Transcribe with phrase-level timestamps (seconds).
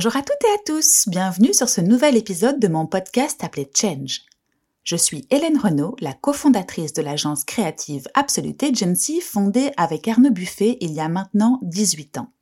[0.00, 3.68] Bonjour à toutes et à tous, bienvenue sur ce nouvel épisode de mon podcast appelé
[3.74, 4.20] Change.
[4.84, 10.78] Je suis Hélène Renaud, la cofondatrice de l'agence créative Absolute Agency fondée avec Arnaud Buffet
[10.80, 12.32] il y a maintenant 18 ans.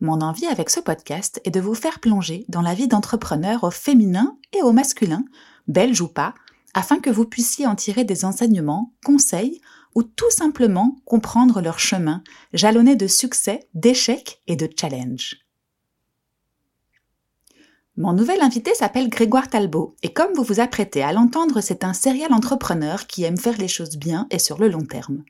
[0.00, 3.70] Mon envie avec ce podcast est de vous faire plonger dans la vie d'entrepreneurs au
[3.70, 5.26] féminin et au masculin,
[5.68, 6.32] belge ou pas,
[6.72, 9.60] afin que vous puissiez en tirer des enseignements, conseils
[9.94, 12.22] ou tout simplement comprendre leur chemin,
[12.54, 15.45] jalonné de succès, d'échecs et de challenges.
[17.98, 21.94] Mon nouvel invité s'appelle Grégoire Talbot, et comme vous vous apprêtez à l'entendre, c'est un
[21.94, 25.24] serial entrepreneur qui aime faire les choses bien et sur le long terme.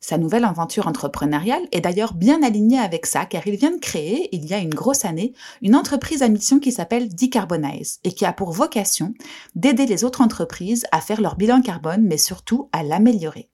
[0.00, 4.28] Sa nouvelle aventure entrepreneuriale est d'ailleurs bien alignée avec ça, car il vient de créer,
[4.34, 8.24] il y a une grosse année, une entreprise à mission qui s'appelle Decarbonize, et qui
[8.24, 9.14] a pour vocation
[9.54, 13.51] d'aider les autres entreprises à faire leur bilan carbone, mais surtout à l'améliorer.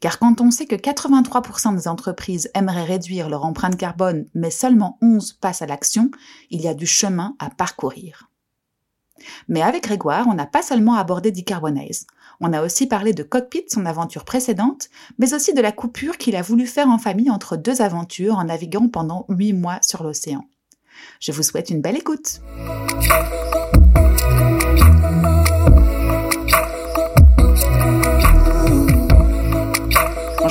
[0.00, 4.98] Car quand on sait que 83% des entreprises aimeraient réduire leur empreinte carbone, mais seulement
[5.02, 6.10] 11 passent à l'action,
[6.50, 8.30] il y a du chemin à parcourir.
[9.48, 12.06] Mais avec Grégoire, on n'a pas seulement abordé Decarbonize.
[12.40, 14.88] On a aussi parlé de Cockpit, son aventure précédente,
[15.18, 18.44] mais aussi de la coupure qu'il a voulu faire en famille entre deux aventures en
[18.44, 20.44] naviguant pendant 8 mois sur l'océan.
[21.20, 22.40] Je vous souhaite une belle écoute.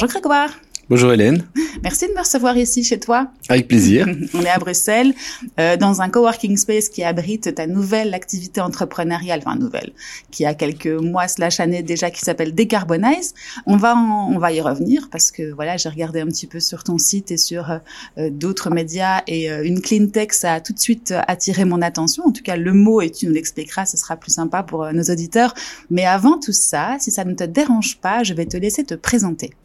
[0.05, 0.51] Bonjour Grégoire.
[0.87, 1.43] Bonjour Hélène.
[1.83, 3.31] Merci de me recevoir ici chez toi.
[3.49, 4.05] Avec plaisir.
[4.35, 5.15] On est à Bruxelles,
[5.59, 9.93] euh, dans un coworking space qui abrite ta nouvelle activité entrepreneuriale, enfin nouvelle,
[10.29, 13.33] qui a quelques mois slash années déjà, qui s'appelle Decarbonize.
[13.65, 16.83] On va on va y revenir parce que voilà, j'ai regardé un petit peu sur
[16.83, 17.77] ton site et sur euh,
[18.19, 22.25] euh, d'autres médias et une clean tech, ça a tout de suite attiré mon attention.
[22.27, 25.03] En tout cas, le mot et tu nous l'expliqueras, ce sera plus sympa pour nos
[25.05, 25.55] auditeurs.
[25.89, 28.93] Mais avant tout ça, si ça ne te dérange pas, je vais te laisser te
[28.93, 29.55] présenter.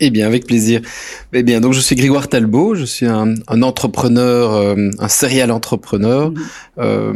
[0.00, 0.80] Eh bien, avec plaisir.
[1.32, 5.52] Eh bien, donc je suis Grégoire Talbot, je suis un, un entrepreneur, euh, un serial
[5.52, 6.30] entrepreneur.
[6.30, 6.42] Mhm.
[6.78, 7.12] Euh,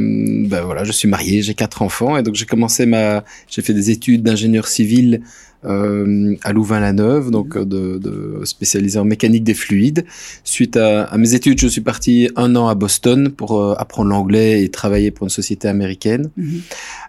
[0.48, 3.74] ben voilà, je suis marié, j'ai quatre enfants et donc j'ai commencé ma, j'ai fait
[3.74, 5.22] des études d'ingénieur civil
[5.64, 7.64] euh, à Louvain-la-Neuve, donc mhm.
[7.64, 10.04] de, de, spécialisé en mécanique des fluides.
[10.44, 14.10] Suite à, à, mes études, je suis parti un an à Boston pour euh, apprendre
[14.10, 16.30] l'anglais et travailler pour une société américaine.
[16.36, 16.60] Mhm.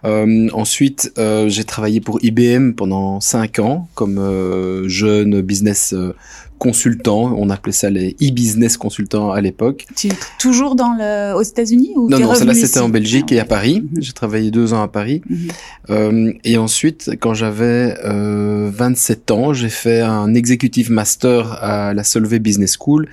[0.04, 5.94] Euh, ensuite, euh, j'ai travaillé pour IBM pendant cinq ans comme euh, jeune business
[6.60, 9.86] consultants, on appelait ça les e-business consultants à l'époque.
[10.38, 13.80] Toujours dans le, aux États-Unis ou Non, non, c'était en Belgique ah, et à Paris.
[13.80, 14.02] Mhm.
[14.02, 15.22] J'ai travaillé deux ans à Paris.
[15.28, 15.48] Mhm.
[15.88, 22.04] euh, et ensuite, quand j'avais euh, 27 ans, j'ai fait un executive master à la
[22.04, 23.08] Solvay Business School.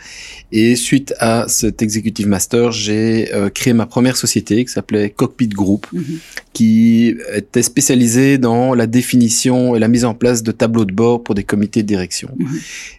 [0.51, 5.49] Et suite à cet executive master, j'ai euh, créé ma première société qui s'appelait Cockpit
[5.49, 6.19] Group, mhm.
[6.53, 11.21] qui était spécialisée dans la définition et la mise en place de tableaux de bord
[11.21, 12.29] pour des comités de direction.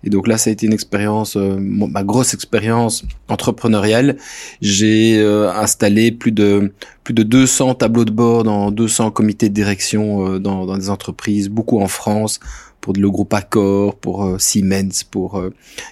[0.05, 4.19] Et donc là, ça a été une expérience, euh, ma grosse expérience entrepreneuriale.
[4.61, 6.73] J'ai euh, installé plus de
[7.03, 11.49] plus de 200 tableaux de bord dans 200 comités de direction dans, dans, des entreprises,
[11.49, 12.39] beaucoup en France,
[12.81, 15.43] pour le groupe Accor, pour Siemens, pour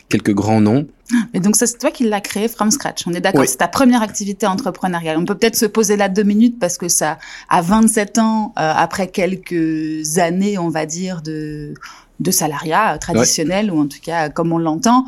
[0.08, 0.86] quelques grands noms.
[1.34, 3.06] Et donc c'est toi qui l'as créé from scratch.
[3.06, 5.18] On est d'accord, c'est ta première activité entrepreneuriale.
[5.18, 9.08] On peut peut-être se poser là deux minutes parce que ça, à 27 ans, après
[9.08, 11.74] quelques années, on va dire de
[12.20, 15.06] de salariat traditionnel ou en tout cas comme on l'entend.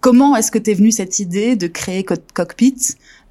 [0.00, 2.76] Comment est-ce que t'es venu cette idée de créer Cockpit?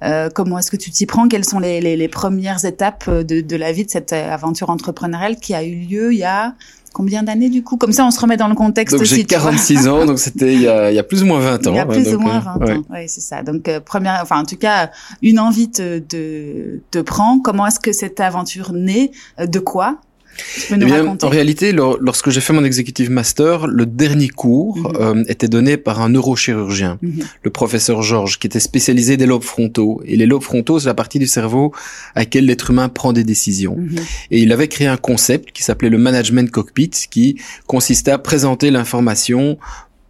[0.02, 1.26] Euh, Comment est-ce que tu t'y prends?
[1.26, 5.36] Quelles sont les, les, les, premières étapes de, de la vie de cette aventure entrepreneuriale
[5.36, 6.54] qui a eu lieu il y a
[6.92, 7.76] combien d'années du coup?
[7.76, 8.96] Comme ça, on se remet dans le contexte.
[8.96, 11.40] Donc j'ai 46 ans, donc c'était il, y a, il y a plus ou moins
[11.40, 11.72] 20 ans.
[11.72, 13.42] Il y a plus ou moins 20 euh, ans, oui, c'est ça.
[13.42, 14.90] Donc euh, première, enfin en tout cas,
[15.22, 17.40] une envie te, te, te prend.
[17.40, 19.10] Comment est-ce que cette aventure naît?
[19.38, 19.98] De quoi?
[20.70, 24.96] Eh bien, en réalité, lorsque j'ai fait mon executive master, le dernier cours mhm.
[25.00, 27.24] euh, était donné par un neurochirurgien, mhm.
[27.42, 30.00] le professeur Georges, qui était spécialisé des lobes frontaux.
[30.04, 31.72] Et les lobes frontaux, c'est la partie du cerveau
[32.14, 33.76] à laquelle l'être humain prend des décisions.
[33.76, 33.98] Mhm.
[34.30, 37.36] Et il avait créé un concept qui s'appelait le management cockpit, qui
[37.66, 39.58] consistait à présenter l'information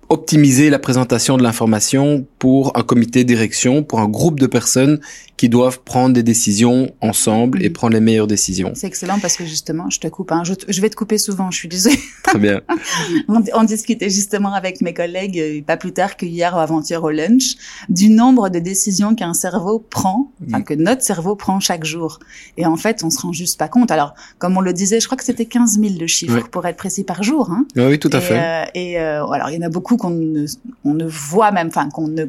[0.09, 5.01] optimiser la présentation de l'information pour un comité de direction, pour un groupe de personnes
[5.37, 8.73] qui doivent prendre des décisions ensemble et prendre les meilleures décisions.
[8.75, 11.59] C'est excellent parce que justement, je te coupe, hein, je, vais te couper souvent, je
[11.59, 11.99] suis désolée.
[12.25, 12.61] Très bien.
[13.29, 17.11] on, discutait justement avec mes collègues, euh, pas plus tard que hier ou avant-hier au
[17.11, 17.57] lunch,
[17.89, 22.19] du nombre de décisions qu'un cerveau prend, enfin que notre cerveau prend chaque jour.
[22.57, 23.91] Et en fait, on se rend juste pas compte.
[23.91, 26.77] Alors, comme on le disait, je crois que c'était 15 000 de chiffres pour être
[26.77, 27.51] précis par jour.
[27.51, 27.67] Hein.
[27.77, 28.39] Oui, tout à fait.
[28.39, 30.47] Euh, et euh, alors, il y en a beaucoup qu'on ne,
[30.85, 32.27] on ne voit même, enfin qu'on ne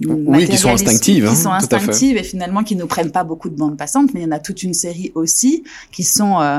[0.00, 1.24] oui, qui sont instinctives.
[1.24, 4.20] Qui hein, sont instinctives et finalement qui nous prennent pas beaucoup de bandes passantes, mais
[4.20, 6.58] il y en a toute une série aussi qui sont euh,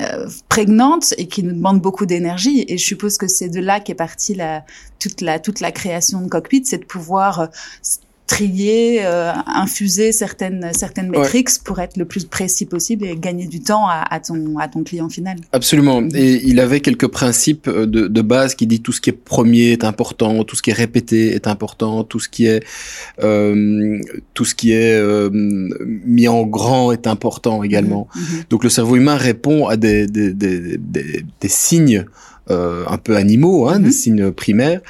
[0.00, 2.64] euh, prégnantes et qui nous demandent beaucoup d'énergie.
[2.68, 4.64] Et je suppose que c'est de là qu'est partie la,
[5.00, 7.46] toute la toute la création de Cockpit, c'est de pouvoir euh,
[8.30, 13.60] trier, euh, infuser certaines certaines métriques pour être le plus précis possible et gagner du
[13.60, 15.36] temps à, à, ton à ton client final.
[15.52, 16.00] Absolument.
[16.14, 19.20] Et il avait quelques principes euh, de, de base qui dit tout ce qui est
[19.34, 22.62] premier est important, tout ce qui est répété est important, tout ce qui est
[23.20, 23.98] euh,
[24.34, 28.06] tout ce qui est euh, mis en grand est important également.
[28.14, 28.42] Mhm, mhm.
[28.50, 32.04] Donc le cerveau humain répond à des des des, des, des signes
[32.50, 34.02] euh, un peu animaux, hein, des mhm.
[34.02, 34.80] signes primaires.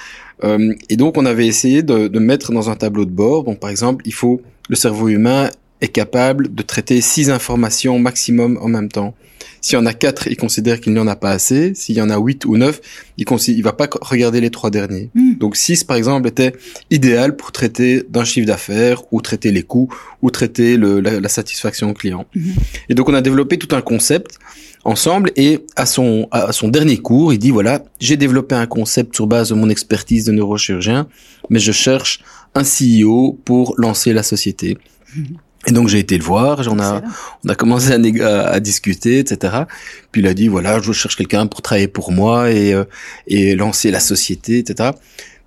[0.45, 3.45] Euh, et donc, on avait essayé de, de, mettre dans un tableau de bord.
[3.45, 5.51] Donc, par exemple, il faut le cerveau humain
[5.81, 9.15] est capable de traiter six informations maximum en même temps.
[9.61, 11.75] S'il y en a quatre, il considère qu'il n'y en a pas assez.
[11.75, 12.81] S'il y en a huit ou neuf,
[13.19, 15.11] il ne va pas regarder les trois derniers.
[15.15, 15.35] Hmm.
[15.39, 16.53] Donc six, par exemple, était
[16.91, 19.93] idéal pour traiter d'un chiffre d'affaires ou traiter les coûts
[20.23, 22.27] ou traiter le, la, satisfaction client.
[22.35, 22.53] Hmm.
[22.89, 24.39] Et donc on a développé tout un concept
[24.85, 29.15] ensemble et à son à son dernier cours, il dit voilà, j'ai développé un concept
[29.15, 31.07] sur base de mon expertise de neurochirurgien,
[31.51, 32.21] mais je cherche
[32.55, 34.79] un CEO pour lancer la société.
[35.15, 35.37] Hmm.
[35.67, 37.03] Et donc j'ai été le voir, on a,
[37.45, 39.65] on a commencé à, à, discuter, etc.
[40.11, 42.85] Puis il a dit voilà, je cherche quelqu'un pour travailler pour moi et, euh,
[43.27, 44.91] et lancer la société, etc.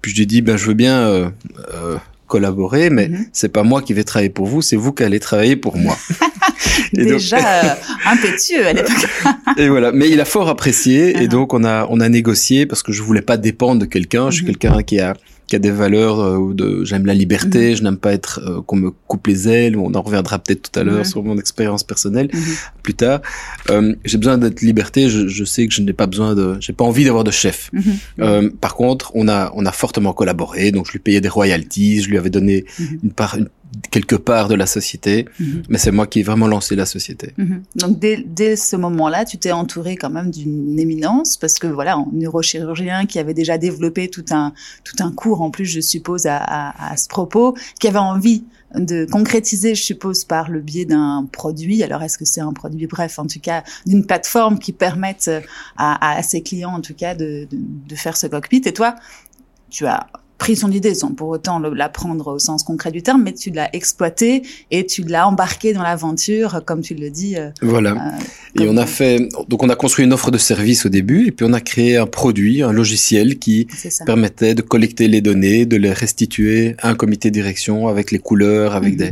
[0.02, 1.30] Puis je lui ai dit ben je veux bien euh,
[1.74, 3.28] euh, collaborer, mais mm-hmm.
[3.34, 5.98] c'est pas moi qui vais travailler pour vous, c'est vous qui allez travailler pour moi.
[6.94, 9.08] Déjà impétueux à l'époque.
[9.58, 11.28] et voilà, mais il a fort apprécié et uh-huh.
[11.28, 14.30] donc on a on a négocié parce que je voulais pas dépendre de quelqu'un.
[14.30, 14.58] Je suis mm-hmm.
[14.58, 15.16] quelqu'un qui a
[15.48, 17.76] qui a des valeurs euh, de j'aime la liberté, mhm.
[17.76, 19.78] je n'aime pas être euh, qu'on me coupe les ailes.
[19.78, 22.42] On en reviendra peut-être tout à l'heure sur mon expérience personnelle mhm.
[22.82, 23.22] plus tard.
[23.70, 25.10] Euh, j'ai besoin d'être liberté.
[25.10, 27.70] Je, je, sais que je n'ai pas besoin de, j'ai pas envie d'avoir de chef.
[27.74, 27.84] Mhm.
[28.20, 30.72] Euh, par contre, on a on a fortement collaboré.
[30.72, 32.66] Donc je lui payais des royalties, je lui avais donné
[33.04, 33.50] une part une
[33.92, 35.64] quelque part de la société, mhm.
[35.70, 37.34] mais c'est moi qui ai vraiment lancé la société.
[37.38, 37.64] Mhm.
[37.76, 41.96] Donc dès, dès ce moment-là, tu t'es entouré quand même d'une éminence parce que voilà,
[41.96, 44.54] un neurochirurgien qui avait déjà développé tout un
[44.84, 48.44] tout un cours en plus, je suppose à, à, à ce propos, qui avait envie
[48.76, 51.84] de concrétiser, je suppose, par le biais d'un produit.
[51.84, 52.88] Alors, est-ce que c'est un produit?
[52.88, 55.30] Bref, en tout cas, d'une plateforme qui permette
[55.78, 58.64] à, à, ses clients, en tout cas, de, de, de faire ce cockpit.
[58.66, 58.96] Et toi,
[59.70, 60.08] tu as
[60.44, 63.50] pris son idée sans pour autant la prendre au sens concret du terme, mais tu
[63.50, 67.38] l'as exploité et tu l'as embarqué dans l'aventure, comme tu le dis.
[67.38, 67.92] Euh, voilà.
[67.92, 71.28] Euh, et on a fait, donc on a construit une offre de service au début,
[71.28, 73.68] et puis on a créé un produit, un logiciel qui
[74.06, 78.20] permettait de collecter les données, de les restituer à un comité de direction avec les
[78.20, 79.00] couleurs, avec mhm.
[79.00, 79.12] des,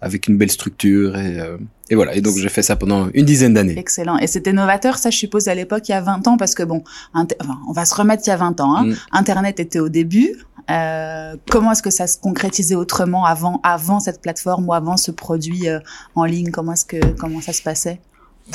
[0.00, 1.58] avec une belle structure et euh,
[1.92, 3.74] et voilà, et donc j'ai fait ça pendant une dizaine d'années.
[3.76, 4.16] Excellent.
[4.16, 6.62] Et c'était novateur, ça je suppose à l'époque, il y a 20 ans, parce que
[6.62, 6.82] bon,
[7.12, 7.26] enfin,
[7.68, 8.76] on va se remettre il y a 20 ans.
[8.76, 8.86] Hein.
[8.86, 8.94] Mm.
[9.12, 10.36] Internet était au début.
[10.70, 15.10] Euh, comment est-ce que ça se concrétisait autrement avant, avant cette plateforme ou avant ce
[15.10, 15.80] produit euh,
[16.14, 16.50] en ligne?
[16.50, 18.00] Comment est-ce que comment ça se passait?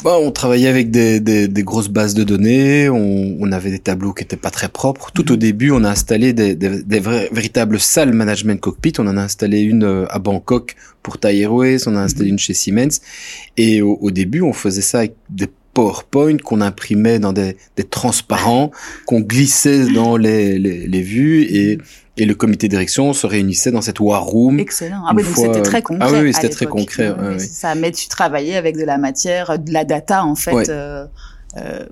[0.04, 4.36] Bah, on travaillait avec des, grosses bases de données, on, avait des tableaux qui étaient
[4.36, 5.12] pas très propres.
[5.12, 8.94] Tout au début, on a installé des, des véritables salles management cockpit.
[9.00, 12.38] On en a installé une euh, à Bangkok pour Thai Airways, on a installé une
[12.38, 13.00] chez Siemens.
[13.56, 17.84] Et au, au, début, on faisait ça avec des PowerPoint qu'on imprimait dans des, des
[17.84, 18.72] transparents,
[19.06, 21.78] qu'on glissait dans les, les, les vues et
[22.20, 24.60] et le comité de direction se réunissait dans cette war room.
[24.60, 25.04] Excellent.
[25.08, 26.10] Ah oui, donc c'était très concret.
[26.10, 27.14] Ah oui, c'était très concret.
[27.38, 30.70] Ça, mais tu travaillais avec de la matière, de la data en fait.
[30.70, 31.06] Euh,
[31.56, 31.86] euh,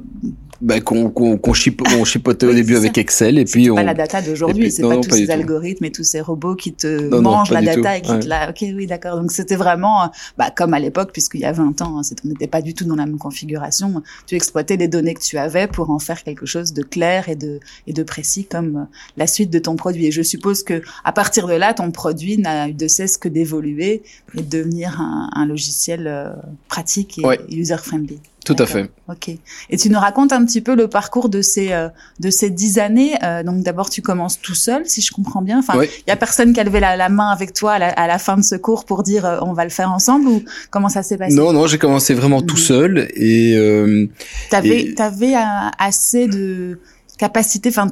[0.62, 3.76] bah, qu'on qu'on chipotait au début avec Excel et puis on.
[3.76, 7.14] pas la data d'aujourd'hui, c'est pas tous ces algorithmes et tous ces robots qui te
[7.20, 8.50] mangent la data et qui te la.
[8.50, 9.20] Ok, oui, d'accord.
[9.20, 12.48] Donc c'était vraiment, bah, comme à l'époque, puisqu'il y a 20 ans, hein, on n'était
[12.48, 14.02] pas du tout dans la même configuration.
[14.28, 17.36] Tu exploitais les données que tu avais pour en faire quelque chose de clair et
[17.36, 20.08] de et de précis comme la suite de ton produit.
[20.08, 23.30] Et je suppose que à partir de là, ton produit n'a eu de cesse que
[23.30, 24.04] d'évoluer
[24.38, 26.30] et de devenir un, un logiciel euh,
[26.68, 28.20] pratique et user friendly.
[28.46, 28.92] Tout à fait.
[29.10, 29.30] Ok.
[29.72, 32.78] Et tu nous racontes un petit peu le parcours de ces euh, de ces dix
[32.78, 33.16] années.
[33.24, 35.58] Euh, donc d'abord tu commences tout seul, si je comprends bien.
[35.58, 38.06] Enfin, il y a personne qui a levé la, main avec toi à la, à
[38.06, 40.90] la, fin de ce cours pour dire euh, on va le faire ensemble ou comment
[40.90, 41.34] ça s'est passé?
[41.34, 42.62] Non, non, j'ai commencé vraiment tout mhm.
[42.62, 43.56] seul et.
[43.58, 44.08] Euh,
[44.52, 45.34] t'avais t'avais
[45.80, 46.80] assez de
[47.18, 47.88] capacité, enfin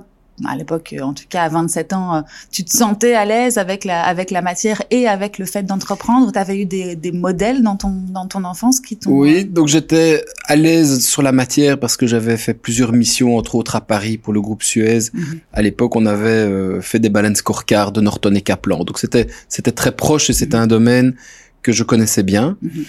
[0.45, 2.21] à l'époque, en tout cas à 27 ans, euh,
[2.51, 6.31] tu te sentais à l'aise avec la avec la matière et avec le fait d'entreprendre?
[6.31, 9.11] Tu avais eu des, des modèles dans ton dans ton enfance qui t'ont.
[9.11, 13.37] Oui, euh, donc j'étais à l'aise sur la matière parce que j'avais fait plusieurs missions,
[13.37, 15.11] entre autres à Paris pour le groupe Suez.
[15.13, 15.39] Mhm.
[15.53, 18.83] À l'époque, on avait euh, fait des balance scorecards de Norton et Kaplan.
[18.83, 20.63] Donc c'était c'était très proche et c'était mhm.
[20.63, 21.15] un domaine
[21.63, 22.57] que je connaissais bien.
[22.61, 22.85] Mhm.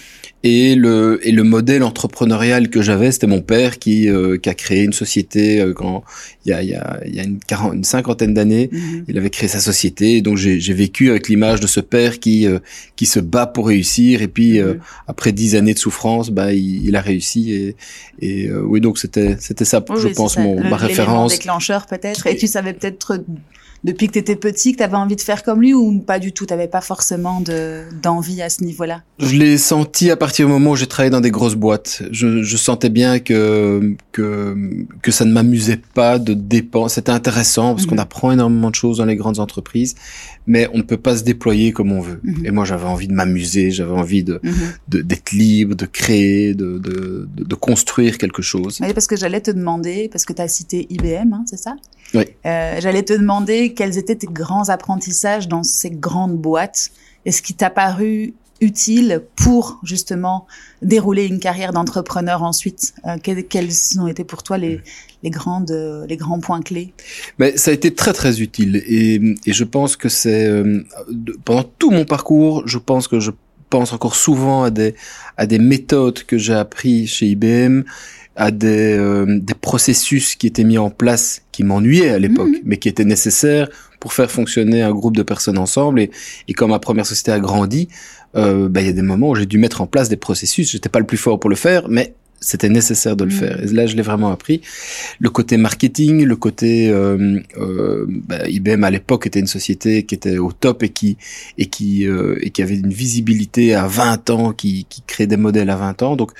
[0.46, 4.54] Et le et le modèle entrepreneurial que j'avais, c'était mon père qui euh, qui a
[4.54, 6.04] créé une société euh, quand
[6.44, 7.38] il y a il y a il y a une,
[7.72, 9.06] une cinquantaine d'années, mhm.
[9.08, 10.18] il avait créé sa société.
[10.18, 12.58] Et donc j'ai vécu avec l'image de ce père qui euh,
[12.94, 14.80] qui se bat pour réussir et puis mhm.
[15.08, 17.76] après dix années de souffrance, bah il, il a réussi et
[18.20, 21.32] et oui donc c'était c'était ça, je pense mon ma référence.
[21.32, 22.26] déclencheur peut-être.
[22.26, 23.24] Et tu savais peut-être
[23.84, 26.18] depuis que tu étais petit que tu avais envie de faire comme lui ou pas
[26.18, 26.46] du tout?
[26.46, 27.42] Tu n'avais pas forcément
[28.02, 29.02] d'envie à ce niveau-là?
[29.18, 32.02] Je l'ai senti à partir du moment où j'ai travaillé dans des grosses boîtes.
[32.10, 34.56] Je, je sentais bien que, que,
[35.02, 36.94] que ça ne m'amusait pas de dépenser.
[36.96, 38.00] C'était intéressant parce qu'on mhm.
[38.00, 39.94] apprend énormément de choses dans les grandes entreprises,
[40.46, 42.20] mais on ne peut pas se déployer comme on veut.
[42.22, 42.46] Mhm.
[42.46, 45.02] Et moi, j'avais envie de m'amuser, j'avais envie de mhm.
[45.02, 48.78] d'être libre, de créer, de, de, de, construire quelque chose.
[48.80, 51.76] Oui, parce que j'allais te demander, parce que tu as cité IBM, hein, c'est ça?
[52.14, 52.24] Oui.
[52.46, 56.90] Euh, j'allais te demander quels étaient tes grands apprentissages dans ces grandes boîtes.
[57.26, 60.46] Et ce qui t'a paru utile pour justement
[60.82, 62.94] dérouler une carrière d'entrepreneur ensuite?
[63.06, 63.68] Euh, quels,
[63.98, 64.80] ont été pour toi les,
[65.22, 66.92] les grandes les grands points clés?
[67.38, 70.82] Mais ça a été très très utile et, et je pense que c'est euh,
[71.44, 73.30] pendant tout mon parcours, je pense que je
[73.70, 74.94] pense encore souvent à des
[75.36, 77.82] à des méthodes que j'ai appris chez IBM
[78.36, 82.60] à des, euh, des processus qui étaient mis en place qui m'ennuyaient à l'époque, mhm.
[82.64, 83.68] mais qui étaient nécessaires
[84.00, 86.00] pour faire fonctionner un groupe de personnes ensemble.
[86.00, 86.10] Et,
[86.48, 87.88] et comme ma première société a grandi,
[88.36, 90.70] euh, bah, il y a des moments où j'ai dû mettre en place des processus.
[90.70, 93.38] J'étais pas le plus fort pour le faire, mais c'était nécessaire de le mm.
[93.38, 93.62] faire.
[93.62, 94.60] Et là, je l'ai vraiment appris.
[95.18, 100.14] Le côté marketing, le côté euh, euh, bah, IBM à l'époque était une société qui
[100.14, 101.16] était au top et qui
[101.58, 105.36] et qui euh, et qui avait une visibilité à 20 ans, qui qui créait des
[105.36, 106.16] modèles à 20 ans.
[106.16, 106.32] Donc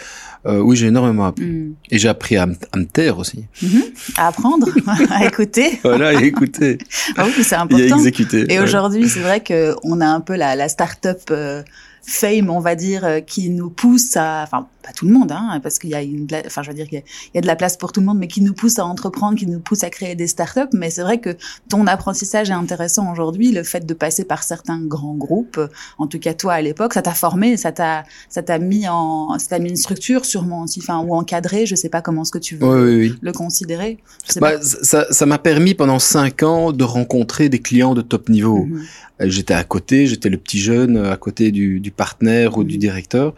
[0.46, 1.46] euh, oui, j'ai énormément appris.
[1.46, 1.75] Mm.
[1.90, 3.46] Et j'ai appris à, me taire aussi.
[3.62, 4.18] Mm-hmm.
[4.18, 4.68] À apprendre,
[5.11, 5.78] à écouter.
[5.82, 6.78] voilà, à écouter.
[7.16, 7.82] ah oui, c'est important.
[7.82, 8.52] Et à exécuter.
[8.52, 11.62] Et aujourd'hui, c'est vrai que on a un peu la, la start-up euh,
[12.02, 15.79] fame, on va dire, qui nous pousse à, enfin pas tout le monde, hein, parce
[15.79, 17.03] qu'il y a une, enfin je veux dire qu'il
[17.35, 19.38] y, a de la place pour tout le monde, mais qui nous pousse à entreprendre,
[19.38, 20.61] qui nous pousse à créer des startups.
[20.73, 21.37] Mais c'est vrai que
[21.69, 25.61] ton apprentissage est intéressant aujourd'hui, le fait de passer par certains grands groupes,
[25.99, 29.38] en tout cas toi à l'époque, ça t'a formé, ça t'a, ça t'a mis en,
[29.38, 32.31] ça t'a mis une structure sûrement aussi, enfin ou encadré, je sais pas comment ce
[32.31, 33.99] que tu veux le considérer.
[34.37, 38.67] Bah, ça, ça m'a permis pendant cinq ans de rencontrer des clients de top niveau.
[38.67, 38.83] Mhm.
[39.21, 42.79] Euh, j'étais à côté, j'étais le petit jeune à côté du, du partenaire ou du
[42.79, 43.35] directeur,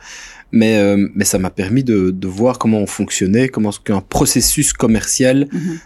[0.53, 4.73] mais euh, mais ça m'a permis de, de voir comment on fonctionnait, comment qu'un processus
[4.73, 5.79] commercial mhm.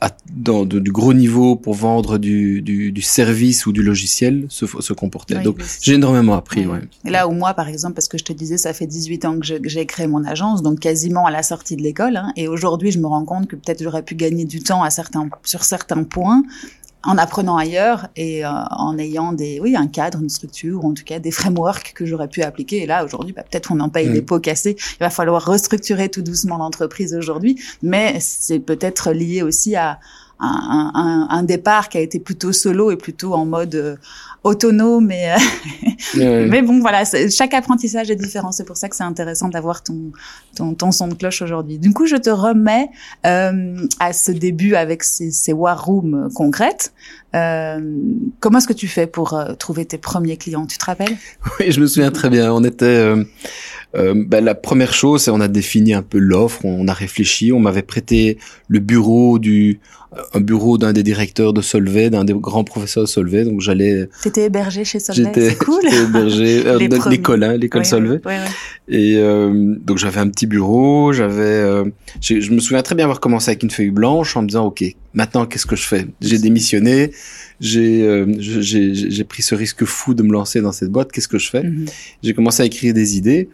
[0.00, 4.66] à, dans du gros niveau pour vendre du, du, du service ou du logiciel se,
[4.66, 5.40] se comportait.
[5.40, 6.66] Donc j'ai énormément appris.
[6.66, 6.80] Ouais.
[7.04, 9.38] Et là où moi, par exemple, parce que je te disais, ça fait 18 ans
[9.38, 12.90] que j'ai créé mon agence, donc quasiment à la sortie de l'école, hein, et aujourd'hui
[12.90, 16.02] je me rends compte que peut-être j'aurais pu gagner du temps à certains sur certains
[16.02, 16.42] points
[17.04, 20.94] en apprenant ailleurs et euh, en ayant des oui un cadre une structure ou en
[20.94, 23.88] tout cas des frameworks que j'aurais pu appliquer et là aujourd'hui bah, peut-être on en
[23.88, 24.26] paye des mm.
[24.26, 29.76] pots cassés il va falloir restructurer tout doucement l'entreprise aujourd'hui mais c'est peut-être lié aussi
[29.76, 30.00] à
[30.40, 33.96] un, un, un, départ qui a été plutôt solo et plutôt en mode euh,
[34.44, 35.06] autonome.
[35.06, 35.32] Mais,
[36.16, 38.52] euh, mais bon, voilà, chaque apprentissage est différent.
[38.52, 40.12] C'est pour ça que c'est intéressant d'avoir ton,
[40.56, 41.78] ton, ton, son de cloche aujourd'hui.
[41.78, 42.88] Du coup, je te remets
[43.26, 46.92] euh, à ce début avec ces, ces war rooms concrètes.
[47.34, 47.80] Euh,
[48.40, 50.66] comment est-ce que tu fais pour euh, trouver tes premiers clients?
[50.66, 51.16] Tu te rappelles?
[51.60, 52.52] Oui, je me souviens très bien.
[52.52, 53.12] On était
[53.96, 57.52] euh, ben, la première chose, c'est on a défini un peu l'offre, on a réfléchi,
[57.52, 59.80] on m'avait prêté le bureau du
[60.32, 64.08] un bureau d'un des directeurs de Solvay, d'un des grands professeurs de Solvay, donc j'allais.
[64.22, 65.82] T'étais hébergé chez Solvay, c'est cool.
[65.82, 66.78] J'étais hébergé euh,
[67.10, 68.20] l'école, hein, l'école Solvay.
[68.88, 71.84] Et euh, donc j'avais un petit bureau, j'avais, euh,
[72.22, 74.82] je me souviens très bien avoir commencé avec une feuille blanche en me disant ok,
[75.12, 76.06] maintenant qu'est-ce que je fais?
[76.22, 77.12] J'ai démissionné,
[77.60, 81.10] j'ai euh, j'ai pris ce risque fou de me lancer dans cette boîte.
[81.10, 81.86] Qu'est-ce que je fais mhm.
[82.22, 83.48] J'ai commencé à écrire des idées.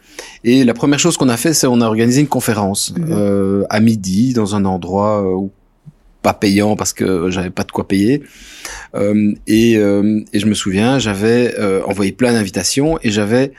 [0.45, 3.07] Et la première chose qu'on a fait, c'est on a organisé une conférence mhm.
[3.11, 5.51] euh, à midi dans un endroit euh, où
[6.23, 8.23] pas payant parce que j'avais pas de quoi payer.
[8.95, 13.53] Euh, et, euh, et, je me souviens, j'avais envoyé plein d'invitations et j'avais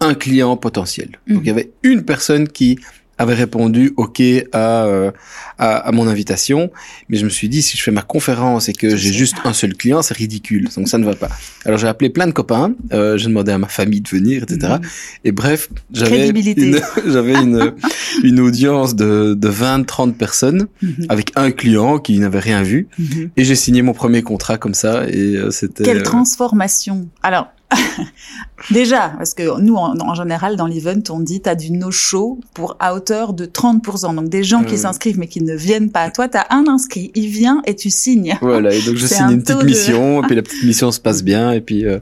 [0.00, 1.10] un client potentiel.
[1.26, 1.44] Donc mhm.
[1.44, 2.78] il y avait une personne qui
[3.18, 4.20] avait répondu OK
[4.52, 5.10] à, euh,
[5.58, 6.70] à, à, mon invitation,
[7.08, 9.52] mais je me suis dit si je fais ma conférence et que j'ai juste un
[9.52, 11.28] seul client, c'est ridicule, donc ça ne va pas.
[11.64, 14.74] Alors j'ai appelé plein de copains, euh, j'ai demandé à ma famille de venir, etc.
[14.74, 14.88] Mhm.
[15.24, 17.74] Et bref, j'avais une, j'avais une,
[18.24, 21.06] une audience de, de 20-30 personnes mhm.
[21.08, 23.30] avec un client qui n'avait rien vu, mhm.
[23.36, 25.84] et j'ai signé mon premier contrat comme ça, et euh, c'était...
[25.84, 27.48] Quelle euh, transformation Alors,
[28.70, 32.76] Déjà, parce que nous, en, général, dans l'event, on dit tu as du no-show pour
[32.78, 34.14] à hauteur de 30%.
[34.14, 36.66] Donc des gens qui s'inscrivent mais qui ne viennent pas à toi, tu as un
[36.68, 38.38] inscrit, il vient et tu signes.
[38.40, 41.22] Voilà, et donc je signe une petite mission, et puis la petite mission se passe
[41.24, 41.98] bien, et puis, euh,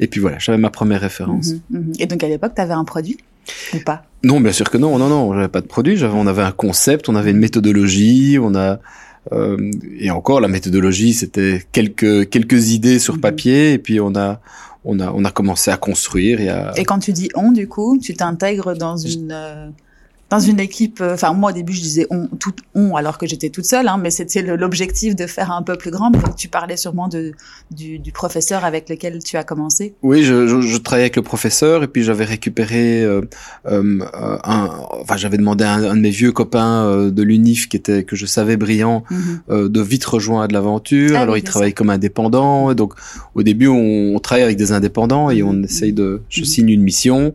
[0.00, 1.52] et puis voilà, j'avais ma première référence.
[1.70, 1.92] Mhm, mhm.
[1.98, 3.18] Et donc à l'époque, tu avais un produit
[3.74, 4.04] ou pas?
[4.22, 6.52] Non, bien sûr que non, non, non, j'avais pas de produit, j'avais, on avait un
[6.52, 8.78] concept, on avait une méthodologie, on a...
[9.32, 13.20] Euh, et encore, la méthodologie, c'était quelques quelques idées sur mhm.
[13.20, 14.40] papier, et puis on a
[14.84, 16.40] on a, on a commencé à construire.
[16.40, 19.68] Et, et quand tu dis on, du coup, tu t'intègres dans une, euh,
[20.34, 21.00] dans une équipe.
[21.00, 23.86] Euh, enfin, moi au début je disais on, tout on, alors que j'étais toute seule,
[23.86, 26.10] hein, mais c'était l'objectif de faire un peu plus grand.
[26.10, 27.32] Donc tu parlais sûrement de
[27.70, 29.94] du, du, professeur avec lequel tu as commencé.
[30.02, 33.22] Oui, je, je, je travaillais avec le professeur et puis j'avais récupéré euh,
[33.66, 34.70] euh, un.
[35.00, 38.16] Enfin, j'avais demandé à un, de mes vieux copains euh, de l'UNIF qui était que
[38.16, 39.68] je savais brillant mhm.
[39.68, 41.12] de vite rejoindre l'aventure.
[41.14, 42.74] Ah alors il travaille comme indépendant.
[42.74, 42.94] Donc
[43.34, 45.64] au début on, on travaille avec des indépendants et on mhm.
[45.64, 46.22] essaye de.
[46.28, 46.46] Je mhm.
[46.46, 47.34] signe une mission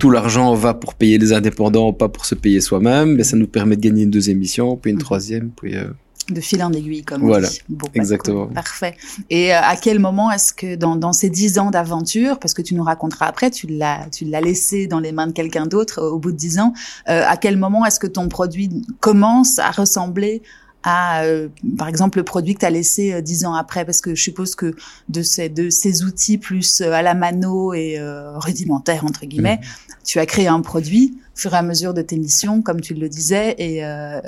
[0.00, 3.46] tout l'argent va pour payer les indépendants, pas pour se payer soi-même, mais ça nous
[3.46, 5.02] permet de gagner une deuxième mission, puis une mhm.
[5.02, 5.76] troisième, puis...
[5.76, 5.84] Euh...
[6.28, 7.60] De fil en aiguille, comme voilà, on dit.
[7.68, 8.46] Bon, bah, exactement.
[8.46, 8.96] parfait.
[9.30, 12.62] Et euh, à quel moment est-ce que dans, dans ces dix ans d'aventure, parce que
[12.62, 16.00] tu nous raconteras après, tu l'as tu l'as laissé dans les mains de quelqu'un d'autre
[16.00, 16.72] au bout de dix ans,
[17.08, 20.42] euh, à quel moment est-ce que ton produit commence à ressembler
[20.82, 24.00] à, euh, par exemple, le produit que tu as laissé euh, dix ans après Parce
[24.00, 24.74] que je suppose que
[25.08, 27.98] de ces, de ces outils plus euh, à la mano et
[28.36, 29.94] rudimentaires, entre guillemets, mmh.
[30.04, 32.94] tu as créé un produit au fur et à mesure de tes missions, comme tu
[32.94, 33.54] le disais.
[33.58, 34.22] Et là,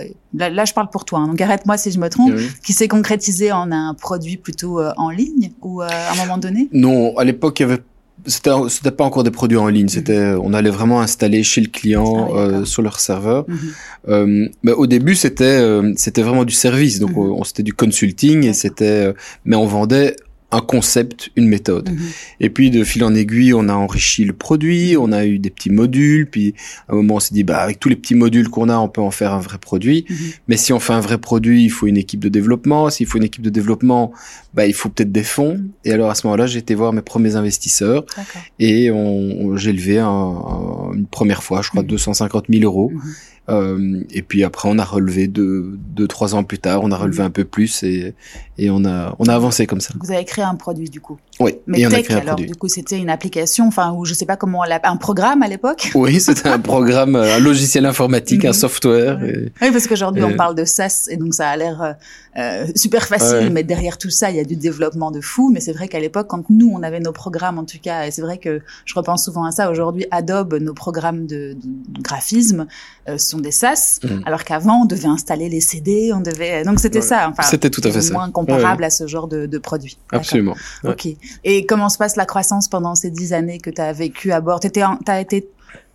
[0.50, 3.52] là, je parle pour toi, hein, donc arrête-moi si je me trompe, qui s'est concrétisé
[3.52, 6.68] en un produit plutôt en ligne ou à un moment donné?
[6.72, 7.82] Non, à l'époque, il y avait
[8.26, 10.40] c'était c'était pas encore des produits en ligne c'était mhm.
[10.42, 13.58] on allait vraiment installer chez le client ah euh, sur leur serveur mhm.
[14.08, 17.32] euh, mais au début c'était euh, c'était vraiment du service donc mhm.
[17.32, 19.12] on c'était du consulting et c'était euh,
[19.44, 20.16] mais on vendait
[20.52, 21.90] un concept, une méthode.
[21.90, 21.98] Mhm.
[22.40, 25.50] Et puis de fil en aiguille, on a enrichi le produit, on a eu des
[25.50, 26.54] petits modules, puis
[26.88, 28.88] à un moment on s'est dit bah avec tous les petits modules qu'on a, on
[28.88, 30.04] peut en faire un vrai produit.
[30.08, 30.16] Mhm.
[30.48, 32.90] Mais si on fait un vrai produit, il faut une équipe de développement.
[32.90, 34.12] S'il faut une équipe de développement,
[34.54, 35.60] bah il faut peut-être des fonds.
[35.84, 38.04] Et alors à ce moment-là, j'ai été voir mes premiers investisseurs
[38.58, 42.60] et on, j'ai levé une première fois, je crois, 250 mhm.
[42.60, 42.92] 000 euros.
[43.48, 46.96] Euh, et puis après, on a relevé deux, deux, trois ans plus tard, on a
[46.96, 48.14] relevé un peu plus et,
[48.56, 49.94] et on a, on a avancé comme ça.
[50.00, 51.18] Vous avez créé un produit du coup?
[51.42, 51.58] Oui.
[51.66, 52.46] Mais et on a créé un alors produit.
[52.46, 55.48] du coup, c'était une application, enfin, ou je sais pas comment on un programme à
[55.48, 55.90] l'époque.
[56.02, 58.54] Oui, c'était un programme, un logiciel informatique, un mhm.
[58.54, 59.20] software.
[59.22, 61.92] Oui, parce qu'aujourd'hui on parle de SaaS et donc ça a l'air euh,
[62.38, 65.50] euh, super facile, mais derrière tout ça, il y a du développement de fou.
[65.52, 68.10] Mais c'est vrai qu'à l'époque, quand nous on avait nos programmes, en tout cas, et
[68.10, 69.70] c'est vrai que je repense souvent à ça.
[69.70, 72.66] Aujourd'hui, Adobe, nos programmes de, de graphisme
[73.08, 74.22] euh, sont des SaaS, mhm.
[74.26, 76.64] alors qu'avant on devait installer les CD, on devait.
[76.64, 77.28] Donc c'était ça.
[77.28, 78.14] Enfin, c'était tout à fait ça.
[78.14, 79.98] Moins comparable à ce genre de, de produit.
[80.10, 80.56] Absolument.
[80.84, 81.08] Ok.
[81.44, 84.40] Et comment se passe la croissance pendant ces dix années que tu as vécu à
[84.40, 84.60] bord?
[84.60, 84.70] Tu
[85.06, 85.48] as été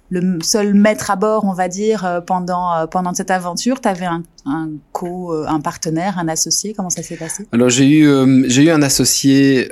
[0.09, 3.81] le seul maître à bord, on va dire, euh, pendant euh, pendant cette aventure?
[3.81, 6.73] Tu avais un, un co, euh, un partenaire, un associé?
[6.73, 7.45] Comment ça s'est passé?
[7.51, 8.07] Alors j'ai eu
[8.47, 9.69] j'ai eu un associé,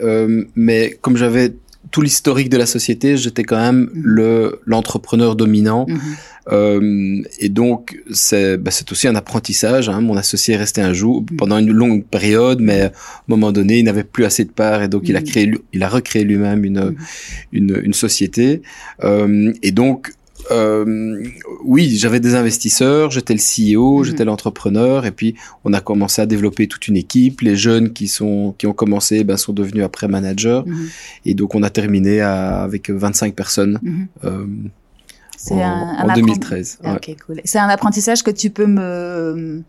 [0.55, 1.55] mais comme j'avais
[1.91, 4.01] tout l'historique de la société, j'étais quand même mhm.
[4.03, 5.85] le l'entrepreneur dominant.
[5.87, 5.99] Mhm.
[6.51, 9.89] Euh, et donc c'est bah, c'est aussi un apprentissage.
[9.89, 10.01] Hein.
[10.01, 11.37] Mon associé est resté un jour mhm.
[11.37, 12.91] pendant une longue période, mais à un
[13.27, 15.89] moment donné, il n'avait plus assez de parts et donc il a créé, il a
[15.89, 16.95] recréé lui-même une,
[17.51, 18.61] une, une société.
[19.03, 20.11] Euh, et donc
[20.51, 21.23] euh,
[21.63, 24.03] oui, j'avais des investisseurs, j'étais le CEO, mhm.
[24.05, 27.41] j'étais l'entrepreneur, et puis on a commencé à développer toute une équipe.
[27.41, 30.87] Les jeunes qui sont qui ont commencé, ben, sont devenus après managers, mhm.
[31.25, 33.79] et donc on a terminé à, avec 25 personnes.
[33.81, 34.07] Mhm.
[34.23, 34.45] Euh,
[35.51, 36.79] en, un, en 2013.
[36.85, 37.41] Ok, cool.
[37.43, 39.61] C'est un apprentissage que tu peux me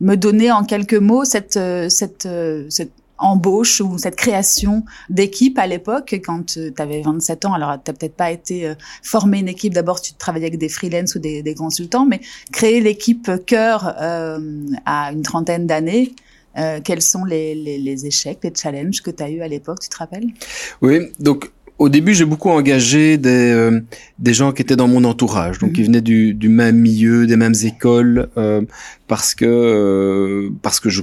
[0.00, 2.28] me donner en quelques mots cette cette
[2.68, 2.92] cette
[3.22, 7.92] embauche ou cette création d'équipe à l'époque quand euh, tu avais 27 ans Alors, tu
[7.92, 9.72] peut-être pas été euh, formé une équipe.
[9.72, 12.20] D'abord, tu travaillais avec des freelance ou des, des consultants, mais
[12.52, 14.38] créer l'équipe cœur euh,
[14.84, 16.14] à une trentaine d'années.
[16.58, 19.80] Euh, quels sont les, les, les, échecs, les challenges que tu as eu à l'époque,
[19.80, 20.26] tu te rappelles?
[20.82, 23.80] Oui, donc au début, j'ai beaucoup engagé des,
[24.18, 27.36] des gens qui étaient dans mon entourage, donc ils venaient du, du même milieu, des
[27.36, 28.62] mêmes écoles, euh,
[29.08, 31.02] parce que parce que je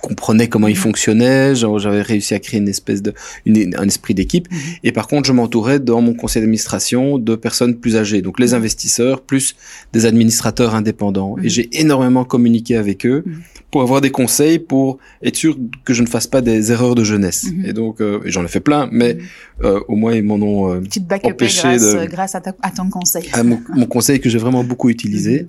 [0.00, 0.80] comprenais comment il mhm.
[0.80, 3.14] fonctionnait, j'avais réussi à créer une espèce de
[3.46, 4.50] une, un esprit d'équipe.
[4.50, 4.58] Mhm.
[4.84, 8.48] et par contre je m'entourais dans mon conseil d'administration de personnes plus âgées donc les
[8.48, 8.54] mhm.
[8.54, 9.56] investisseurs plus
[9.92, 11.36] des administrateurs indépendants.
[11.42, 13.24] Et j'ai énormément communiqué avec eux
[13.70, 17.04] pour avoir des conseils pour être sûr que je ne fasse pas des erreurs de
[17.04, 17.46] jeunesse.
[17.64, 19.18] Et donc euh, j'en ai fait plein mais
[19.62, 20.80] euh, au moins ils m'en ont euh,
[21.24, 23.28] empêché grâce, de, grâce à, à, ton conseil.
[23.32, 25.48] à mon, mon, conseil que j'ai vraiment beaucoup utilisé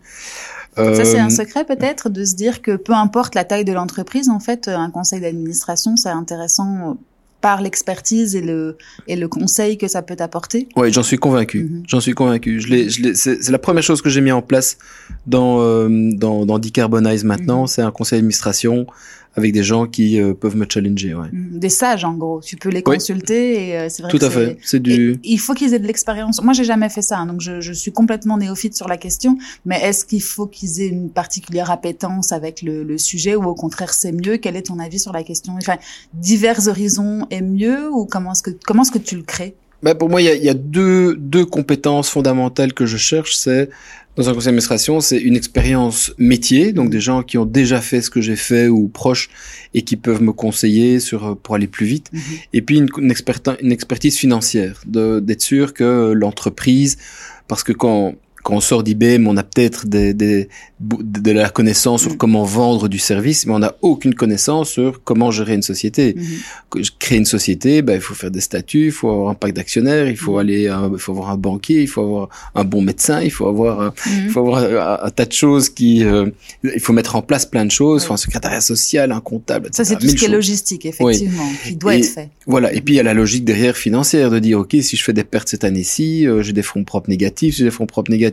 [0.76, 3.74] ça, c'est un euh, secret peut-être de se dire que peu importe la taille de
[3.74, 6.98] l'entreprise, en fait, un conseil d'administration, c'est intéressant
[7.42, 8.78] par l'expertise et le
[9.08, 10.68] et le conseil que ça peut apporter.
[10.76, 11.64] Oui, j'en suis convaincu.
[11.64, 11.84] Mhm.
[11.88, 12.60] J'en suis convaincu.
[12.60, 14.78] Je je c'est, la première chose que j'ai mis en place
[15.26, 17.68] dans euh, dans, dans Decarbonize maintenant, mhm.
[17.68, 18.88] c'est un conseil d'administration
[19.40, 21.16] avec des gens qui euh, peuvent me challenger.
[21.16, 21.28] Ouais.
[21.32, 22.42] Mm, des sages, en gros.
[22.42, 24.12] Tu peux les consulter et euh, c'est vrai.
[24.12, 24.58] Tout à fait.
[24.62, 25.20] C'est du.
[25.24, 26.42] il faut qu'ils aient de l'expérience.
[26.44, 29.38] Moi, j'ai jamais fait ça, hein, donc je, je, suis complètement néophyte sur la question.
[29.66, 33.56] Mais est-ce qu'il faut qu'ils aient une particulière appétence avec le, le sujet ou au
[33.56, 34.38] contraire c'est mieux?
[34.38, 35.54] Quel est ton avis sur la question?
[35.58, 35.78] Enfin,
[36.14, 39.56] divers horizons est mieux ou comment est-ce que comment est-ce que tu le crées?
[39.82, 43.38] Bah pour moi, il y a, y a deux, deux compétences fondamentales que je cherche.
[43.38, 43.70] C'est
[44.20, 48.02] Dans un conseil d'administration, c'est une expérience métier, donc des gens qui ont déjà fait
[48.02, 49.30] ce que j'ai fait ou proches
[49.74, 52.12] et qui peuvent me conseiller sur pour aller plus vite.
[52.12, 52.22] Mhm.
[52.52, 53.14] Et puis une, une,
[53.62, 56.98] une expertise financière, d'être sûr que l'entreprise,
[57.48, 60.48] parce que quand quand on sort d'IBM, on a peut-être des, des,
[60.80, 62.18] de la connaissance sur mm.
[62.18, 66.14] comment vendre du service, mais on n'a aucune connaissance sur comment gérer une société.
[66.14, 66.92] Mm-hmm.
[67.00, 70.08] Créer une société, ben, il faut faire des statuts, il faut avoir un pack d'actionnaires,
[70.08, 70.40] il faut mm.
[70.40, 73.82] aller, il faut avoir un banquier, il faut avoir un bon médecin, il faut avoir,
[73.82, 74.30] un, il mm.
[74.30, 76.30] faut avoir un, tas de choses qui, euh,
[76.64, 79.84] il faut mettre en place plein de choses, faut un secrétariat social, un comptable, etc.
[79.84, 82.30] Ça c'est tout ce qui est logistique, effectivement, qui doit être fait.
[82.48, 82.74] Voilà.
[82.74, 85.14] Et puis il y a la logique derrière financière de dire, ok, si je fais
[85.14, 88.12] des pertes cette année-ci, euh, j'ai des fonds propres négatifs, si j'ai des fonds propres
[88.12, 88.29] négatifs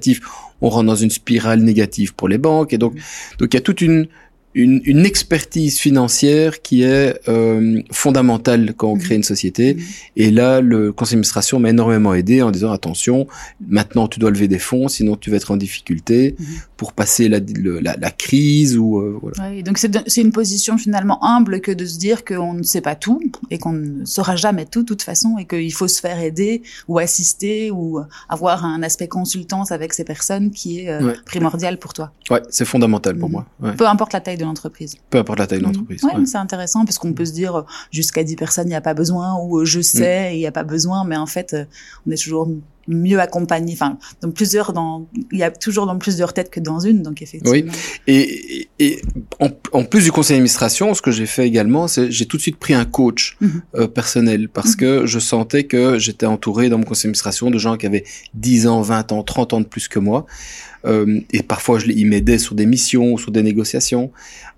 [0.61, 2.73] on rentre dans une spirale négative pour les banques.
[2.73, 2.95] Et donc,
[3.39, 4.09] donc il y a toute une,
[4.57, 9.75] une, une, expertise financière qui est euh, fondamentale quand on crée une société.
[9.75, 9.83] Mhm.
[10.17, 13.27] Et là, le conseil d'administration m'a énormément aidé en disant attention,
[13.69, 16.47] maintenant tu dois lever des fonds, sinon tu vas être en difficulté mhm.
[16.79, 17.39] pour passer la,
[17.83, 19.51] la, la crise ou euh, voilà.
[19.51, 22.95] Oui, donc c'est une position finalement humble que de se dire qu'on ne sait pas
[22.95, 26.19] tout et qu'on ne saura jamais tout de toute façon et qu'il faut se faire
[26.19, 31.79] aider ou assister ou avoir un aspect consultance avec ces personnes qui est euh, primordial
[31.79, 32.13] pour toi.
[32.31, 33.33] Ouais, c'est fondamental pour mhm.
[33.33, 33.47] moi.
[33.61, 33.77] Ouais.
[33.77, 34.97] Peu importe la taille de l'entreprise.
[35.11, 35.67] Peu importe la taille de mmh.
[35.67, 36.05] l'entreprise.
[36.05, 38.81] Ouais, c'est intéressant parce qu'on peut se dire euh, jusqu'à 10 personnes, il n'y a
[38.81, 39.83] pas besoin ou euh, je mmh.
[39.83, 41.65] sais, il n'y a pas besoin, mais en fait, euh,
[42.07, 42.49] on est toujours
[42.89, 43.73] mieux accompagné.
[43.73, 47.21] Enfin, dans plusieurs, dans, il y a toujours dans plusieurs têtes que dans une, donc
[47.21, 47.51] effectivement.
[47.51, 47.67] Oui.
[48.07, 49.03] Et, et
[49.41, 52.43] en, en, plus du conseil d'administration, ce que j'ai fait également, c'est j'ai tout de
[52.43, 53.87] suite pris un coach mmh.
[53.89, 57.87] personnel parce que je sentais que j'étais entouré dans mon conseil d'administration de gens qui
[57.87, 58.05] avaient
[58.35, 60.27] 10 ans, 20 ans, 30 ans de plus que moi.
[60.87, 64.11] Euh, et parfois, je, il m'aidait sur des missions sur des négociations.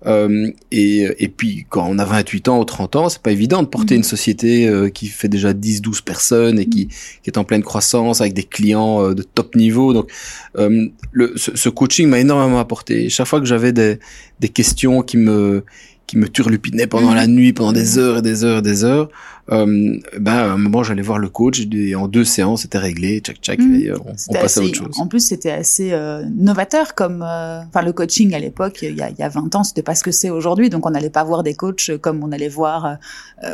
[0.05, 3.63] Euh, et, et puis, quand on a 28 ans ou 30 ans, c'est pas évident
[3.63, 3.99] de porter mhm.
[3.99, 6.91] une société euh, qui fait déjà 10, 12 personnes et qui, mhm.
[7.23, 9.93] qui est en pleine croissance avec des clients de top niveau.
[9.93, 10.11] Donc,
[10.55, 13.09] le, ce, ce, coaching m'a énormément apporté.
[13.09, 13.99] chaque fois que j'avais des,
[14.39, 15.63] des questions qui me
[16.09, 17.15] qui me turlupinaient pendant mhm.
[17.15, 19.09] la nuit, pendant des heures et des heures et des heures,
[19.51, 23.19] euh, ben, à un moment, j'allais voir le coach et en deux séances, c'était réglé,
[23.19, 23.75] tchac tchac, mmh.
[23.75, 24.99] et euh, on, on passait à autre chose.
[24.99, 29.01] En plus, c'était assez euh, novateur comme, euh, enfin, le coaching à l'époque, il y
[29.01, 30.69] a, y a 20 ans, c'était pas ce que c'est aujourd'hui.
[30.69, 32.97] Donc, on n'allait pas voir des coachs comme on allait voir,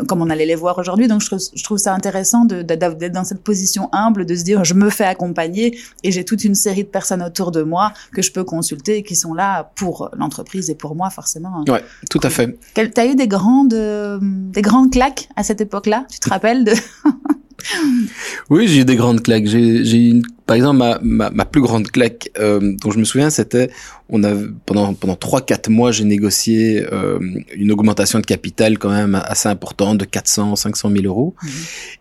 [0.08, 1.08] comme on allait les voir aujourd'hui.
[1.08, 4.64] Donc, je trouve, je trouve ça intéressant d'être dans cette position humble, de se dire,
[4.64, 8.22] je me fais accompagner et j'ai toute une série de personnes autour de moi que
[8.22, 11.64] je peux consulter et qui sont là pour l'entreprise et pour moi, forcément.
[11.68, 12.45] Ouais, tout à fait.
[12.74, 16.74] T'as eu des grandes, des grandes claques à cette époque là Tu te rappelles de
[18.50, 19.46] Oui, j'ai eu des grandes claques.
[19.46, 23.30] J'ai eu, par exemple, ma, ma, ma, plus grande claque euh, dont je me souviens,
[23.30, 23.70] c'était
[24.10, 24.34] on a
[24.66, 27.20] pendant pendant trois quatre mois, j'ai négocié euh,
[27.56, 31.36] une augmentation de capital quand même assez importante de 400 500 000 euros.
[31.42, 31.50] Mhm.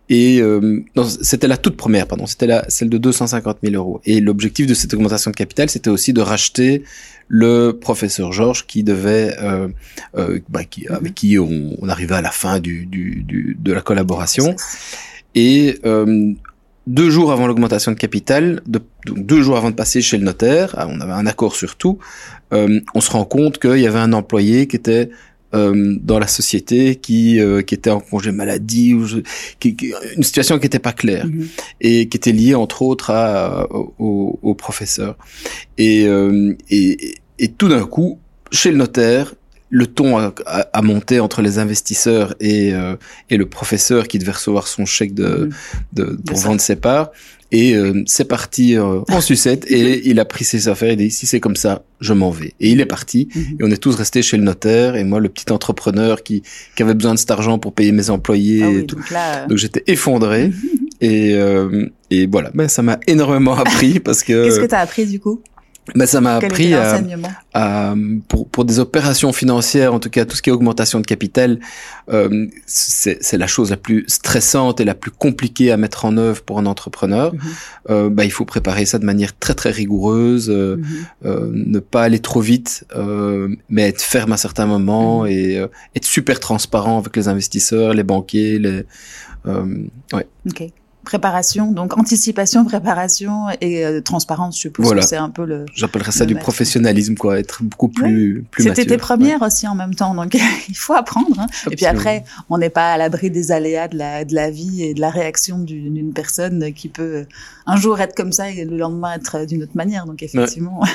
[0.09, 0.83] Et euh,
[1.21, 4.01] c'était la toute première, pardon, c'était la celle de 250 000 euros.
[4.05, 6.83] Et l'objectif de cette augmentation de capital, c'était aussi de racheter
[7.27, 9.67] le professeur Georges qui devait, euh,
[10.15, 11.13] euh, bah, qui, avec mhm.
[11.13, 14.55] qui on, on, arrivait à la fin du, du, du de la collaboration.
[15.35, 16.33] Et euh,
[16.87, 20.23] deux jours avant l'augmentation de capital, de, donc deux jours avant de passer chez le
[20.23, 21.99] notaire, ah, on avait un accord sur tout,
[22.53, 25.09] euh, on se rend compte qu'il y avait un employé qui était
[25.53, 29.05] euh, dans la société qui euh, qui était en congé maladie ou
[29.59, 31.47] qui, qui, une situation qui n'était pas claire mhm.
[31.81, 35.17] et qui était liée entre autres à, au, au professeur
[35.77, 38.19] et, euh, et, et tout d'un coup
[38.51, 39.35] chez le notaire
[39.69, 42.95] le ton a, a, monté entre les investisseurs et, euh,
[43.29, 45.51] et le professeur qui devait recevoir son chèque de, mhm.
[45.93, 47.11] de pour vendre ses parts.
[47.51, 51.11] Et euh, c'est parti euh, en sucette et il a pris ses affaires et dit
[51.11, 52.53] si c'est comme ça, je m'en vais.
[52.59, 53.57] Et il est parti mhm.
[53.59, 56.43] et on est tous restés chez le notaire et moi le petit entrepreneur qui,
[56.75, 58.63] qui avait besoin de cet argent pour payer mes employés.
[58.63, 58.95] Ah et tout.
[58.95, 60.51] Donc, euh, donc j'étais effondré
[61.01, 61.35] et,
[62.11, 64.45] et voilà, ben, ça m'a énormément appris parce que...
[64.45, 65.41] Qu'est-ce que tu as appris du coup?
[65.93, 66.99] Ben, ça m'a appris à,
[67.53, 67.93] à,
[68.27, 71.59] pour, pour des opérations financières, en tout cas tout ce qui est augmentation de capital,
[72.11, 76.41] euh, c'est la chose la plus stressante et la plus compliquée à mettre en œuvre
[76.41, 77.33] pour un entrepreneur.
[77.33, 77.39] Mm
[77.91, 80.85] euh, ben, il faut préparer ça de manière très très rigoureuse, euh, mm
[81.25, 85.59] euh, ne pas aller trop vite, euh, mais être ferme à certains moments mm et
[85.59, 88.85] euh, être super transparent avec les investisseurs, les banquiers, les
[89.45, 90.27] ouais.
[90.49, 90.73] Okay
[91.05, 95.01] préparation, donc anticipation, préparation et euh, transparence, je suppose voilà.
[95.01, 95.65] c'est un peu le.
[95.73, 99.47] J'appellerais ça du professionnalisme, quoi, être beaucoup plus, plus C'était tes premières ouais.
[99.47, 100.33] aussi en même temps, donc
[100.69, 101.39] il faut apprendre.
[101.39, 101.47] Hein.
[101.71, 104.83] Et puis après, on n'est pas à l'abri des aléas de la, de la vie
[104.83, 107.25] et de la réaction d'une personne qui peut
[107.65, 110.05] un jour être comme ça et le lendemain être d'une autre manière.
[110.05, 110.89] Donc effectivement, ouais.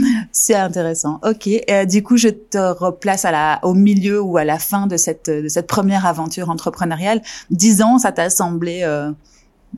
[0.32, 1.20] c'est intéressant.
[1.24, 4.58] Ok, et, euh, du coup, je te replace à la, au milieu ou à la
[4.58, 7.22] fin de cette, de cette première aventure entrepreneuriale.
[7.50, 9.10] Dix ans, ça t'a semblé euh,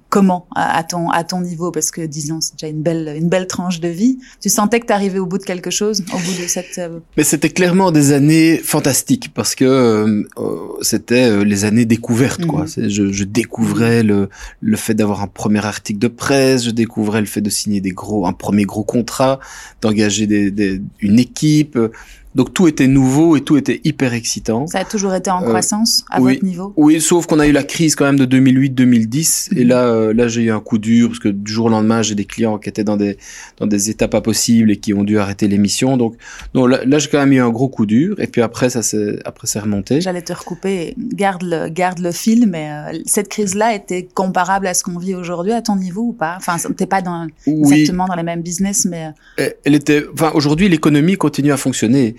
[0.08, 1.70] comment à, ton à ton niveau?
[1.70, 4.18] Parce que disons c'est déjà une belle une belle tranche de vie.
[4.40, 7.00] Tu sentais que tu arrivais au bout de quelque chose au bout de cette euh,
[7.16, 10.24] mais c'était clairement des années fantastiques parce que euh,
[10.82, 12.64] c'était euh, les années découvertes quoi.
[12.64, 12.88] Mhm.
[12.88, 14.28] je, je, découvrais le
[14.60, 17.92] le fait d'avoir un premier article de presse je découvrais le fait de signer des
[17.92, 19.40] gros un premier gros contrat
[19.80, 21.78] d'engager des, des, une équipe
[22.34, 24.66] donc tout était nouveau et tout était hyper excitant.
[24.66, 26.72] Ça a toujours été en euh, croissance à votre niveau?
[26.76, 29.68] Oui, sauf qu'on a eu la crise quand même de 2008-2010 et mhm.
[29.68, 32.14] là euh, là j'ai eu un coup dur parce que du jour au lendemain j'ai
[32.14, 33.18] des clients qui étaient dans des
[33.58, 35.96] dans des états pas possibles et qui ont dû arrêter l'émission.
[35.96, 36.16] Donc
[36.54, 38.82] non là, là j'ai quand même eu un gros coup dur et puis après ça
[38.82, 40.00] s'est après c'est remonté.
[40.00, 44.66] J'allais te recouper, garde le garde le fil mais euh, cette crise là était comparable
[44.66, 46.36] à ce qu'on vit aujourd'hui à ton niveau ou pas?
[46.38, 51.16] Enfin t'es pas dans exactement dans les mêmes business mais elle était enfin aujourd'hui l'économie
[51.16, 52.16] continue à fonctionner.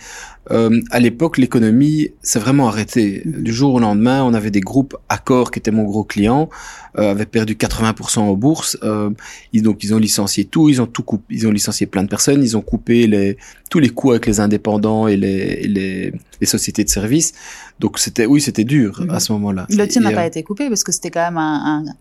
[0.52, 3.22] Euh, à l'époque, l'économie s'est vraiment arrêtée.
[3.26, 6.50] Du jour au lendemain, on avait des groupes, Accor, qui était mon gros client,
[6.98, 8.78] euh, avait perdu 80% en bourse.
[8.84, 9.10] Euh,
[9.54, 12.10] ils, donc, ils ont licencié tout, ils ont tout coupé, ils ont licencié plein de
[12.10, 13.38] personnes, ils ont coupé les,
[13.70, 17.34] tous les coûts avec les indépendants et les, les, les sociétés de services.
[17.80, 19.20] Donc, c'était, oui, c'était dur à mhm.
[19.20, 19.66] ce moment-là.
[19.70, 21.96] Le tien n'a pas euh, été coupé parce que c'était quand même un, un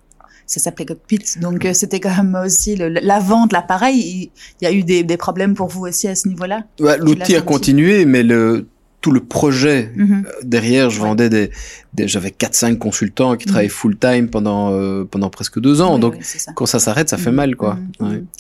[0.53, 1.25] ça s'appelait Cockpit.
[1.41, 4.31] Donc euh, c'était quand même aussi la vente, l'appareil.
[4.61, 6.65] Il, y a eu des, des, problèmes pour vous aussi à ce niveau-là.
[6.99, 8.67] L'outil a continué, mais le
[9.01, 10.25] tout le projet mhm.
[10.27, 11.51] euh, derrière, je vendais des,
[11.93, 13.51] des j'avais 4-5 consultants qui mhm.
[13.51, 15.99] travaillaient full time pendant euh, pendant presque deux ans.
[15.99, 16.17] donc
[16.55, 17.37] quand ça s'arrête, ça fait mhm.
[17.37, 17.79] mal, quoi.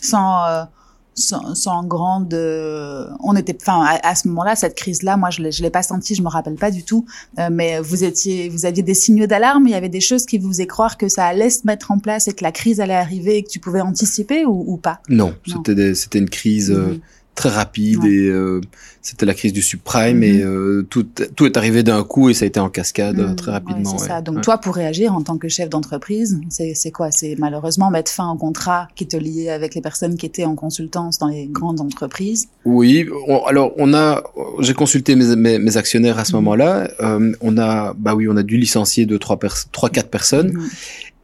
[0.02, 0.66] Sans
[1.14, 5.42] sans, sans grande euh, on était enfin à, ce moment-là cette crise là moi je
[5.42, 7.04] l'ai je l'ai pas senti je me rappelle pas du tout.
[7.38, 10.38] Euh, mais vous étiez vous aviez des signaux d'alarme il y avait des choses qui
[10.38, 12.94] vous faisaient croire que ça allait se mettre en place et que la crise allait
[12.94, 15.00] arriver et que tu pouvais anticiper ou, ou pas?
[15.08, 16.98] Non, c'était c'était une crise euh,
[17.34, 18.60] très rapide et euh,
[19.00, 20.46] c'était la crise du subprime et mhm.
[20.46, 23.36] euh, tout tout est arrivé d'un coup et ça a été en cascade mhm.
[23.36, 23.96] très rapidement.
[23.96, 24.20] c'est ça.
[24.20, 27.10] Donc toi pour réagir en tant que chef d'entreprise, c'est c'est quoi?
[27.10, 30.54] C'est malheureusement mettre fin au contrat qui te liait avec les personnes qui étaient en
[30.54, 32.48] consultance dans les grandes entreprises?
[32.64, 33.08] Oui,
[33.46, 34.22] alors on a
[34.60, 36.42] j'ai consulté mes, mes, actionnaires à ce mhm.
[36.42, 39.38] moment-là, euh, on a bah oui, on a dû licencier deux trois
[39.72, 40.52] trois quatre personnes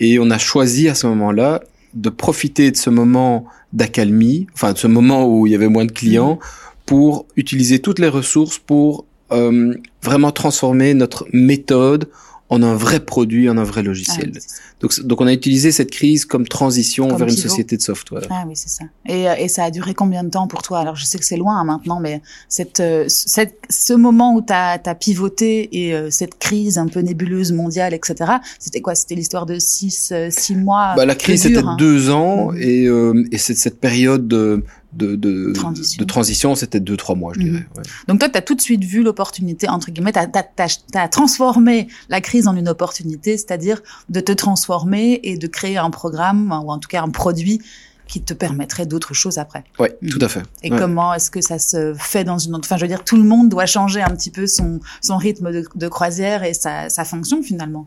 [0.01, 1.61] et on a choisi à ce moment-là
[1.95, 5.85] de profiter de ce moment d'accalmie, enfin de ce moment où il y avait moins
[5.85, 6.39] de clients, mm.
[6.87, 12.09] pour utiliser toutes les ressources pour euh, vraiment transformer notre méthode
[12.51, 14.33] en un vrai produit, en un vrai logiciel.
[14.35, 14.41] Ah
[14.81, 18.23] donc, donc on a utilisé cette crise comme transition vers une société de software.
[18.31, 18.85] Ah oui, c'est ça.
[19.07, 20.79] Et, euh, et, ça a duré combien de temps pour toi?
[20.79, 24.41] Alors je sais que c'est loin hein, maintenant, mais cette, euh, cette, ce moment où
[24.41, 28.95] tu as, pivoté et euh, cette crise un peu nébuleuse mondiale, etc., c'était quoi?
[28.95, 31.77] C'était l'histoire de six, six mois bah, La crise, c'était hein?
[31.79, 32.57] deux ans, mmh.
[32.59, 32.89] et,
[33.33, 37.41] et c'est cette période de de, de transition, de transition c'était deux, trois mois, je
[37.41, 37.59] dirais.
[37.59, 37.83] Mhm.
[38.09, 42.21] Donc toi, tu as tout de suite vu l'opportunité, entre guillemets, tu as, transformé la
[42.21, 46.79] crise en une opportunité, c'est-à-dire de te transformer et de créer un programme, ou en
[46.79, 47.61] tout cas un produit
[48.07, 49.65] qui te permettrait d'autres choses après.
[49.79, 50.09] Oui, mhm.
[50.09, 50.43] tout à fait.
[50.63, 52.67] Et comment est-ce que ça se fait dans une autre...
[52.67, 55.53] Enfin, je veux dire, tout le monde doit changer un petit peu son, son rythme
[55.53, 57.87] de, de croisière et sa, sa fonction finalement.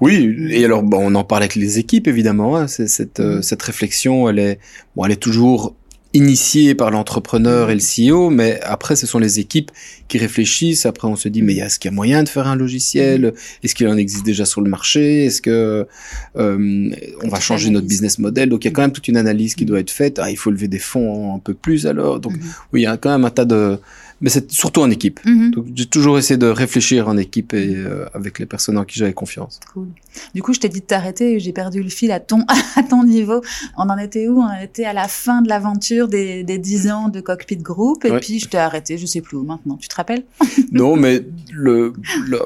[0.00, 0.50] Oui, mhm.
[0.50, 2.56] et alors bon, on en parle avec les équipes évidemment.
[2.56, 4.60] Hein, cette, euh, cette réflexion, elle est,
[4.94, 5.74] bon, elle est toujours
[6.14, 9.70] initié par l'entrepreneur et le CEO, mais après ce sont les équipes
[10.08, 10.86] qui réfléchissent.
[10.86, 13.34] Après on se dit mais est-ce qu'il y a moyen de faire un logiciel?
[13.62, 15.26] Est-ce qu'il en existe déjà sur le marché?
[15.26, 15.86] Est-ce que
[16.36, 16.90] euh,
[17.22, 18.48] on va changer notre business model?
[18.48, 20.18] Donc il y a quand même toute une analyse qui doit être faite.
[20.18, 22.20] Ah, il faut lever des fonds un peu plus alors.
[22.20, 22.56] Donc mm-hmm.
[22.72, 23.78] oui, il y a quand même un tas de
[24.20, 25.20] mais c'est surtout en équipe.
[25.24, 25.50] Mhm.
[25.52, 28.98] Donc j'ai toujours essayé de réfléchir en équipe et euh, avec les personnes en qui
[28.98, 29.60] j'avais confiance.
[29.72, 29.88] Cool.
[30.34, 32.44] Du coup, je t'ai dit de t'arrêter, j'ai perdu le fil à ton
[32.76, 33.42] à ton niveau.
[33.76, 34.40] On en était où?
[34.40, 38.18] On était à la fin de l'aventure des des 10 ans de Cockpit Group et
[38.18, 39.76] puis je t'ai arrêté, je sais plus où maintenant.
[39.76, 40.24] Tu te rappelles?
[40.70, 41.94] Non, mais le,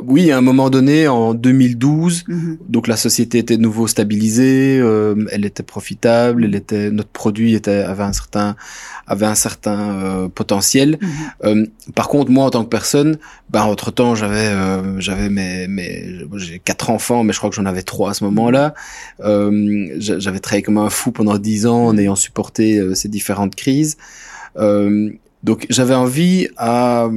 [0.06, 2.58] oui, à un moment donné en 2012, mhm.
[2.68, 7.54] donc la société était de nouveau stabilisée, euh, elle était profitable, elle était notre produit
[7.54, 8.54] était avait un certain
[9.06, 10.98] avait un certain euh, potentiel.
[11.42, 11.61] Mhm.
[11.62, 13.18] Euh, par contre, moi, en tant que personne,
[13.50, 17.56] bah, entre temps, j'avais, euh, j'avais mes, mes, j'ai quatre enfants, mais je crois que
[17.56, 18.74] j'en avais trois à ce moment-là.
[19.20, 23.96] j'avais travaillé comme un fou pendant dix ans en ayant supporté ces différentes crises.
[24.56, 27.08] donc, j'avais envie à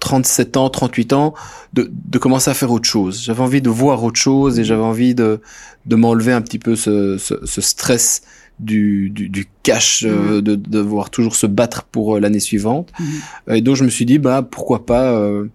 [0.00, 1.34] 37 ans, 38 ans,
[1.72, 3.22] de, de commencer à faire autre chose.
[3.22, 5.40] J'avais envie de voir autre chose et j'avais envie de,
[5.86, 8.22] de m'enlever un petit peu ce, ce, ce stress
[8.60, 12.92] du, du, du cash, euh, de, de devoir toujours se battre pour euh, l'année suivante.
[12.98, 13.56] Mhm.
[13.56, 15.46] Et donc je me suis dit, bah pourquoi pas, euh,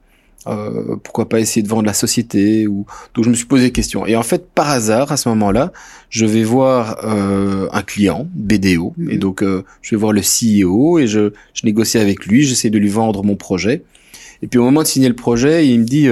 [0.47, 3.71] euh, pourquoi pas essayer de vendre la société ou donc je me suis posé des
[3.71, 4.05] questions.
[4.05, 5.71] Et en fait, par hasard, à ce moment-là,
[6.09, 9.11] je vais voir un client BDO mhm.
[9.11, 12.77] et donc je vais voir le CEO et je, je négocie avec lui, j'essaie de
[12.77, 13.83] lui vendre mon projet.
[14.41, 16.07] Et puis au moment de signer le projet, il me dit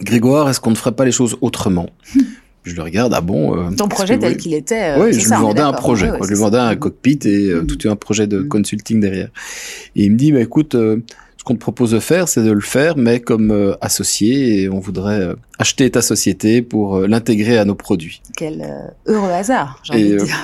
[0.00, 1.90] Grégoire, est-ce qu'on ne ferait pas les choses autrement?
[2.66, 3.56] Je le regarde, ah bon.
[3.56, 4.94] Euh, Ton projet tel qu'il était.
[4.98, 6.10] oui, je lui vendais un projet.
[6.20, 7.66] je lui vendais un cockpit et mm.
[7.66, 8.48] tout un projet de mm.
[8.48, 9.28] consulting derrière.
[9.94, 12.60] Et il me dit, bah écoute, ce qu'on te propose de faire, c'est de le
[12.60, 18.20] faire, mais comme associé, et on voudrait acheter ta société pour l'intégrer à nos produits.
[18.36, 18.66] Quel
[19.06, 20.36] heureux hasard, j'ai envie de dire.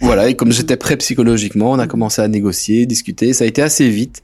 [0.00, 3.34] voilà, et comme j'étais prêt psychologiquement, on a commencé à négocier, discuter.
[3.34, 4.22] Ça a été assez vite.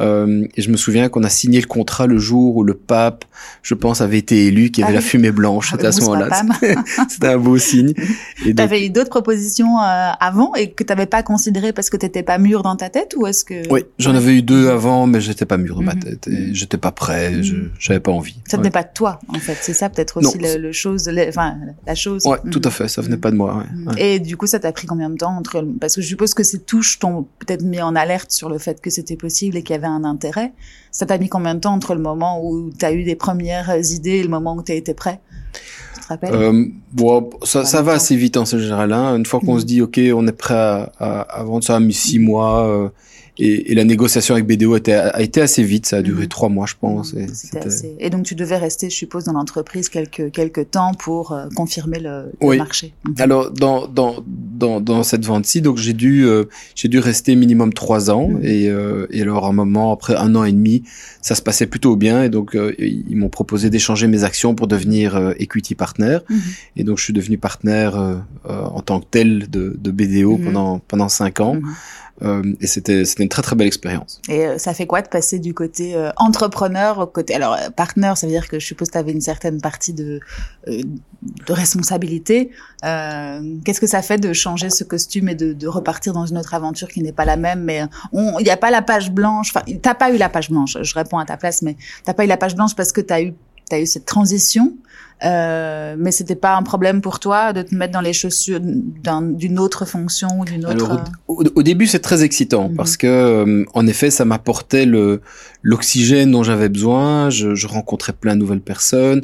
[0.00, 3.24] Euh, et je me souviens qu'on a signé le contrat le jour où le pape,
[3.62, 5.70] je pense, avait été élu, qu'il y avait ah la fumée blanche.
[5.70, 6.42] C'était à ce moment-là.
[7.08, 7.94] C'était un beau signe.
[8.42, 11.96] Tu avais eu d'autres propositions euh, avant et que tu n'avais pas considéré parce que
[11.96, 14.68] tu n'étais pas mûr dans ta tête ou est-ce que Oui, j'en avais eu deux
[14.68, 16.00] avant, mais j'étais pas mûr dans ma mhm.
[16.00, 16.28] tête.
[16.28, 17.42] Et j'étais pas prêt.
[17.42, 17.70] Je mhm.
[17.78, 18.36] j'avais pas envie.
[18.46, 19.56] Ça venait pas de toi, en fait.
[19.60, 21.56] C'est ça peut-être aussi le, chose, enfin
[21.86, 22.24] la chose.
[22.26, 22.72] Ouais, tout à mhm.
[22.72, 22.88] fait.
[22.88, 23.64] Ça venait pas de moi.
[23.96, 26.42] Et du coup, ça t'a pris combien de temps entre parce que je suppose que
[26.42, 29.74] ces touches t'ont peut-être mis en alerte sur le fait que c'était possible et qu'il
[29.74, 30.52] y avait un intérêt.
[30.90, 33.74] Ça t'a mis combien de temps entre le moment où tu as eu des premières
[33.90, 35.20] idées et le moment où tu été prêt?
[35.94, 36.34] Tu te rappelles?
[36.34, 38.92] Euh, bon, ça, ça va assez vite en général.
[38.92, 39.16] Hein.
[39.16, 39.60] Une fois qu'on mm.
[39.60, 42.66] se dit, OK, on est prêt à, à, vendre ça, mis six mois.
[42.66, 42.88] Euh,
[43.38, 46.22] et, et, la négociation avec BDO a été, a été assez vite, ça a duré
[46.22, 46.28] mhm.
[46.28, 47.14] trois mois, je pense.
[47.14, 47.26] Et,
[47.58, 47.94] assez...
[47.98, 51.98] et, donc tu devais rester, je suppose, dans l'entreprise quelques quelques temps pour euh, confirmer
[51.98, 52.56] le, oui.
[52.56, 52.94] marché.
[53.06, 53.14] Mhm.
[53.18, 56.44] Alors dans dans dans, dans cette vente-ci, donc j'ai dû euh,
[56.74, 58.40] j'ai dû rester minimum trois ans mhm.
[58.42, 60.82] et euh, et alors à un moment après un an et demi,
[61.20, 65.34] ça se passait plutôt bien et donc ils m'ont proposé d'échanger mes actions pour devenir
[65.38, 66.18] equity partner
[66.76, 67.96] et donc je suis devenu partenaire
[68.48, 71.58] en tant que tel de, de BDO pendant pendant cinq ans.
[72.22, 74.20] Euh, et c'était c'était une très très belle expérience.
[74.28, 78.16] Et euh, ça fait quoi de passer du côté euh, entrepreneur au côté alors partenaire,
[78.16, 80.20] ça veut dire que je suppose tu avais une certaine partie de
[80.66, 82.50] de responsabilité.
[82.82, 86.54] Qu'est-ce que ça fait de changer ce costume et de, de repartir dans une autre
[86.54, 87.62] aventure qui n'est pas la même?
[87.62, 89.52] Mais il n'y a pas la page blanche.
[89.54, 90.78] Enfin, t'as pas eu la page blanche.
[90.80, 93.20] Je réponds à ta place, mais t'as pas eu la page blanche parce que t'as
[93.22, 93.34] eu
[93.68, 94.76] t'as eu cette transition
[95.24, 99.58] euh, mais c'était pas un problème pour toi de te mettre dans les chaussures d'une
[99.58, 100.84] autre fonction ou d'une autre.
[100.84, 102.76] Alors, au, début, c'est très excitant mhm.
[102.76, 105.22] parce que, euh, en effet, ça m'apportait le
[105.66, 107.28] l'oxygène dont j'avais besoin.
[107.28, 109.22] Je, je, rencontrais plein de nouvelles personnes.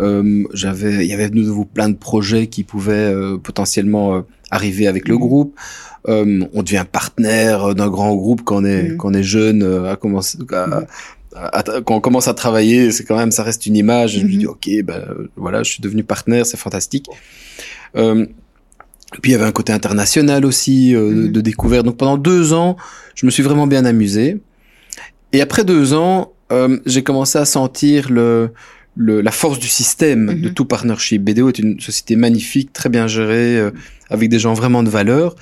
[0.00, 4.22] Euh, j'avais, il y avait de nouveau plein de projets qui pouvaient euh, potentiellement euh,
[4.50, 5.20] arriver avec le mhm.
[5.20, 5.60] groupe.
[6.08, 8.96] on devient partenaire d'un grand groupe quand on est mhm.
[8.96, 10.80] quand on est jeune, à commencer à,
[11.84, 14.18] quand on commence à travailler, c'est quand même, ça reste une image.
[14.18, 14.50] Je me dis, mhm.
[14.50, 15.04] ok, ben
[15.36, 17.08] voilà, je suis devenu partenaire, c'est fantastique.
[17.96, 18.26] Euh,
[19.22, 21.32] puis il y avait un côté international aussi euh, mhm.
[21.32, 21.86] de, découverte.
[21.86, 22.76] Donc pendant deux ans,
[23.14, 24.40] je me suis vraiment bien amusé.
[25.32, 28.50] Et après deux ans, euh, j'ai commencé à sentir le,
[28.96, 30.54] le, la force du système de mhm.
[30.54, 31.22] tout partnership.
[31.22, 33.70] BDO est une société magnifique, très bien gérée, euh,
[34.10, 35.34] avec des gens vraiment de valeur.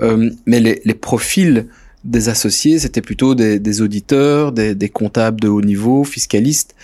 [0.00, 1.66] Euh, mais les, les profils
[2.04, 6.74] des associés, c'était plutôt des, des auditeurs, des, des, comptables de haut niveau, fiscalistes.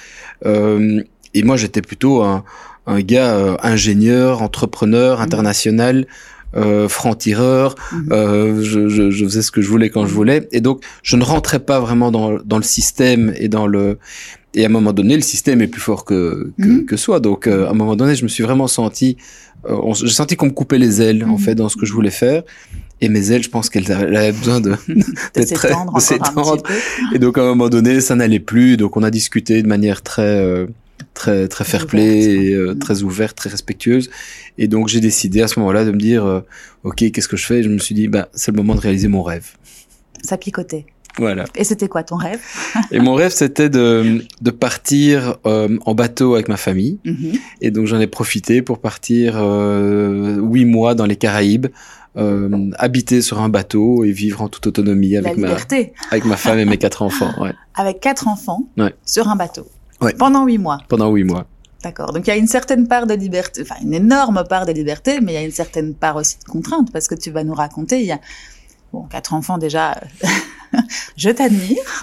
[0.47, 1.03] Euh,
[1.35, 2.45] et moi, j'étais plutôt un,
[2.87, 5.23] un gars euh, ingénieur, entrepreneur, mmh.
[5.23, 6.07] international,
[6.57, 7.75] euh, franc-tireur.
[7.93, 8.13] Mmh.
[8.13, 10.17] Euh, je, je, je, faisais ce que je voulais quand je mmh.
[10.17, 10.49] voulais.
[10.53, 13.99] Et donc, je ne rentrais pas vraiment dans, dans le système et dans le...
[14.55, 17.21] Et à un moment donné, le système est plus fort que, que, que soi.
[17.21, 19.17] Donc, euh, à un moment donné, je me suis vraiment senti...
[19.69, 22.11] Euh, j'ai senti qu'on me coupait les ailes, en fait, dans ce que je voulais
[22.11, 22.43] faire
[23.01, 24.71] et mes ailes, je pense qu'elles avaient besoin de
[25.35, 25.43] de
[26.01, 26.63] s'étendre.
[27.15, 28.77] Et donc à un moment donné, ça n'allait plus.
[28.77, 30.67] Donc on a discuté de manière très euh,
[31.15, 34.11] très très fair play, et, euh, très ouverte, très respectueuse.
[34.59, 36.41] Et donc j'ai décidé à ce moment-là de me dire, euh,
[36.85, 37.61] ok, qu'est-ce que je fais?
[37.61, 39.47] Et Je me suis dit, bah c'est le moment de réaliser mon rêve.
[40.23, 40.85] Ça picotait.
[41.19, 41.45] Voilà.
[41.57, 42.39] Et c'était quoi ton rêve?
[42.93, 47.01] Et mon rêve, c'était de, de partir en bateau avec ma famille.
[47.05, 47.41] Mm-hmm.
[47.63, 51.67] Et donc j'en ai profité pour partir huit mois dans les Caraïbes
[52.17, 55.57] euh, habiter sur un bateau et vivre en toute autonomie avec ma
[56.11, 57.33] avec ma femme et mes quatre enfants.
[57.41, 57.53] Ouais.
[57.75, 58.95] Avec quatre enfants ouais.
[59.07, 59.67] sur un bateau.
[60.03, 60.13] Ouais.
[60.13, 60.81] Pendant huit mois.
[60.89, 61.47] Pendant huit mois.
[61.83, 62.13] D'accord.
[62.13, 65.21] Donc il y a une certaine part de liberté, enfin une énorme part de liberté,
[65.23, 67.55] mais il y a une certaine part aussi de contrainte parce que tu vas nous
[67.55, 68.01] raconter.
[68.01, 68.21] Il y a
[68.93, 70.01] bon quatre enfants déjà.
[71.17, 71.83] je t'admire.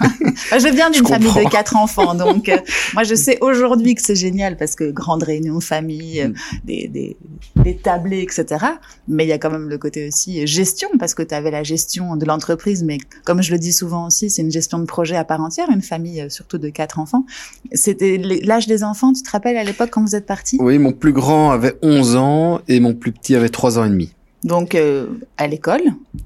[0.52, 2.58] je viens d'une famille de quatre enfants, donc euh,
[2.94, 6.34] moi je sais aujourd'hui que c'est génial parce que grande réunion famille, euh, mm.
[6.64, 7.16] des, des,
[7.56, 8.64] des tablés, etc.
[9.06, 11.62] Mais il y a quand même le côté aussi gestion parce que tu avais la
[11.62, 15.16] gestion de l'entreprise, mais comme je le dis souvent aussi, c'est une gestion de projet
[15.16, 17.24] à part entière, une famille euh, surtout de quatre enfants.
[17.72, 20.58] C'était l'âge des enfants, tu te rappelles à l'époque quand vous êtes partis?
[20.60, 23.90] Oui, mon plus grand avait 11 ans et mon plus petit avait 3 ans et
[23.90, 24.12] demi.
[24.44, 25.80] Donc euh, à l'école.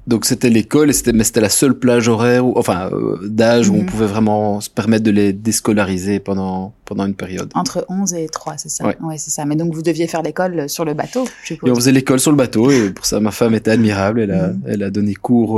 [0.05, 3.69] Donc c'était l'école et c'était mais c'était la seule plage horaire ou enfin euh, d'âge
[3.69, 3.85] où on mhm.
[3.87, 7.49] pouvait vraiment se permettre de les déscolariser pendant pendant une période.
[7.55, 8.85] Entre 11 et 3, c'est ça.
[8.85, 9.45] Ouais, c'est ça.
[9.45, 11.69] Mais donc vous deviez faire l'école sur le bateau, je suppose.
[11.69, 14.31] Et on faisait l'école sur le bateau et pour ça ma femme était admirable, elle
[14.31, 14.61] a mhm.
[14.67, 15.53] elle a donné cours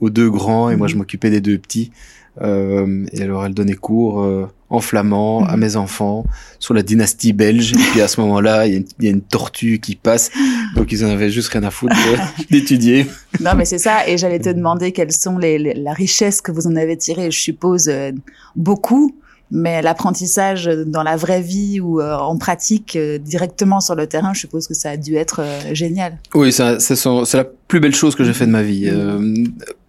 [0.00, 1.00] aux, deux grands et moi je mhm.
[1.00, 1.92] m'occupais des deux petits.
[2.40, 6.24] Euh, et alors elle donnait cours euh, en flamand à mes enfants
[6.58, 7.72] sur la dynastie belge.
[7.72, 10.30] Et puis à ce moment-là, il y, a une tortue qui passe,
[10.76, 11.96] donc ils en avaient juste rien à foutre
[12.50, 13.06] d'étudier.
[13.40, 14.06] Non, mais c'est ça.
[14.08, 17.30] Et j'allais te demander quelles sont les, la richesse que vous en avez tirée.
[17.30, 18.12] Je suppose euh,
[18.56, 19.14] beaucoup
[19.50, 24.32] mais l'apprentissage dans la vraie vie ou euh, en pratique euh, directement sur le terrain,
[24.32, 26.18] je suppose que ça a dû être euh, génial.
[26.34, 27.04] Oui, c'est
[27.34, 28.90] la plus belle chose que j'ai fait de ma vie.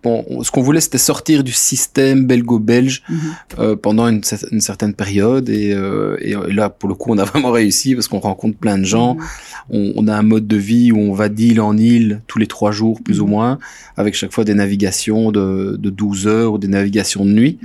[0.03, 3.75] bon, ce qu'on voulait, c'était sortir du système belgo-belge mhm.
[3.77, 4.21] pendant une,
[4.51, 5.71] une, certaine période, et,
[6.21, 9.15] et, là, pour le coup, on a vraiment réussi parce qu'on rencontre plein de gens.
[9.15, 9.21] Mhm
[9.71, 12.71] on, a un mode de vie où on va d'île en île tous les trois
[12.71, 13.59] jours plus ou moins,
[13.95, 17.59] avec chaque fois des navigations de, de 12 heures ou des navigations de nuit.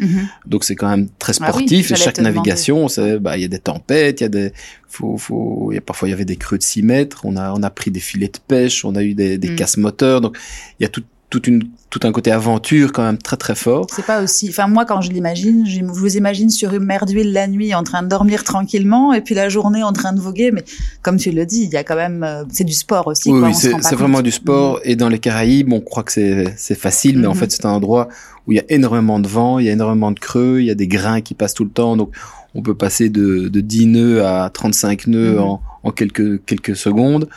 [0.46, 1.90] Donc c'est quand même très ah sportif.
[1.90, 2.86] et chaque navigation,
[3.20, 4.52] bah il y a des tempêtes, il y a des
[4.88, 7.20] faut, faut, y a, parfois il y avait des creux de 6 mètres.
[7.24, 9.56] On a on a pris des filets de pêche, on a eu des, des mhm.
[9.56, 10.20] casse moteurs.
[10.20, 10.36] Donc
[10.78, 13.86] il y a tout toute une tout un côté aventure quand même très très fort.
[13.90, 14.48] C'est pas aussi.
[14.48, 17.82] Enfin moi quand je l'imagine, je vous imagine sur une mer d'huile la nuit en
[17.82, 20.52] train de dormir tranquillement et puis la journée en train de voguer.
[20.52, 20.64] Mais
[21.02, 23.32] comme tu le dis, il y a quand même euh, c'est du sport aussi.
[23.32, 24.80] Oui, c'est vraiment du sport.
[24.84, 27.38] Et dans les Caraïbes, on croit que c'est c'est facile, mais en mm-hmm.
[27.38, 28.08] fait c'est un endroit
[28.46, 30.70] où il y a énormément de vent, il y a énormément de creux, il y
[30.70, 31.96] a des grains qui passent tout le temps.
[31.96, 32.14] Donc
[32.54, 35.40] on peut passer de, de 10 nœuds à 35 nœuds mm-hmm.
[35.40, 37.28] en, en quelques quelques secondes.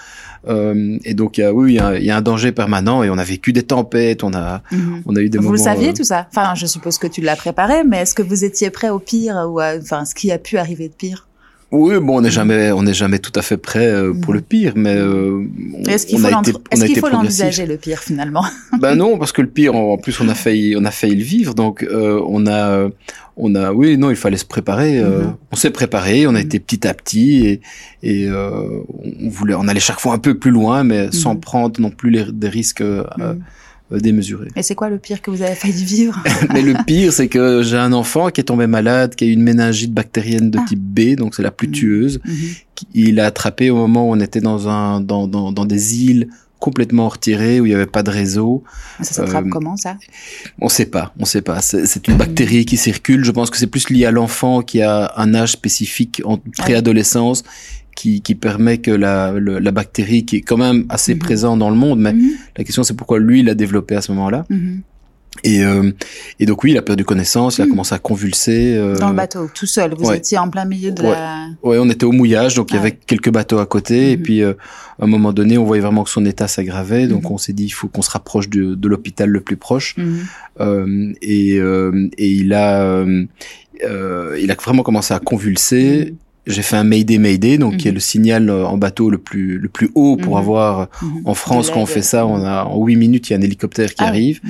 [0.47, 3.17] Euh, et donc, il y a, oui, il y a, un danger permanent et on
[3.17, 5.03] a vécu des tempêtes, on a, mhm.
[5.05, 5.57] on a eu des vous moments.
[5.57, 6.27] Vous le saviez euh, tout ça?
[6.29, 9.35] Enfin, je suppose que tu l'as préparé, mais est-ce que vous étiez prêt au pire
[9.49, 11.28] ou enfin, ce qui a pu arriver de pire?
[11.71, 14.41] Oui, bon, on n'est jamais, on n'est jamais tout à fait prêt euh, pour le
[14.41, 15.45] pire, mais euh,
[15.87, 16.19] est-ce qu'il
[16.99, 18.43] faut l'envisager le pire finalement?
[18.79, 21.23] Ben non, parce que le pire, en plus, on a failli, on a failli le
[21.23, 22.87] vivre, donc euh, on a,
[23.37, 24.99] on a, oui, non, il fallait se préparer.
[24.99, 25.35] Mhm.
[25.51, 26.45] On s'est préparé, on a mhm.
[26.45, 27.61] été petit à petit et,
[28.01, 31.39] et on voulait, on allait chaque fois un peu plus loin, mais sans mhm.
[31.39, 32.83] prendre non plus les, des risques
[33.91, 34.47] euh, démesuré.
[34.55, 36.21] Et c'est quoi le pire que vous avez failli vivre?
[36.53, 39.31] Mais le pire, c'est que j'ai un enfant qui est tombé malade, qui a eu
[39.31, 40.65] une méningite bactérienne de ah.
[40.67, 41.71] type B, donc c'est la plus mmh.
[41.71, 42.19] tueuse.
[42.23, 42.33] Mmh.
[42.93, 46.29] Il a attrapé au moment où on était dans un dans, dans, dans des îles
[46.59, 48.63] complètement retirées où il n'y avait pas de réseau.
[49.01, 49.97] Ça s'attrape euh, comment ça?
[50.59, 51.61] On sait pas, on sait pas.
[51.61, 53.23] C'est une bactérie qui circule.
[53.23, 56.63] Je pense que c'est plus lié à l'enfant qui a un âge spécifique en ah
[56.63, 57.43] préadolescence
[57.99, 61.19] qui, qui permet que la, la bactérie, qui est quand même assez mhm.
[61.19, 62.31] présente dans le monde, mais mhm.
[62.57, 64.45] la question c'est pourquoi lui, il l'a développé à ce moment-là.
[64.49, 64.83] Mhm.
[65.43, 65.91] Et, euh,
[66.39, 68.75] et donc oui, il a perdu connaissance, il a commencé à convulser.
[68.77, 69.93] Euh, dans le bateau, tout seul.
[69.97, 71.47] Vous étiez en plein milieu de la.
[71.61, 74.11] Ouais, on était au mouillage, donc il y avait quelques bateaux à côté.
[74.11, 74.53] Et puis euh,
[74.99, 77.65] à un moment donné, on voyait vraiment que son état s'aggravait, donc on s'est dit
[77.65, 79.95] il faut qu'on se rapproche de, de l'hôpital le plus proche.
[80.61, 83.05] Euh, et, et il a
[83.83, 86.15] il a vraiment commencé à convulser
[86.47, 87.95] j'ai fait un Mayday Mayday, donc qui est mhm.
[87.95, 90.39] le signal euh, en bateau le plus le plus haut pour mhm.
[90.39, 91.21] avoir mhm.
[91.25, 93.41] en France quand on fait ça, on a en huit minutes il y a un
[93.41, 94.41] hélicoptère qui ah arrive.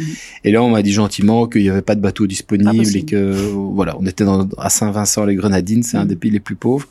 [0.44, 3.34] Et là on m'a dit gentiment qu'il n'y avait pas de bateau disponible et que
[3.74, 6.88] voilà, on était dans, à Saint-Vincent les Grenadines, c'est un des pays les plus pauvres.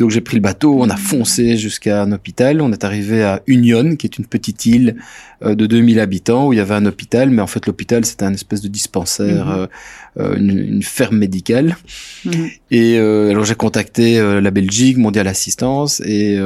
[0.00, 3.42] Donc j'ai pris le bateau, on a foncé jusqu'à un hôpital, on est arrivé à
[3.46, 4.96] Union, qui est une petite île
[5.44, 8.24] euh, de 2000 habitants où il y avait un hôpital, mais en fait l'hôpital c'était
[8.24, 9.68] un espèce de dispensaire, mhm.
[10.20, 11.76] euh, une, ferme médicale.
[12.24, 12.48] Mhm.
[12.70, 16.38] Et euh, alors j'ai contacté la Belgique, Mondial Assistance, et,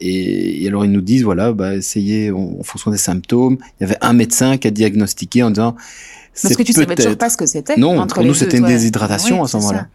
[0.00, 3.58] et, alors ils nous disent voilà, bah essayez en, en fonction des symptômes.
[3.80, 5.74] Il y avait un médecin qui a diagnostiqué en disant
[6.40, 7.76] parce que tu savais toujours pas ce que c'était.
[7.76, 9.88] Non, pour nous c'était une déshydratation à ce moment-là.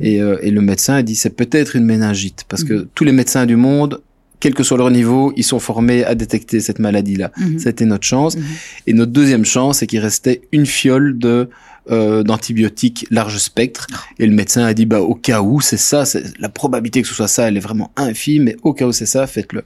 [0.00, 2.88] Et, euh, et, le médecin a dit c'est peut-être une méningite parce que mm.
[2.94, 4.00] tous les médecins du monde,
[4.40, 7.30] quel que soit leur niveau, ils sont formés à détecter cette maladie-là.
[7.38, 7.58] Mm-hmm.
[7.58, 8.36] C'était notre chance.
[8.36, 8.82] Mm-hmm.
[8.88, 11.48] Et notre deuxième chance, c'est qu'il restait une fiole de
[11.90, 13.86] euh, d'antibiotiques large spectre.
[14.18, 17.08] Et le médecin a dit bah au cas où c'est ça, c'est la probabilité que
[17.08, 18.44] ce soit ça, elle est vraiment infime.
[18.44, 19.62] Mais au cas où c'est ça, faites-le.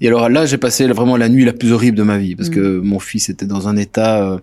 [0.00, 2.48] Et alors là, j'ai passé vraiment la nuit la plus horrible de ma vie parce
[2.48, 2.54] mm.
[2.54, 4.38] que mon fils était dans un état euh,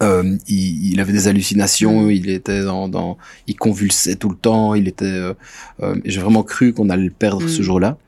[0.00, 2.10] euh, il, il, avait des hallucinations, mm.
[2.10, 5.04] il était dans, dans, il convulsait tout le temps, il était.
[5.04, 5.34] Euh,
[5.82, 7.64] euh, J'ai vraiment cru qu'on allait le perdre ce mm.
[7.64, 7.98] jour-là.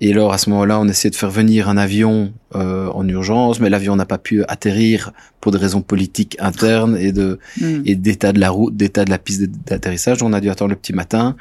[0.00, 3.60] Et alors à ce moment-là, on essayait de faire venir un avion euh, en urgence,
[3.60, 7.82] mais l'avion n'a pas pu atterrir pour des raisons politiques internes et de mm.
[7.86, 10.22] et d'état de la route, d'état de la piste d'atterrissage.
[10.22, 11.36] On a dû attendre le petit matin.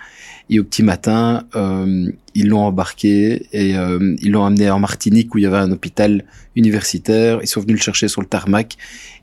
[0.50, 5.34] Et au petit matin, euh, ils l'ont embarqué et euh, ils l'ont amené en Martinique
[5.34, 6.26] où il y avait un hôpital
[6.56, 7.40] universitaire.
[7.42, 8.78] Ils sont venus le chercher sur le tarmac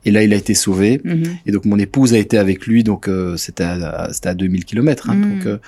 [0.06, 0.98] et là il a été sauvé.
[1.04, 1.28] Mm-hmm.
[1.44, 4.64] Et donc mon épouse a été avec lui, donc euh, c'était à, c'était à 2000
[4.64, 5.10] kilomètres.
[5.10, 5.38] Hein, mm.
[5.38, 5.60] donc,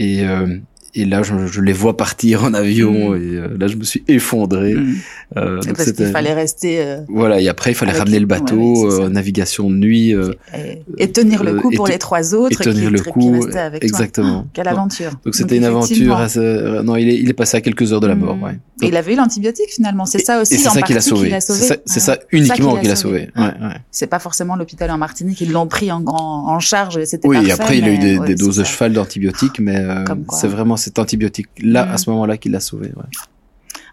[0.00, 0.58] euh,
[0.94, 3.16] et là, je, je, les vois partir en avion mm.
[3.16, 4.74] et euh, là, je me suis effondré.
[4.74, 4.94] Mm.
[5.38, 6.82] Euh, donc parce qu'il fallait rester.
[6.82, 10.10] Euh, voilà, et après, il fallait ramener le bateau, euh, navigation de nuit.
[10.10, 12.60] Et, et, tenir le coup pour les trois autres.
[12.60, 14.42] Et tenir qui, le coup, avec exactement.
[14.42, 14.46] Toi.
[14.52, 15.12] quelle aventure.
[15.24, 16.16] Donc c'était une aventure.
[16.16, 16.40] Assez...
[16.84, 18.36] non, il est, il est passé à quelques heures de la mort.
[18.36, 18.42] Mm.
[18.42, 18.58] Ouais.
[18.82, 20.04] Et il avait eu l'antibiotique finalement.
[20.04, 20.58] C'est ça aussi.
[20.58, 21.34] C'est ça qui l'a sauvé.
[21.40, 23.30] C'est ça, uniquement qui l'a sauvé.
[23.90, 25.40] C'est pas forcément l'hôpital en Martinique.
[25.40, 26.98] Ils l'ont pris en, en charge.
[27.24, 29.82] Oui, après il a eu des doses de cheval d'antibiotiques, mais
[30.30, 32.88] c'est vraiment cet antibiotique là à ce moment-là qu'il l'a sauvé.
[32.96, 33.04] Ouais.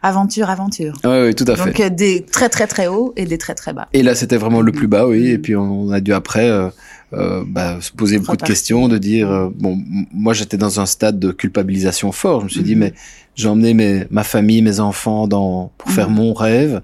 [0.01, 0.93] Aventure, aventure.
[1.03, 1.65] Oui, oui, tout à fait.
[1.65, 3.89] Donc euh, des très très très hauts et des très très bas.
[3.91, 5.27] Et là, c'était vraiment le plus bas, oui.
[5.27, 6.69] Et puis on a dû après euh,
[7.13, 9.77] euh, bah, se poser beaucoup de questions, de dire euh, bon,
[10.13, 12.41] moi j'étais dans un stade de culpabilisation fort.
[12.41, 12.93] Je me suis dit mais
[13.35, 16.81] j'ai emmené mes, ma famille, mes enfants dans pour faire mon rêve.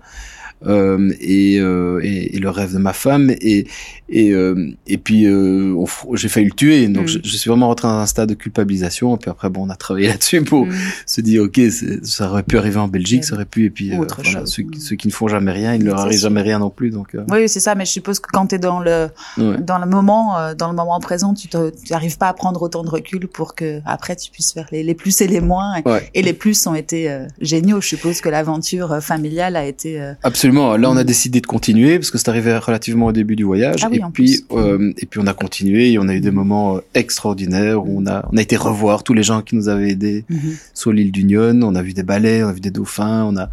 [0.66, 3.30] Euh, et, euh, et, et, le rêve de ma femme.
[3.41, 3.68] Et
[4.08, 5.76] et, euh, et puis euh,
[6.14, 6.88] j'ai failli le tuer.
[6.88, 7.08] Donc mm.
[7.08, 9.16] je, je, suis vraiment rentré dans un stade de culpabilisation.
[9.16, 10.74] Et puis après bon on a travaillé là-dessus pour mm.
[11.08, 11.60] se dire ok
[12.03, 13.66] ça aurait pu arriver en Belgique ça aurait pu.
[13.66, 16.20] Et puis euh, voilà, ceux, ceux, qui ne font jamais rien il ne leur arrive
[16.20, 16.91] jamais rien non plus.
[16.91, 17.74] Donc oui c'est ça.
[17.74, 20.99] Mais je suppose que quand tu es dans le dans le moment dans le moment
[20.99, 21.47] présent tu
[21.89, 24.93] n'arrives pas à prendre autant de recul pour que après tu puisses faire les, les
[24.95, 25.82] plus et les moins.
[26.14, 27.82] Et, les plus ont été géniaux.
[27.82, 32.12] Je suppose que l'aventure familiale a été absolument Là, on a décidé de continuer parce
[32.12, 33.82] que c'est arrivé relativement au début du voyage.
[33.84, 36.78] Ah et puis, euh, et puis on a continué et on a eu des moments
[36.78, 39.91] euh, extraordinaires où on a, on a été revoir tous les gens qui nous avaient
[39.91, 40.60] aidés mm-hmm.
[40.74, 41.60] sur l'île d'Union.
[41.64, 43.50] On a vu des balais, on a vu des dauphins, on a,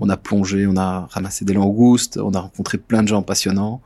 [0.00, 3.80] on a plongé, on a ramassé des langoustes, on a rencontré plein de gens passionnants.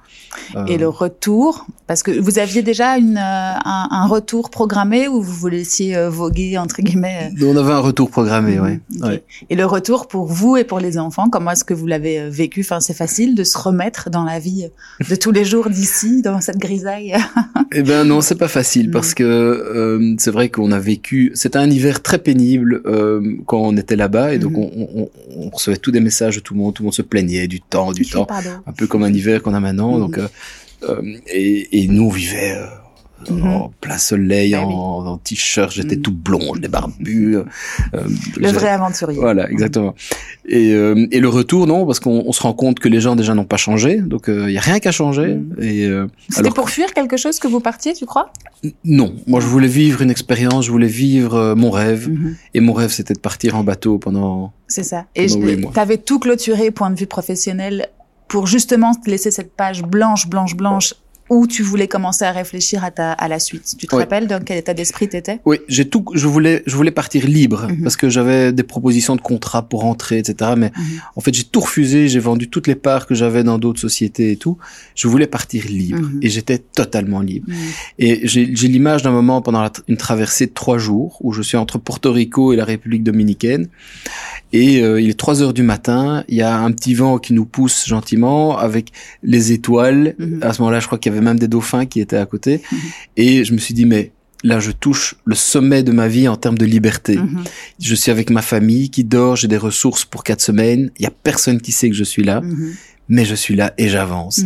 [0.67, 3.21] Et le retour, parce que vous aviez déjà une, euh,
[3.65, 7.53] un, un, retour programmé ou vous vous laissiez euh, voguer entre guillemets euh?
[7.53, 8.79] On avait un retour programmé, oui.
[9.01, 9.23] Ouais.
[9.49, 12.61] Et le retour pour vous et pour les enfants, comment est-ce que vous l'avez vécu?
[12.61, 14.69] Enfin, c'est facile de se remettre dans la vie
[15.09, 17.17] de tous les jours d'ici, dans cette grisaille.
[17.73, 21.33] eh ben non, c'est pas facile parce que euh, c'est vrai qu'on a vécu.
[21.35, 24.89] C'était un hiver très pénible euh, quand on était là-bas et donc mm-hmm.
[24.95, 27.49] on, on, on, recevait des messages de tout le monde, tout le monde se plaignait
[27.49, 28.27] du temps, du temps,
[28.67, 29.99] un peu comme un hiver qu'on a maintenant.
[29.99, 32.57] Donc euh, et, et, nous on vivait
[33.31, 33.47] Mhm.
[33.47, 36.03] en plein soleil, bah en, t-shirt, j'étais mhm.
[36.03, 37.37] tout blond, j'étais barbu.
[37.37, 37.45] Euh,
[38.37, 39.19] le vrai aventurier.
[39.19, 39.95] Voilà, exactement.
[40.47, 43.35] Et, euh, et le retour, non, parce qu'on se rend compte que les gens déjà
[43.35, 44.79] n'ont pas changé, donc il euh, y a rien.
[44.79, 45.57] Mhm.
[45.61, 48.33] Et euh, c'était pour fuir quelque chose que vous partiez, tu crois?
[48.85, 52.11] Non, moi je voulais vivre une expérience, je voulais vivre mon rêve,
[52.55, 54.53] et mon rêve c'était de partir en bateau pendant.
[54.67, 55.05] C'est ça.
[55.15, 57.89] Et tu avais tout clôturé point de vue professionnel
[58.29, 60.95] pour justement te laisser cette page blanche, blanche, blanche
[61.31, 63.75] où tu voulais commencer à réfléchir à ta à la suite.
[63.79, 65.41] Tu te rappelles dans quel état d'esprit t'étais?
[65.45, 66.05] Oui, j'ai tout.
[66.15, 67.83] Je voulais je voulais partir libre mhm.
[67.83, 70.53] parce que j'avais des propositions de contrat pour rentrer, etc.
[70.57, 71.01] Mais mhm.
[71.17, 72.09] en fait, j'ai tout refusé.
[72.09, 74.59] J'ai vendu toutes les parts que j'avais dans d'autres sociétés et tout.
[74.95, 76.21] Je voulais partir libre mhm.
[76.23, 77.49] et j'étais totalement libre.
[77.99, 81.79] Et j'ai l'image d'un moment pendant une traversée de trois jours où je suis entre
[81.79, 83.69] Porto Rico et la République dominicaine
[84.53, 87.35] et euh, il est 3 heures du matin, il y a un petit vent qui
[87.35, 90.15] nous pousse gentiment avec les étoiles.
[90.41, 92.63] À ce moment-là, je crois qu'il y avait même des dauphins qui étaient à côté.
[92.71, 92.79] Mhm.
[93.17, 94.13] Et je me suis dit, mais
[94.45, 97.17] là, je touche le sommet de ma vie en termes de liberté.
[97.17, 97.45] Mhm.
[97.81, 100.91] Je suis avec ma famille qui dort, j'ai des ressources pour quatre semaines.
[100.99, 102.43] Il y a personne qui sait que je suis là.
[103.11, 104.43] Mais je suis là et j'avance.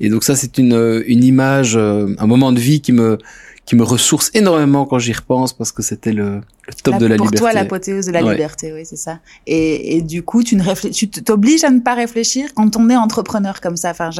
[0.00, 3.18] Et donc ça, c'est une, une image, euh, un moment de vie qui me,
[3.66, 7.16] qui me ressource énormément quand j'y repense parce que c'était le, le, top de la
[7.16, 7.38] pour liberté.
[7.42, 9.18] Pour toi, l'apothéose de la liberté, oui, c'est ça.
[9.46, 12.96] Et, et, du coup, tu ne tu t'obliges à ne pas réfléchir quand on est
[12.96, 13.90] entrepreneur comme ça.
[13.90, 14.10] Enfin,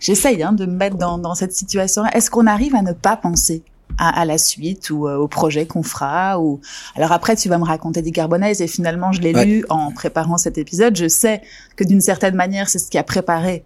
[0.00, 2.04] j'essaye hein, de me mettre dans, dans cette situation.
[2.06, 3.62] Est-ce qu'on arrive à ne pas penser
[3.98, 6.60] à, à, la suite ou euh, au projet qu'on fera ou
[6.94, 10.36] alors après tu vas me raconter des carbonaises et finalement je l'ai lu en préparant
[10.36, 11.40] cet épisode je sais
[11.74, 13.64] que d'une certaine manière c'est ce qui a préparé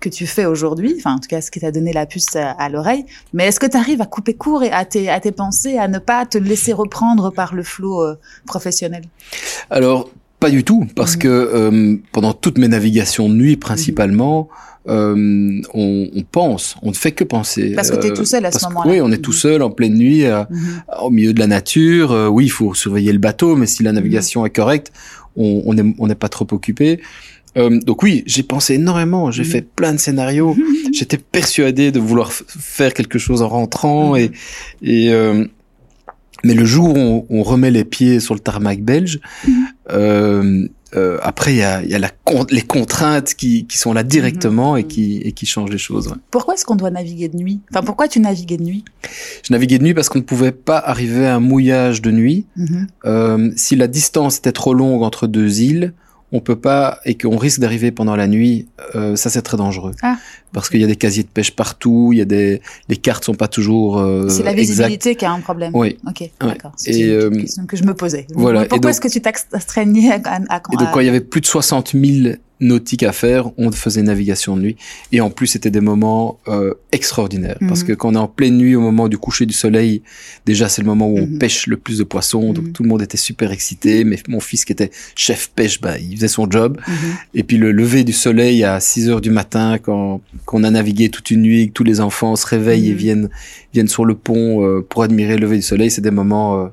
[0.00, 2.68] que tu fais aujourd'hui, enfin en tout cas ce qui t'a donné la puce à,
[2.68, 5.78] l'oreille, mais est-ce que tu arrives à couper court et à tes, à tes pensées,
[5.78, 9.04] à ne pas te laisser reprendre par le flot euh, professionnel?
[9.68, 11.22] Alors pas du tout, parce mhm.
[11.22, 14.48] que euh, pendant toutes mes navigations de nuit principalement,
[14.88, 17.74] euh, on, on, pense, on ne fait que penser.
[17.74, 18.90] Parce que tu es tout seul à ce moment-là.
[18.90, 19.36] Oui, on est tout mhm.
[19.36, 20.82] seul en pleine nuit, mhm.
[21.02, 22.30] au milieu de la nature.
[22.32, 24.92] oui, il faut surveiller le bateau, mais si la navigation est correcte,
[25.36, 27.00] on n'est on pas trop occupé.
[27.56, 29.46] Euh, donc oui, j'ai pensé énormément, j'ai mm.
[29.46, 30.56] fait plein de scénarios.
[30.92, 34.32] J'étais persuadé de vouloir faire quelque chose en rentrant et,
[34.82, 35.46] et euh,
[36.44, 39.52] mais le jour où on, remet les pieds sur le tarmac belge, mm.
[39.90, 42.10] euh, euh, après il y a, y a la,
[42.50, 46.14] les contraintes qui, qui sont là directement et qui et qui changent les choses.
[46.30, 47.60] Pourquoi est-ce qu'on doit naviguer de nuit?
[47.70, 48.84] Enfin, pourquoi tu naviguais de nuit?
[49.44, 52.46] Je naviguais de nuit parce qu'on ne pouvait pas arriver à un mouillage de nuit.
[53.04, 55.92] Euh, si la distance était trop longue entre deux îles,
[56.32, 59.92] on peut pas et qu'on risque d'arriver pendant la nuit, euh, ça c'est très dangereux.
[60.02, 60.16] Ah.
[60.52, 63.24] parce qu'il y a des casiers de pêche partout, il y a des les cartes
[63.24, 63.98] sont pas toujours.
[63.98, 65.72] Euh, c'est la visibilité qui a un problème.
[65.74, 65.98] Oui.
[66.06, 66.30] Ok.
[66.40, 66.72] D'accord.
[66.76, 68.26] C'est une euh, question que je me posais.
[68.34, 68.64] Voilà.
[68.66, 71.40] Pourquoi est-ce que tu t'astreignais à, à, à, Et donc quand il y avait plus
[71.40, 74.76] de 60 000 nautique à faire, on faisait navigation de nuit.
[75.12, 77.56] Et en plus, c'était des moments euh, extraordinaires.
[77.66, 77.88] Parce mhm.
[77.88, 80.02] que quand on est en pleine nuit, au moment du coucher du soleil,
[80.46, 81.38] déjà c'est le moment où on mhm.
[81.38, 82.52] pêche le plus de poissons.
[82.52, 82.72] Donc mhm.
[82.72, 84.04] tout le monde était super excité.
[84.04, 86.78] Mais mon fils qui était chef pêche, bah, il faisait son job.
[87.34, 90.70] Et puis le lever du soleil à 6 heures du matin, quand, quand on a
[90.70, 93.30] navigué toute une nuit, que tous les enfants se réveillent et viennent,
[93.72, 96.64] viennent sur le pont euh, pour admirer le lever du soleil, c'est des moments...
[96.64, 96.68] Euh,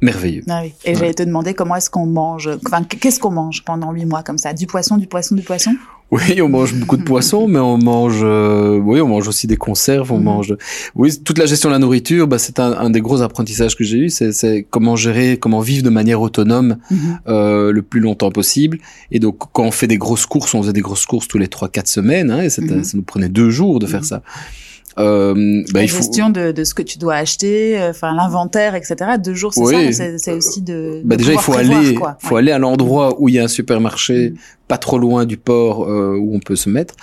[0.00, 0.42] merveilleux.
[0.48, 0.74] Ah oui.
[0.84, 4.22] Et j'allais te demander comment est-ce qu'on mange, enfin, qu'est-ce qu'on mange pendant huit mois
[4.22, 4.52] comme ça?
[4.52, 5.72] Du poisson, du poisson, du poisson?
[6.10, 9.56] Oui, on mange beaucoup de poisson, mais on mange, euh, oui, on mange aussi des
[9.56, 10.24] conserves, on mhm.
[10.24, 10.56] mange,
[10.96, 13.84] oui, toute la gestion de la nourriture, bah, c'est un, un, des gros apprentissages que
[13.84, 17.20] j'ai eu, c'est comment gérer, comment vivre de manière autonome mhm.
[17.28, 18.78] euh, le plus longtemps possible.
[19.12, 21.48] Et donc, quand on fait des grosses courses, on faisait des grosses courses tous les
[21.48, 22.82] trois, quatre semaines, hein, et mhm.
[22.82, 24.22] ça nous prenait deux jours de faire ça.
[25.00, 28.96] Euh, bah, la gestion de, de, ce que tu dois acheter, euh, enfin l'inventaire, etc.
[29.22, 30.18] Deux jours, c'est ça.
[30.18, 31.00] C'est aussi de.
[31.04, 34.30] Bah déjà, il faut aller, faut aller à l'endroit où il y a un supermarché,
[34.30, 34.36] mm.
[34.68, 36.94] pas trop loin du port euh, où on peut se mettre.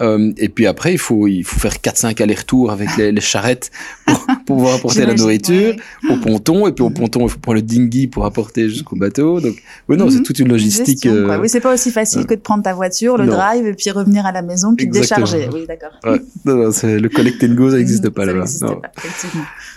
[0.00, 3.70] Euh, et puis après, il faut il faut faire 4-5 allers-retours avec les, les charrettes
[4.06, 5.76] pour, pouvoir apporter la nourriture
[6.08, 6.66] au ponton.
[6.66, 9.40] Et puis au ponton, il faut prendre le dinghy pour apporter jusqu'au bateau.
[9.40, 10.22] Donc oui, non, c'est mm.
[10.22, 11.04] toute une logistique.
[11.04, 13.90] Une oui, c'est pas aussi facile que de prendre ta voiture, le drive, et puis
[13.90, 15.48] revenir à la maison, puis décharger.
[15.52, 15.92] Oui, d'accord.
[16.04, 16.20] Ouais.
[16.44, 18.44] Non, non, c'est le collect go, ça n'existe pas là-bas.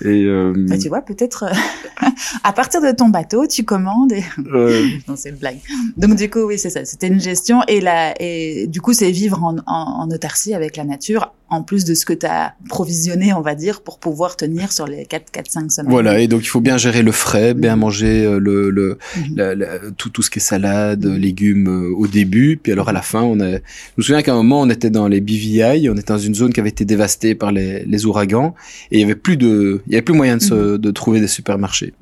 [0.01, 0.53] Et euh...
[0.55, 2.07] bah, tu vois, peut-être euh,
[2.43, 4.11] à partir de ton bateau, tu commandes.
[4.11, 4.23] Et...
[5.07, 5.59] non, c'est une blague.
[5.97, 6.85] Donc du coup, oui, c'est ça.
[6.85, 10.77] C'était une gestion et là, et du coup, c'est vivre en, en en autarcie avec
[10.77, 14.35] la nature, en plus de ce que tu as provisionné, on va dire, pour pouvoir
[14.35, 15.91] tenir sur les 4, 4, 5 semaines.
[15.91, 17.81] Voilà, et donc il faut bien gérer le frais, bien mhm.
[17.81, 19.93] manger euh, le, le mhm.
[19.97, 23.21] tout, tout ce qui est salade, légumes euh, au début, puis alors à la fin,
[23.21, 23.51] on a...
[23.51, 23.61] Je
[23.97, 26.51] me souviens qu'à un moment, on était dans les BVI, on était dans une zone
[26.51, 28.55] qui avait été dévastée par les, les ouragans,
[28.91, 31.19] et il y avait plus de, il y avait plus moyen de, se, de trouver
[31.19, 31.93] des supermarchés.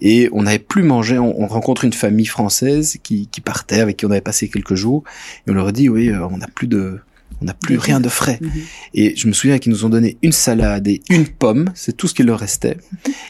[0.00, 3.96] Et on n'avait plus mangé, on, on rencontre une famille française qui, qui partait, avec
[3.96, 5.04] qui on avait passé quelques jours,
[5.46, 6.98] et on leur dit, oui, euh, on n'a plus de
[7.40, 8.38] on n'a plus rien de frais.
[8.40, 8.50] Mhm.
[8.94, 12.06] Et je me souviens qu'ils nous ont donné une salade et une pomme, c'est tout
[12.06, 12.76] ce qu'il leur restait.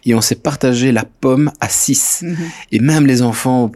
[0.05, 2.23] Et on s'est partagé la pomme à six.
[2.23, 2.37] Mhm.
[2.73, 3.71] Et même les enfants,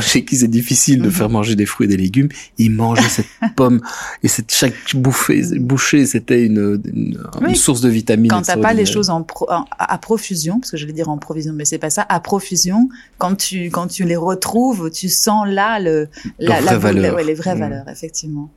[0.00, 1.12] chez qui c'est difficile de mhm.
[1.12, 3.80] faire manger des fruits et des légumes, ils mangeaient cette pomme.
[4.22, 8.30] Et cette, chaque bouffée, bouchée, c'était une, une, source de vitamines.
[8.30, 9.26] Quand t'as pas les choses en,
[9.78, 12.88] à profusion, parce que je vais dire en provision, mais c'est pas ça, à profusion,
[13.18, 16.08] quand tu, quand tu les retrouves, tu sens là le,
[16.38, 17.18] la, la, valeur.
[17.18, 18.50] les vraies valeurs, effectivement.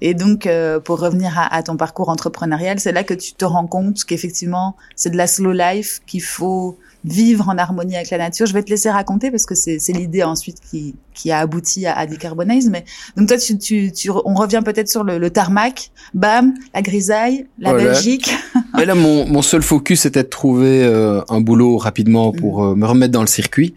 [0.00, 3.66] Et donc, euh, pour revenir à, ton parcours entrepreneurial, c'est là que tu te rends
[3.66, 8.46] compte qu'effectivement, c'est de la slow life, qu'il faut vivre en harmonie avec la nature.
[8.46, 11.96] Je vais te laisser raconter parce que c'est l'idée ensuite qui, qui a abouti à,
[11.96, 12.68] à Decarbonize.
[12.68, 12.84] Mais
[13.16, 17.46] donc toi, tu, tu, tu on revient peut-être sur le, le, tarmac, bam, la grisaille,
[17.58, 18.34] la Belgique.
[18.76, 22.72] Mais là, mon, mon seul focus était de trouver euh, un boulot rapidement pour mm.
[22.72, 23.74] euh, me remettre dans le circuit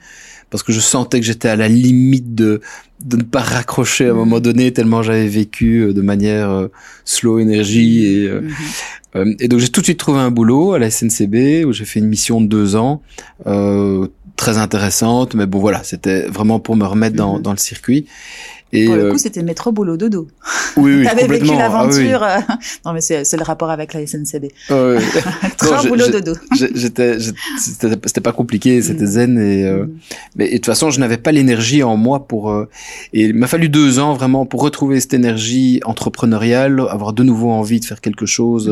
[0.49, 2.61] parce que je sentais que j'étais à la limite de
[3.03, 6.67] de ne pas raccrocher à un moment donné tellement j'avais vécu euh, de manière euh,
[7.05, 8.41] slow énergie et euh,
[9.15, 9.35] mhm.
[9.39, 11.99] et donc j'ai tout de suite trouvé un boulot à la SNCB où j'ai fait
[11.99, 13.01] une mission de deux ans
[14.35, 17.41] très intéressante mais bon voilà c'était vraiment pour me remettre dans, mhm.
[17.41, 18.05] dans le circuit
[18.72, 20.28] et Pour le coup, euh, c'était métro boulot dodo.
[20.78, 22.22] Oui, oui, T'avais vécu ah l'aventure.
[22.22, 22.38] Euh,
[22.86, 24.45] non, mais c'est le rapport avec la SNCB.
[24.70, 25.03] Ah, oui.
[25.57, 26.34] Train boulot dodo.
[26.76, 27.17] J'étais,
[27.57, 29.07] c'était pas compliqué, c'était mm.
[29.07, 29.89] zen et euh, mm.
[30.36, 32.53] mais de toute façon, je n'avais pas l'énergie en moi pour.
[33.13, 37.49] et il m'a fallu deux ans vraiment pour retrouver cette énergie entrepreneuriale, avoir de nouveau
[37.49, 38.70] envie de faire quelque chose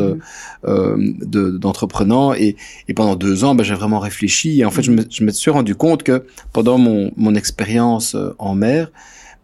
[0.63, 1.57] mm.
[1.57, 2.55] d'entreprenant et,
[2.87, 5.31] et pendant deux ans, ben, j'ai vraiment réfléchi et en fait, je me, je me
[5.31, 6.23] suis rendu compte que
[6.53, 8.91] pendant mon mon expérience en mer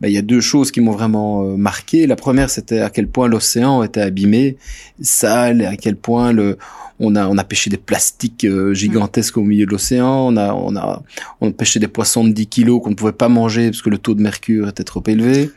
[0.04, 2.08] ben, il y a deux choses qui m'ont vraiment euh, marqué.
[2.08, 4.58] La première, c'était à quel point l'océan était abîmé,
[5.01, 6.58] sale, à quel point le
[6.99, 10.54] on a on a pêché des plastiques euh, gigantesques au milieu de l'océan, on a
[10.54, 11.01] on a
[11.39, 13.89] on a pêché des poissons de 10 kilos qu'on ne pouvait pas manger parce que
[13.89, 15.51] le taux de mercure était trop élevé.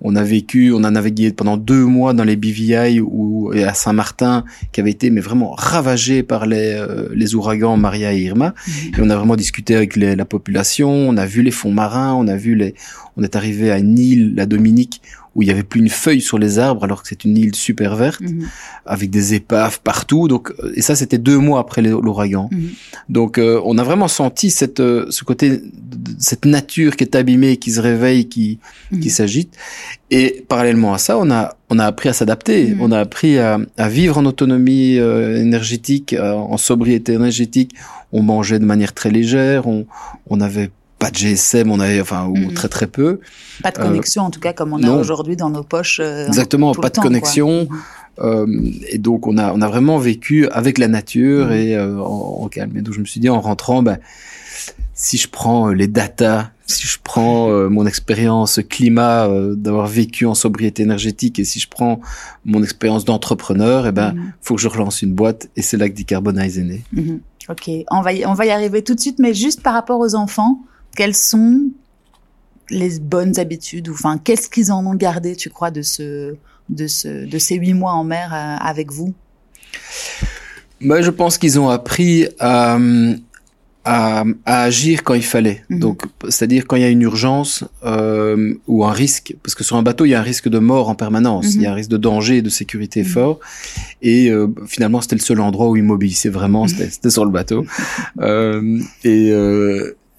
[0.00, 4.44] On a vécu, on a navigué pendant deux mois dans les BVI ou à Saint-Martin,
[4.72, 8.54] qui avait été mais vraiment ravagé par les, euh, les ouragans Maria et Irma.
[8.66, 8.74] Mhm.
[8.98, 12.14] Et on a vraiment discuté avec les, la population, on a vu les fonds marins,
[12.14, 12.74] on a vu les,
[13.16, 15.00] on est arrivé à île, la Dominique,
[15.36, 17.54] où il y avait plus une feuille sur les arbres alors que c'est une île
[17.54, 18.48] super verte mhm.
[18.84, 20.26] avec des épaves partout.
[20.26, 22.48] Donc euh, et ça c'était deux mois après l'ouragan.
[22.50, 22.70] Mhm.
[23.08, 25.62] donc euh, on a vraiment senti cette ce côté
[26.18, 28.58] cette nature qui est abîmée qui se réveille qui
[29.00, 29.54] qui s'agite.
[30.10, 33.58] Et parallèlement à ça, on a on a appris à s'adapter, on a appris à,
[33.76, 37.74] à, vivre en autonomie euh, énergétique, euh, en sobriété énergétique.
[38.12, 39.86] On mangeait de manière très légère, on
[40.28, 42.54] on avait pas de GSM, on avait, enfin, ou mhm.
[42.54, 43.20] très très peu.
[43.62, 46.00] Pas de connexion, en tout cas, comme on a aujourd'hui dans nos poches.
[46.00, 47.68] Exactement, pas de connexion.
[47.70, 47.78] Mhm.
[48.18, 48.46] Euh,
[48.88, 52.76] et donc on a on a vraiment vécu avec la nature et euh, en, calme.
[52.76, 53.98] Et donc je me suis dit en rentrant, ben,
[54.94, 60.34] si je prends euh, les datas, si je prends mon expérience climat d'avoir vécu en
[60.34, 62.00] sobriété énergétique et si je prends
[62.44, 65.88] mon expérience d'entrepreneur, et eh ben faut que je relance une boîte et c'est là
[65.88, 66.82] que Decarbonize est né.
[67.48, 70.00] Ok, on va y, on va y arriver tout de suite, mais juste par rapport
[70.00, 70.58] aux enfants,
[70.96, 71.70] quelles sont
[72.70, 76.34] les bonnes habitudes ou enfin qu'est-ce qu'ils en ont gardé, tu crois, de ce
[76.68, 79.14] de, ce, de ces huit mois en mer euh, avec vous?
[80.80, 82.76] Bah, Je pense qu'ils ont appris à,
[83.86, 85.62] à, agir quand il fallait.
[85.70, 85.78] Mhm.
[85.78, 89.76] Donc, c'est-à-dire quand il y a une urgence euh, ou un risque, parce que sur
[89.76, 91.72] un bateau, il y a un risque de mort en permanence, il y a un
[91.72, 91.76] mhm.
[91.76, 93.08] risque de danger et de sécurité mhm.
[93.08, 93.40] fort.
[94.02, 97.64] Et euh, finalement, c'était le seul endroit où ils m'obéissaient vraiment, c'était sur le bateau.
[98.20, 99.32] euh, et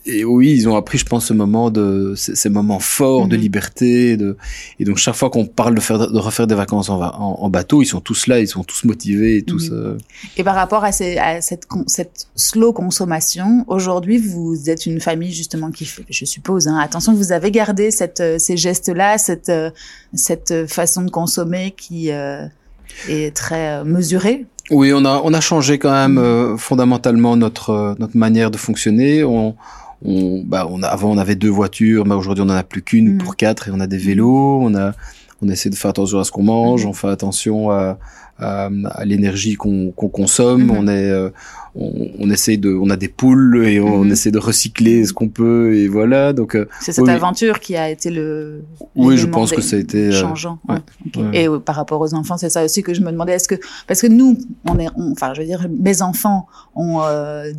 [0.08, 3.41] et oui, ils ont appris, je pense, ce moment de ces, moments forts de mhm.
[3.41, 4.18] liberté.
[4.18, 4.38] De,
[4.80, 7.82] et donc chaque fois qu'on parle de, faire, de refaire des vacances en, en, bateau,
[7.82, 9.70] ils sont tous là, ils sont tous motivés, et tous.
[9.70, 9.78] Mhm.
[9.78, 9.97] Euh,
[10.38, 15.34] et par rapport à, ces, à cette, cette slow consommation, aujourd'hui, vous êtes une famille
[15.34, 19.49] justement qui, fait, je suppose, hein, attention, vous avez gardé cette, euh, ces gestes-là, cette,
[19.49, 19.70] euh,
[20.14, 24.45] cette façon de consommer qui est très mesurée?
[24.70, 26.58] Oui, on a on a changé quand même mhm.
[26.58, 29.24] fondamentalement notre notre manière de fonctionner.
[29.24, 29.55] On
[30.06, 32.82] on, bah, on a, avant on avait deux voitures, mais aujourd'hui on en a plus
[32.82, 33.18] qu'une mm.
[33.18, 34.60] pour quatre et on a des vélos.
[34.62, 34.93] On a,
[35.41, 36.89] on essaie de faire attention à ce qu'on mange, mm.
[36.89, 37.98] on fait attention à,
[38.39, 38.70] à,
[39.06, 40.68] l'énergie qu'on consomme.
[40.68, 40.78] Mm-hmm.
[40.78, 41.30] On est, euh,
[41.76, 44.12] on, on, essaie de, on a des poules et on, mm-hmm.
[44.12, 46.34] essaie de recycler ce qu'on peut et voilà.
[46.34, 48.64] Donc euh, c'est cette aventure qui a été le.
[48.95, 50.60] Oui, je pense que ça a été euh, changeant.
[51.34, 53.34] Et par rapport aux enfants, c'est ça aussi que je me demandais.
[53.34, 53.56] Est-ce que
[53.88, 57.02] parce que nous, on est, enfin, je veux dire, mes enfants ont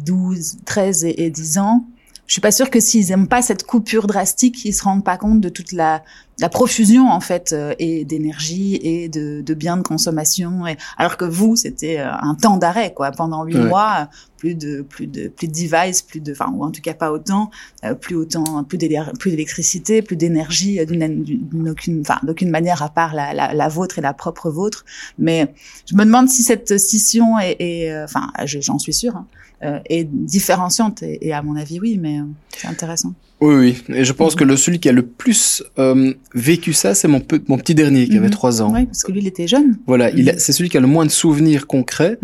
[0.04, 1.84] 12, 13 et, et 10 ans
[2.28, 5.16] je suis pas sûre que s'ils aiment pas cette coupure drastique, ils se rendent pas
[5.16, 6.04] compte de toute la,
[6.38, 10.66] la profusion en fait euh, et d'énergie et de, de biens de consommation.
[10.66, 13.12] Et, alors que vous, c'était euh, un temps d'arrêt quoi.
[13.12, 16.70] Pendant huit mois, plus de plus de plus de devices, plus de, enfin ou en
[16.70, 17.50] tout cas pas autant,
[17.86, 23.32] euh, plus autant, plus d'électricité, plus d'énergie d'une aucune, enfin d'aucune manière à part la,
[23.32, 24.84] la, la, vôtre et la propre vôtre.
[25.18, 25.54] Mais
[25.90, 29.16] je me demande si cette scission est, est enfin j'en suis sûre.
[29.16, 29.26] Hein,
[29.62, 31.02] euh, est différenciante.
[31.02, 32.24] Et, à mon avis, oui, mais euh,
[32.56, 33.14] c'est intéressant.
[33.40, 33.82] Oui, oui.
[33.96, 37.22] Et je pense que le celui qui a le plus euh, vécu ça, c'est mon,
[37.46, 38.32] mon petit dernier qui avait mhm.
[38.32, 38.72] trois ans.
[38.72, 39.78] Oui, parce que lui, il était jeune.
[39.86, 40.34] Voilà, il mhm.
[40.38, 42.18] c'est celui qui a le moins de souvenirs concrets,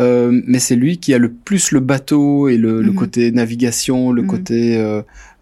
[0.00, 4.12] euh, mais c'est lui qui a le plus le bateau et le, le côté navigation,
[4.12, 4.76] le côté.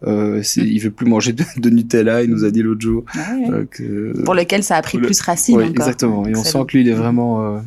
[0.07, 3.05] Euh, il veut plus manger de, Nutella, il nous a dit l'autre jour.
[3.15, 3.37] Ah
[3.71, 5.61] que, Pour lequel ça a pris plus racine.
[5.61, 6.27] Exactement.
[6.27, 7.61] Et on sent que lui, il est vraiment.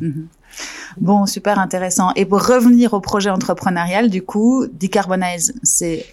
[1.00, 2.12] Bon, super intéressant.
[2.16, 6.06] Et pour revenir au projet entrepreneurial, du coup, Decarbonize, c'est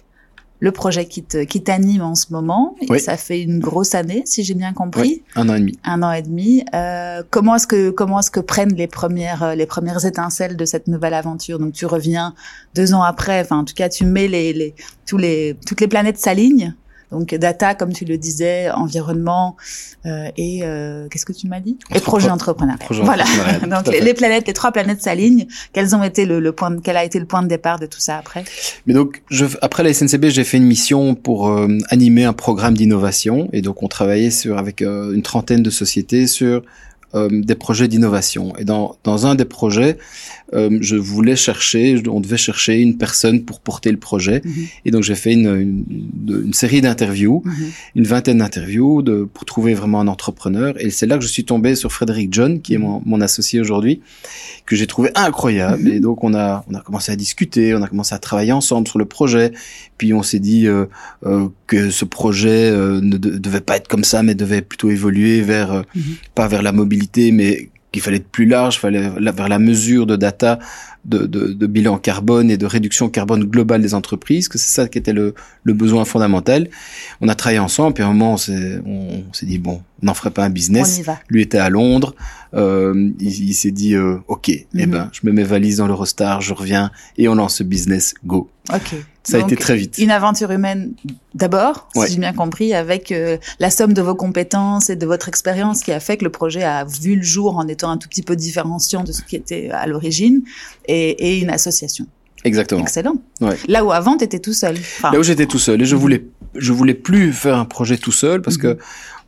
[0.58, 2.76] le projet qui qui t'anime en ce moment.
[2.80, 5.22] Et Ça fait une grosse année, si j'ai bien compris.
[5.34, 5.78] un an et demi.
[5.84, 6.64] Un an et demi.
[6.74, 10.64] Euh, comment est-ce que comment est-ce que prennent les premières euh, les premières étincelles de
[10.64, 11.58] cette nouvelle aventure?
[11.58, 12.32] Donc tu reviens
[12.74, 13.40] deux ans après.
[13.42, 14.74] Enfin, en tout cas, tu mets les, les
[15.06, 16.74] tous les toutes les planètes s'alignent
[17.12, 19.56] donc data, comme tu le disais, environnement
[20.06, 21.78] euh, et euh, qu'est-ce que tu m'as dit?
[21.94, 22.78] Et projet entrepreneurial.
[23.02, 23.24] voilà.
[23.68, 25.46] Donc les, planètes, les trois planètes s'alignent.
[25.72, 28.00] Quels ont été le, le, point, quel a été le point de départ de tout
[28.00, 28.44] ça après?
[28.86, 32.74] Mais donc je, après la SNCB, j'ai fait une mission pour euh, animer un programme
[32.74, 36.62] d'innovation et donc on travaillait sur avec euh, une trentaine de sociétés sur
[37.14, 38.52] euh, des projets d'innovation.
[38.58, 39.96] Et dans, dans un des projets,
[40.54, 44.42] euh, je voulais chercher, on devait chercher une personne pour porter le projet.
[44.44, 44.52] Mhm.
[44.84, 47.54] Et donc j'ai fait une, une, une série d'interviews, mhm.
[47.96, 50.74] une vingtaine d'interviews pour trouver vraiment un entrepreneur.
[50.78, 53.60] Et c'est là que je suis tombé sur Frédéric John, qui est mon, mon associé
[53.60, 54.00] aujourd'hui,
[54.66, 55.82] que j'ai trouvé incroyable.
[55.82, 55.92] Mhm.
[55.92, 58.86] Et donc on a, on a commencé à discuter, on a commencé à travailler ensemble
[58.88, 59.52] sur le projet.
[59.98, 60.86] Puis on s'est dit euh,
[61.24, 65.40] euh, que ce projet euh, ne devait pas être comme ça, mais devait plutôt évoluer
[65.40, 66.02] vers euh, mhm.
[66.34, 70.16] pas vers la mobilité, mais qu'il fallait être plus large, fallait vers la mesure de
[70.16, 70.58] data,
[71.06, 74.86] de, de, de, bilan carbone et de réduction carbone globale des entreprises, que c'est ça
[74.86, 76.68] qui était le, le, besoin fondamental.
[77.22, 80.06] On a travaillé ensemble, puis à un moment on s'est, on, s'est dit bon, on
[80.06, 81.00] n'en ferait pas un business.
[81.30, 82.14] Lui était à Londres,
[82.56, 84.90] euh, il, s'est dit euh, ok, eh mhm.
[84.90, 88.48] ben je mets mes valises dans l'Eurostar, je reviens et on lance ce business, go.
[88.72, 88.94] Ok.
[89.22, 89.98] Ça a été très vite.
[89.98, 90.94] Une aventure humaine
[91.34, 95.28] d'abord, si j'ai bien compris, avec euh, la somme de vos compétences et de votre
[95.28, 98.08] expérience qui a fait que le projet a vu le jour en étant un tout
[98.08, 100.42] petit peu différenciant de ce qui était à l'origine,
[100.86, 102.06] et, et, une association.
[102.46, 102.82] Exactement.
[102.82, 103.16] Excellent.
[103.40, 103.56] Ouais.
[103.68, 104.76] Là où avant, tu étais tout seul.
[105.02, 105.82] Là où j'étais tout seul.
[105.82, 106.24] Et je voulais,
[106.54, 108.78] je voulais plus faire un projet tout seul parce que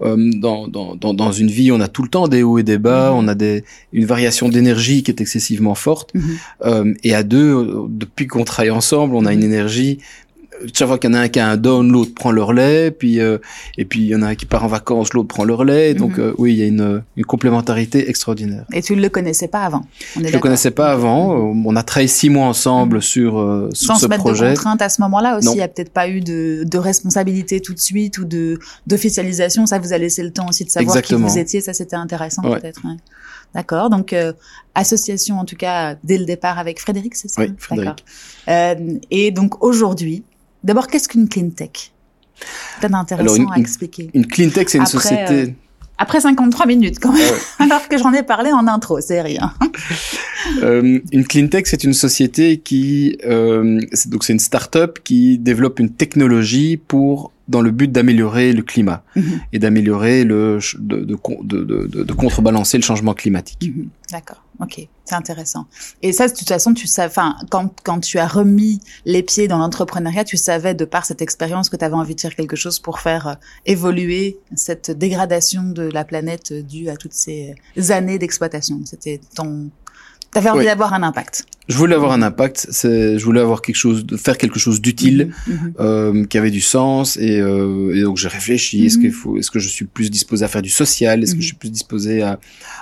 [0.01, 2.79] euh, dans, dans, dans, une vie, on a tout le temps des hauts et des
[2.79, 6.12] bas, on a des, une variation d'énergie qui est excessivement forte.
[6.64, 9.99] Euh, et à deux, depuis qu'on travaille ensemble, on a une énergie
[10.75, 12.91] chaque fois qu'il y en a un qui a un down, l'autre prend le relais,
[12.91, 13.39] puis euh,
[13.77, 15.95] et puis il y en a un qui part en vacances, l'autre prend le relais.
[15.95, 16.25] Donc mhm.
[16.25, 18.65] euh, oui, il y a une, une, complémentarité extraordinaire.
[18.73, 19.85] Et tu ne le connaissais pas avant
[20.15, 21.35] Je ne le connaissais pas avant.
[21.35, 23.03] On a travaillé six mois ensemble mhm.
[23.03, 24.51] sur, euh, sur Sans ce se mettre projet.
[24.51, 25.49] de contraintes à ce moment-là aussi.
[25.49, 29.67] Il n'y a peut-être pas eu de, de responsabilité tout de suite ou de d'officialisation.
[29.67, 31.61] Ça vous a laissé le temps aussi de savoir qui vous étiez.
[31.61, 32.83] Ça c'était intéressant peut-être.
[33.55, 33.91] D'accord.
[33.91, 34.15] Donc
[34.75, 37.43] association en tout cas dès le départ avec Frédéric, c'est ça?
[37.43, 38.05] Oui, Frédéric.
[39.11, 40.25] et donc aujourd'hui
[40.65, 41.93] D'abord, qu'est-ce qu'une clean tech?
[42.81, 44.11] C'est intéressant à expliquer.
[44.15, 45.43] Une clean tech, c'est une société.
[45.43, 45.47] Euh,
[45.99, 47.35] après 53 minutes, quand même.
[47.59, 49.53] Alors que j'en ai parlé en intro, c'est rien.
[50.63, 55.81] euh, une clean tech, c'est une société qui, euh, donc c'est une start-up qui développe
[55.81, 59.40] une technologie pour dans le but d'améliorer le climat mhm.
[59.53, 63.72] et d'améliorer le de, de, de, de, contrebalancer le changement climatique.
[63.74, 63.88] Mhm.
[64.12, 65.66] D'accord, ok, c'est intéressant.
[66.03, 69.49] Et ça, de toute façon, tu sais, enfin, quand, quand tu as remis les pieds
[69.49, 72.57] dans l'entrepreneuriat, tu savais de par cette expérience que tu avais envie de faire quelque
[72.57, 73.34] chose pour faire euh,
[73.66, 77.55] évoluer cette dégradation de la planète due à toutes ces
[77.90, 78.80] années d'exploitation.
[78.84, 79.70] C'était ton
[80.30, 81.46] T'avais envie d'avoir un impact.
[81.69, 82.69] Je voulais avoir un impact.
[82.73, 85.73] Je voulais avoir quelque chose, de faire quelque chose d'utile, mhm, mhm.
[85.81, 87.19] euh, qui avait du sens.
[87.19, 88.87] Et, euh, et donc j'ai réfléchi.
[88.87, 91.43] Est-ce qu'il faut, est-ce que je suis plus disposé à faire du social Est-ce que
[91.43, 92.41] je suis plus disposé à,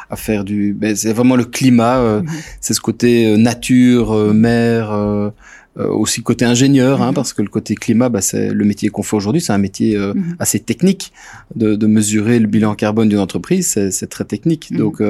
[0.09, 1.99] à faire du ben, C'est vraiment le climat.
[1.99, 2.23] Euh,
[2.61, 4.93] c'est ce côté euh, nature, euh, mer.
[4.93, 5.31] Euh,
[5.77, 9.15] aussi côté ingénieur, hein, parce que le côté climat, bah, c'est le métier qu'on fait
[9.15, 9.95] aujourd'hui, c'est un métier
[10.39, 11.13] assez technique
[11.55, 14.75] de, de, mesurer le bilan carbone d'une entreprise, c'est, c'est très technique.
[14.75, 15.03] Donc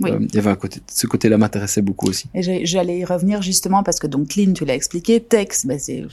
[0.00, 0.10] oui.
[0.10, 2.26] Euh, il y avait un côté, ce côté-là m'intéressait beaucoup aussi.
[2.34, 6.04] Et j'allais y revenir justement parce que donc Clean, tu l'as expliqué, Tex, ben c'est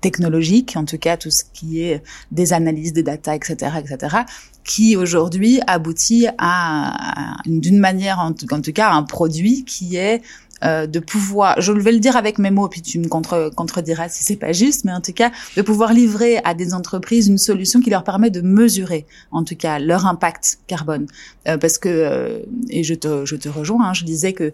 [0.00, 4.16] technologique, en tout cas tout ce qui est des analyses des data, etc., etc.,
[4.64, 10.22] qui aujourd'hui aboutit à, d'une manière, en tout, en tout cas, un produit qui est
[10.64, 14.08] euh, de pouvoir, je vais le dire avec mes mots, puis tu me contre, contrediras
[14.08, 17.38] si c'est pas juste, mais en tout cas, de pouvoir livrer à des entreprises une
[17.38, 21.06] solution qui leur permet de mesurer, en tout cas, leur impact carbone.
[21.46, 22.40] Euh, parce que, euh,
[22.70, 24.52] et je te, je te rejoins, hein, je disais que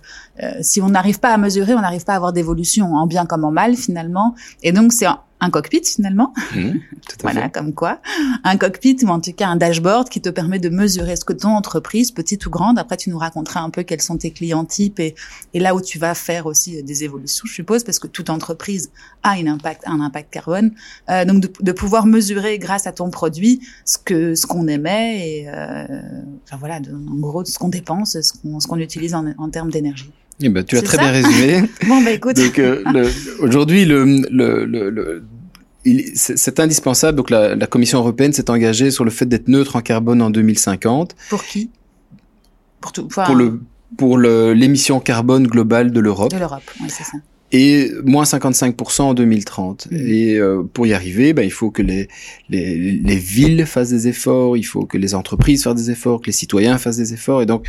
[0.61, 3.45] si on n'arrive pas à mesurer, on n'arrive pas à avoir d'évolution, en bien comme
[3.45, 4.35] en mal, finalement.
[4.63, 5.07] Et donc, c'est
[5.45, 6.33] un cockpit finalement.
[6.55, 6.71] Mmh,
[7.23, 8.01] voilà, comme quoi.
[8.43, 11.33] Un cockpit ou en tout cas un dashboard qui te permet de mesurer ce que
[11.33, 14.65] ton entreprise, petite ou grande, après tu nous raconteras un peu quels sont tes clients
[14.65, 15.15] types et,
[15.53, 18.91] et là où tu vas faire aussi des évolutions, je suppose, parce que toute entreprise
[19.23, 20.73] a un impact, un impact carbone.
[21.11, 25.29] Euh, donc de, de, pouvoir mesurer grâce à ton produit ce que ce qu'on émet
[25.29, 25.85] et euh,
[26.45, 29.51] enfin voilà, de, en gros ce qu'on dépense, ce qu'on ce qu'on utilise en, en
[29.51, 30.11] termes d'énergie.
[30.41, 31.63] Eh ben, tu as très bien résumé.
[31.87, 32.37] bon, bah écoute.
[32.37, 35.25] Donc, euh, aujourd'hui, le, le, le, le
[36.14, 37.16] c'est indispensable.
[37.16, 40.30] Donc, la, la Commission européenne s'est engagée sur le fait d'être neutre en carbone en
[40.30, 41.14] 2050.
[41.28, 41.70] Pour qui?
[42.80, 43.07] Pour tout.
[43.07, 43.24] Enfin...
[43.24, 43.61] Pour le
[43.97, 46.32] pour l'émission carbone globale de l'Europe.
[46.32, 47.18] De l'Europe, oui, c'est ça.
[47.53, 49.89] Et moins 55% en 2030.
[49.91, 49.97] Mmh.
[49.97, 52.09] Et euh, pour y arriver, ben, il faut que les,
[52.49, 56.26] les, les villes fassent des efforts, il faut que les entreprises fassent des efforts, que
[56.26, 57.43] les citoyens fassent des efforts.
[57.43, 57.64] Et donc,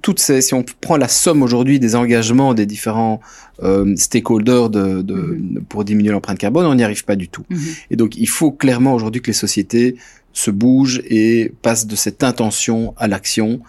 [0.00, 3.20] toutes ces, si on prend la somme aujourd'hui des engagements des différents
[3.62, 5.60] euh, stakeholders de, de mm-hmm.
[5.68, 7.44] pour diminuer l'empreinte carbone, on n'y arrive pas du tout.
[7.50, 7.76] Mm-hmm.
[7.90, 9.96] Et donc, il faut clairement aujourd'hui que les sociétés
[10.32, 13.60] se bougent et passent de cette intention à l'action.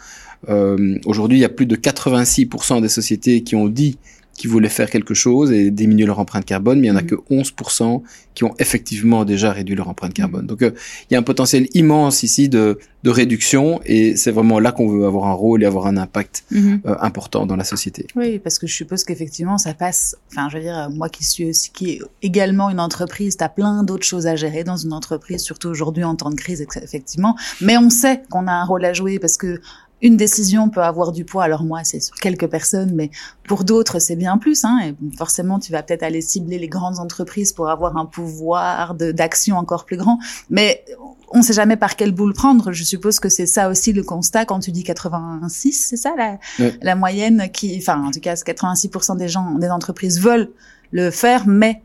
[0.49, 3.97] Euh, aujourd'hui, il y a plus de 86% des sociétés qui ont dit
[4.37, 7.01] qui voulaient faire quelque chose et diminuer leur empreinte carbone, mais il y en a
[7.01, 7.07] mhm.
[7.07, 8.03] que 11%
[8.35, 10.45] qui ont effectivement déjà réduit leur empreinte carbone.
[10.45, 10.71] Donc euh,
[11.09, 14.87] il y a un potentiel immense ici de, de réduction et c'est vraiment là qu'on
[14.87, 16.81] veut avoir un rôle et avoir un impact mhm.
[16.85, 18.05] euh, important dans la société.
[18.15, 21.45] Oui, parce que je suppose qu'effectivement ça passe, enfin je veux dire, moi qui suis
[21.49, 24.93] aussi, qui est également une entreprise, tu as plein d'autres choses à gérer dans une
[24.93, 28.85] entreprise, surtout aujourd'hui en temps de crise, effectivement, mais on sait qu'on a un rôle
[28.85, 29.59] à jouer parce que
[30.01, 31.43] une décision peut avoir du poids.
[31.43, 33.09] Alors moi, c'est sur quelques personnes, mais
[33.47, 34.63] pour d'autres, c'est bien plus.
[34.63, 38.93] Hein, et forcément, tu vas peut-être aller cibler les grandes entreprises pour avoir un pouvoir
[38.93, 40.19] d'action encore plus grand.
[40.49, 40.85] Mais
[41.29, 42.71] on ne sait jamais par quelle boule prendre.
[42.71, 46.37] Je suppose que c'est ça aussi le constat quand tu dis 86, c'est ça la,
[46.81, 50.51] la moyenne qui, enfin en tout cas, 86% des gens, des entreprises veulent
[50.91, 51.81] le faire, mais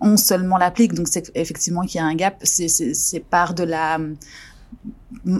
[0.00, 0.94] on seulement l'applique.
[0.94, 2.36] Donc c'est effectivement qu'il y a un gap.
[2.42, 3.98] C'est par de la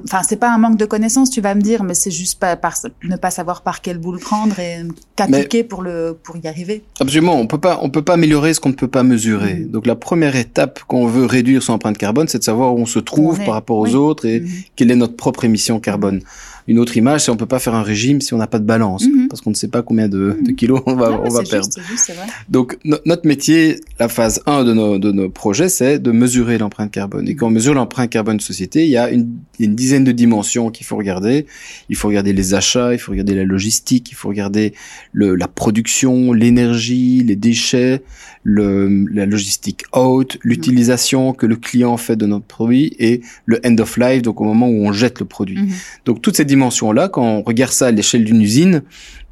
[0.05, 2.57] Enfin, c'est pas un manque de connaissances, tu vas me dire, mais c'est juste pas
[2.57, 4.79] par, ne pas savoir par quelle boule prendre et
[5.17, 6.83] qu'appliquer pour le pour y arriver.
[7.01, 9.55] Absolument, on peut pas on peut pas améliorer ce qu'on ne peut pas mesurer.
[9.55, 9.71] Mm.
[9.71, 12.87] Donc la première étape qu'on veut réduire son empreinte carbone, c'est de savoir où on
[12.87, 14.49] se trouve par rapport aux autres et mm.
[14.77, 16.23] quelle est notre propre émission carbone.
[16.69, 18.65] Une autre image, c'est on peut pas faire un régime si on n'a pas de
[18.65, 19.29] balance, mhm.
[19.29, 21.69] parce qu'on ne sait pas combien de, de kilos on va, on va perdre.
[21.89, 22.27] Juste, vrai.
[22.49, 26.91] Donc notre métier, la phase 1 de nos, de nos projets, c'est de mesurer l'empreinte
[26.91, 27.29] carbone.
[27.29, 29.29] Et quand on mesure l'empreinte carbone de société, il y a une,
[29.61, 31.47] une dizaine de dimensions qu'il faut regarder.
[31.89, 34.75] Il faut regarder les achats, il faut regarder la logistique, il faut regarder
[35.13, 38.03] le, la production, l'énergie, les déchets,
[38.49, 43.77] le, la logistique haute, l'utilisation que le client fait de notre produit et le end
[43.79, 45.59] of life, donc au moment où on jette le produit.
[45.59, 45.71] Mhm.
[46.05, 48.83] Donc toutes ces dimensions-là, quand on regarde ça à l'échelle d'une usine,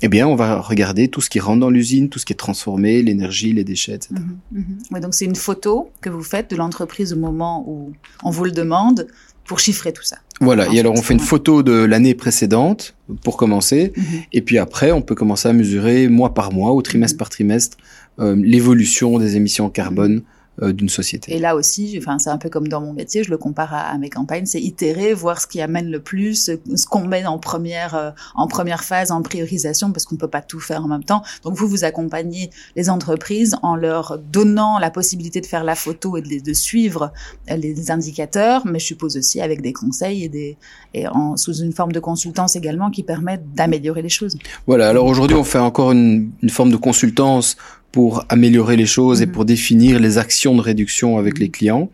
[0.02, 2.36] eh bien, on va regarder tout ce qui rentre dans l'usine, tout ce qui est
[2.36, 4.16] transformé, l'énergie, les déchets, etc.
[4.50, 5.00] Mhm, mhm.
[5.00, 7.92] donc c'est une photo que vous faites de l'entreprise au moment où
[8.24, 9.06] on vous le demande
[9.46, 10.16] pour chiffrer tout ça.
[10.40, 13.92] Voilà, et alors on fait une photo de l'année précédente pour commencer,
[14.32, 17.76] et puis après on peut commencer à mesurer mois par mois ou trimestre par trimestre
[18.18, 21.34] euh, l'évolution des émissions carbone euh, d'une société.
[21.34, 23.98] Et là aussi, enfin, c'est un peu comme dans mon métier, je le compare à,
[23.98, 27.94] mes campagnes, c'est itérer, voir ce qui amène le plus, ce qu'on met en première,
[27.94, 31.22] euh, en première phase, en priorisation, parce qu'on peut pas tout faire en même temps.
[31.42, 36.16] Donc vous, vous accompagnez les entreprises en leur donnant la possibilité de faire la photo
[36.16, 37.12] et de, de suivre
[37.48, 40.56] les indicateurs, mais je suppose aussi avec des conseils et des
[40.94, 44.36] et en, sous une forme de consultance également qui permettent d'améliorer les choses.
[44.66, 44.88] Voilà.
[44.88, 47.56] Alors aujourd'hui, on fait encore une, une forme de consultance
[47.94, 49.32] pour améliorer les choses et mhm.
[49.32, 51.52] pour définir les actions de réduction avec les mhm.
[51.52, 51.90] clients.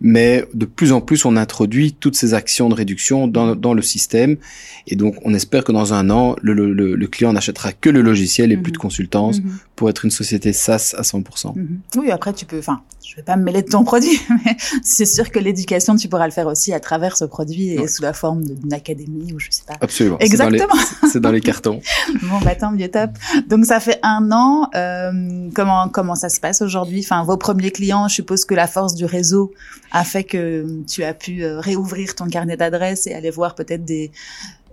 [0.00, 3.82] Mais de plus en plus, on introduit toutes ces actions de réduction dans, dans le
[3.82, 4.38] système.
[4.86, 8.00] Et donc, on espère que dans un an, le, le, le client n'achètera que le
[8.00, 8.82] logiciel et plus de mhm.
[8.82, 9.42] consultance
[9.76, 11.52] pour être une société SaaS à 100%.
[11.96, 15.04] Oui, après, tu peux, enfin, je vais pas me mêler de ton produit, mais c'est
[15.04, 18.12] sûr que l'éducation, tu pourras le faire aussi à travers ce produit et sous la
[18.12, 19.74] forme d'une académie ou je sais pas.
[19.80, 20.18] Absolument.
[20.20, 20.74] Exactement.
[21.10, 21.80] C'est dans, les cartons.
[22.22, 23.10] bon, bah tant mieux, top.
[23.48, 24.70] Donc ça fait un an.
[24.74, 27.00] Euh, comment comment ça se passe aujourd'hui?
[27.00, 29.52] Enfin, vos premiers clients, je suppose que la force du réseau
[29.92, 33.84] a fait que tu as pu euh, réouvrir ton carnet d'adresses et aller voir peut-être
[33.84, 34.10] des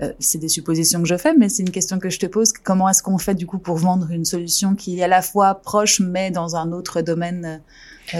[0.01, 2.53] euh, c'est des suppositions que je fais, mais c'est une question que je te pose.
[2.53, 5.55] Comment est-ce qu'on fait du coup pour vendre une solution qui est à la fois
[5.55, 7.57] proche mais dans un autre domaine euh,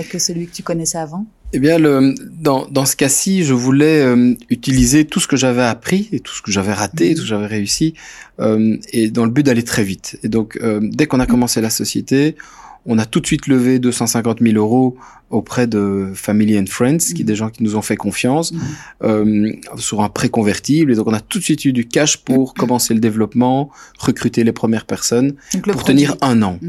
[0.09, 1.25] que celui que tu connaissais avant?
[1.53, 5.63] Eh bien, le, dans, dans ce cas-ci, je voulais euh, utiliser tout ce que j'avais
[5.63, 7.93] appris et tout ce que j'avais raté, et tout ce que j'avais réussi,
[8.39, 10.17] euh, et dans le but d'aller très vite.
[10.23, 12.38] Et donc, euh, dès qu'on a commencé la société,
[12.86, 14.97] on a tout de suite levé 250 000 euros
[15.29, 17.38] auprès de Family and Friends, qui est des mhm.
[17.38, 18.61] gens qui nous ont fait confiance, mhm.
[19.03, 20.91] euh, sur un prêt convertible.
[20.91, 22.53] Et donc, on a tout de suite eu du cash pour mhm.
[22.57, 26.59] commencer le développement, recruter les premières personnes, pour tenir un an.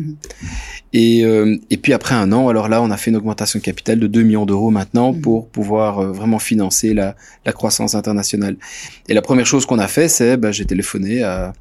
[0.93, 3.65] Et, euh, et puis après un an, alors là, on a fait une augmentation de
[3.65, 8.57] capital de 2 millions d'euros maintenant pour pouvoir euh, vraiment financer la, la croissance internationale.
[9.09, 11.55] Et la première chose qu'on a fait, c'est, bah, j'ai téléphoné à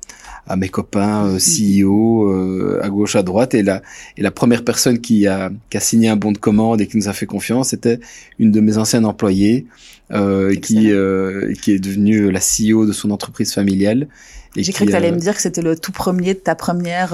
[0.48, 3.54] à mes copains euh, CEO euh, à gauche à droite.
[3.54, 3.82] Et la
[4.18, 6.98] et la première personne qui a qui a signé un bon de commande et qui
[6.98, 8.00] nous a fait confiance c'était
[8.39, 9.68] une de mes anciennes employées
[10.12, 14.08] euh, qui euh, qui est devenue la CEO de son entreprise familiale.
[14.56, 17.14] J'ai cru que tu allais me dire que c'était le tout premier de ta première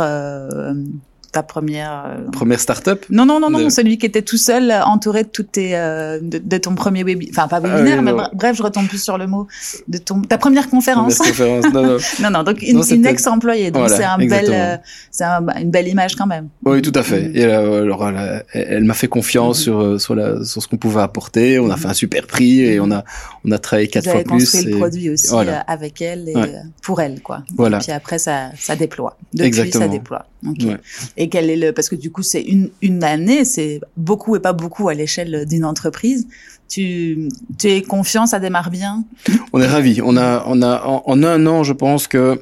[1.32, 2.32] ta première euh...
[2.32, 5.76] première startup Non non non non, celui qui était tout seul entouré de toutes tes
[5.76, 9.18] euh, de, ton premier webinaire enfin pas ah webinaire mais bref, je retombe plus sur
[9.18, 9.48] le mot
[9.88, 11.18] de ton ta première conférence.
[11.18, 11.98] conférence non, non.
[12.22, 14.78] non non donc une, ex-employée donc c'est un bel euh,
[15.12, 16.50] c'est une belle image quand même.
[16.66, 17.30] Oui tout à fait.
[17.30, 17.36] Mm.
[17.36, 18.10] Et euh, alors
[18.54, 19.64] elle, m'a fait confiance mm.
[19.64, 21.80] sur sur la sur ce qu'on pouvait apporter, on a mm.
[21.80, 23.04] fait un super prix et on a
[23.46, 24.24] on a travaillé quatre fois plus.
[24.24, 25.34] Vous construit le produit aussi
[25.68, 26.36] avec elle et
[26.82, 27.44] pour elle quoi.
[27.56, 27.78] Voilà.
[27.78, 29.18] Et puis après ça ça déploie.
[29.34, 29.86] Depuis Exactement.
[29.86, 30.26] ça déploie.
[30.46, 30.78] Okay.
[31.18, 34.40] Et quel est le parce que du coup c'est une une année, c'est beaucoup et
[34.40, 36.28] pas beaucoup à l'échelle d'une entreprise.
[36.70, 39.04] Tu tu es confiant, ça démarre bien?
[39.52, 40.00] On est ravi.
[40.04, 42.40] On a on a en, un an, je pense que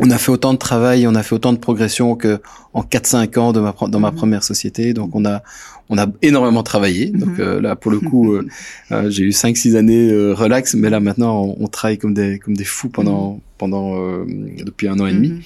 [0.00, 2.40] on a fait autant de travail, on a fait autant de progression que
[2.72, 4.16] en 4-5 ans de ma, dans ma mhm.
[4.16, 4.92] première société.
[4.92, 5.42] Donc on a
[5.88, 7.06] on a énormément travaillé.
[7.06, 7.40] Donc mhm.
[7.40, 8.46] euh, là pour le coup euh,
[8.92, 12.64] euh, j'ai eu 5-6 années relax, mais là maintenant on, travaille comme des comme des
[12.64, 13.40] fous pendant mhm.
[13.56, 14.24] pendant
[14.66, 15.42] depuis un an et demi.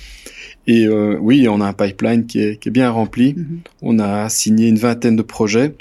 [0.68, 3.34] Et euh, oui, on a un pipeline qui est, qui est bien rempli.
[3.34, 3.60] Mhm.
[3.80, 5.74] On a signé une vingtaine de projets.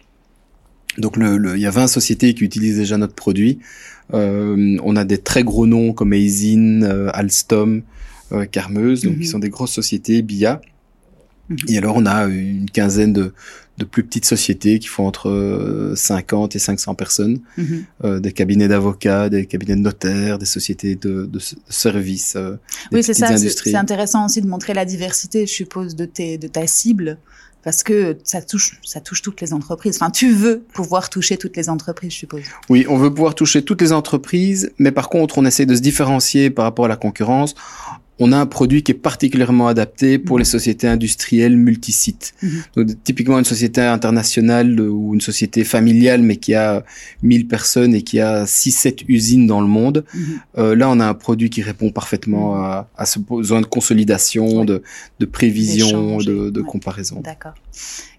[0.97, 3.59] Donc le, il y a 20 sociétés qui utilisent déjà notre produit.
[4.13, 7.83] Euh, on a des très gros noms comme Aisin, euh, Alstom,
[8.51, 9.25] Carmeuse, donc qui mhm.
[9.25, 10.61] sont des grosses sociétés, BIA.
[11.49, 11.57] Mhm.
[11.67, 13.33] Et alors on a une quinzaine de,
[13.77, 17.85] de plus petites sociétés qui font entre 50 euh, et 500 personnes, mhm.
[18.03, 22.57] euh, des cabinets d'avocats, des cabinets de notaires, des sociétés de, de, services, euh,
[22.91, 23.37] des oui, c'est ça.
[23.37, 27.19] C'est intéressant aussi de montrer la diversité, je suppose, de, tes, de ta cible,
[27.63, 29.97] parce que ça touche, ça touche toutes les entreprises.
[29.97, 32.43] Enfin, tu veux pouvoir toucher toutes les entreprises, je suppose.
[32.69, 35.81] Oui, on veut pouvoir toucher toutes les entreprises, mais par contre, on essaie de se
[35.81, 37.53] différencier par rapport à la concurrence
[38.19, 42.33] on a un produit qui est particulièrement adapté pour les sociétés industrielles multisites.
[42.75, 46.83] Donc, typiquement une société internationale ou une société familiale, mais qui a
[47.23, 50.03] 1000 personnes et qui a 6-7 usines dans le monde.
[50.57, 54.65] Euh, là, on a un produit qui répond parfaitement à, à, ce besoin de consolidation,
[54.65, 54.81] de,
[55.19, 57.21] de, prévision, de, de comparaison.
[57.21, 57.53] D'accord.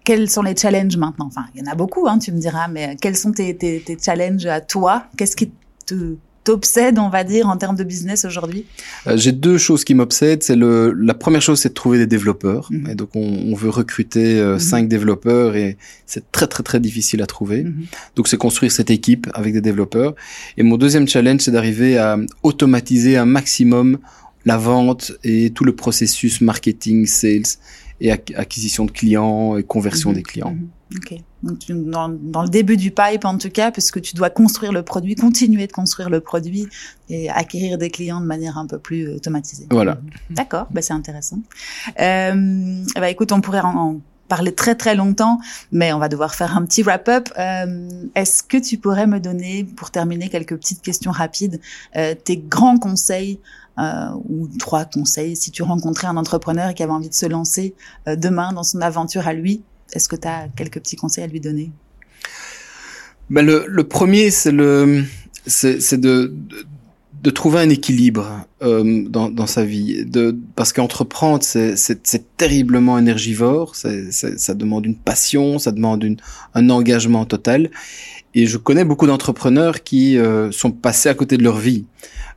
[0.04, 1.26] Quels sont les challenges maintenant?
[1.26, 3.80] Enfin, il y en a beaucoup, hein, tu me diras, mais quels sont tes, tes,
[3.80, 5.04] tes challenges à toi?
[5.16, 5.50] Qu'est-ce qui
[5.84, 6.16] te
[6.48, 8.64] t'obsède, on va dire, en termes de business aujourd'hui
[9.06, 10.42] euh, J'ai deux choses qui m'obsèdent.
[10.42, 12.68] C'est le, la première chose, c'est de trouver des développeurs.
[12.70, 12.88] Mhm.
[12.90, 14.58] Et donc, on, on, veut recruter euh, mhm.
[14.58, 15.76] cinq développeurs et
[16.06, 17.64] c'est très, très, très difficile à trouver.
[17.64, 17.84] Mhm.
[18.16, 20.14] Donc, c'est construire cette équipe avec des développeurs.
[20.56, 23.98] Et mon deuxième challenge, c'est d'arriver à automatiser un maximum
[24.46, 27.58] la vente et tout le processus marketing, sales
[28.00, 30.56] et acquisition de clients et conversion des clients.
[30.96, 31.14] Ok.
[31.42, 34.82] Donc, dans, dans, le début du pipe, en tout cas, puisque tu dois construire le
[34.82, 36.66] produit, continuer de construire le produit
[37.08, 39.66] et acquérir des clients de manière un peu plus automatisée.
[39.70, 40.00] Voilà.
[40.30, 41.38] D'accord, bah, c'est intéressant.
[42.00, 45.40] Euh, bah, écoute, on pourrait en, parler très très longtemps,
[45.72, 47.28] mais on va devoir faire un petit wrap-up.
[47.38, 51.60] Euh, Est-ce que tu pourrais me donner, pour terminer, quelques petites questions rapides,
[51.96, 53.40] euh, tes grands conseils
[53.78, 55.36] euh, ou trois conseils.
[55.36, 57.74] Si tu rencontrais un entrepreneur qui avait envie de se lancer
[58.06, 59.62] euh, demain dans son aventure à lui
[59.92, 61.70] est-ce que tu as quelques petits conseils à lui donner?
[63.30, 65.04] Ben le, premier, c'est le,
[65.46, 66.34] c'est de,
[67.34, 74.86] trouver un équilibre euh, dans, sa vie, de, parce qu'entreprendre c'est terriblement énergivore, ça demande
[74.86, 76.16] une passion, ça demande
[76.54, 77.70] un engagement total.
[78.38, 81.86] Et je connais beaucoup d'entrepreneurs qui euh, sont passés à côté de leur vie.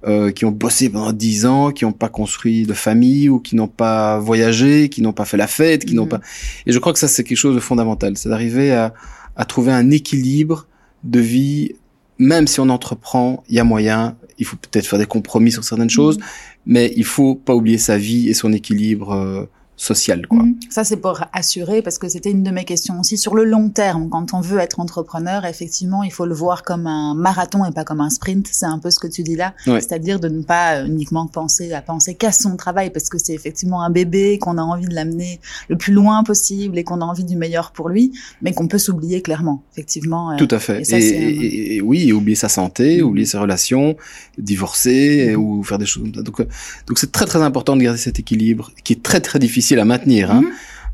[0.08, 3.56] Euh, qui ont bossé pendant dix ans, qui n'ont pas construit de famille ou qui
[3.56, 6.10] n'ont pas voyagé, qui n'ont pas fait la fête, qui n'ont mhm.
[6.10, 6.22] pas.
[6.66, 8.95] Et je crois que ça c'est quelque chose de fondamental, c'est d'arriver à,
[9.36, 10.66] à trouver un équilibre
[11.04, 11.76] de vie.
[12.18, 14.18] Même si on entreprend, il y a moyen.
[14.39, 16.24] Il faut peut-être faire des compromis sur certaines choses, mhm.
[16.66, 19.12] mais il faut pas oublier sa vie et son équilibre.
[19.12, 19.45] Euh,
[19.82, 20.28] social.
[20.28, 20.44] Quoi.
[20.44, 20.56] Mhm.
[20.70, 23.18] Ça, c'est pour assurer, parce que c'était une de mes questions aussi.
[23.18, 26.86] Sur le long terme, quand on veut être entrepreneur, effectivement, il faut le voir comme
[26.86, 28.48] un marathon et pas comme un sprint.
[28.52, 29.54] C'est un peu ce que tu dis là.
[29.66, 33.82] C'est-à-dire de ne pas uniquement penser à penser qu'à son travail, parce que c'est effectivement
[33.82, 37.24] un bébé, qu'on a envie de l'amener le plus loin possible et qu'on a envie
[37.24, 38.12] du meilleur pour lui,
[38.44, 40.32] mais qu'on peut s'oublier clairement, effectivement.
[40.32, 40.84] Euh, Tout à fait.
[40.92, 43.08] Et, oui, oublier sa santé, mhm.
[43.08, 43.96] oublier ses relations,
[44.38, 45.42] divorcer mhm.
[45.42, 46.22] ou faire des choses comme ça.
[46.22, 46.48] Donc, euh,
[46.86, 49.86] donc c'est très très important de garder cet équilibre qui est très très difficile à
[49.86, 50.32] maintenir.
[50.32, 50.42] Hein.
[50.42, 50.52] Mhm.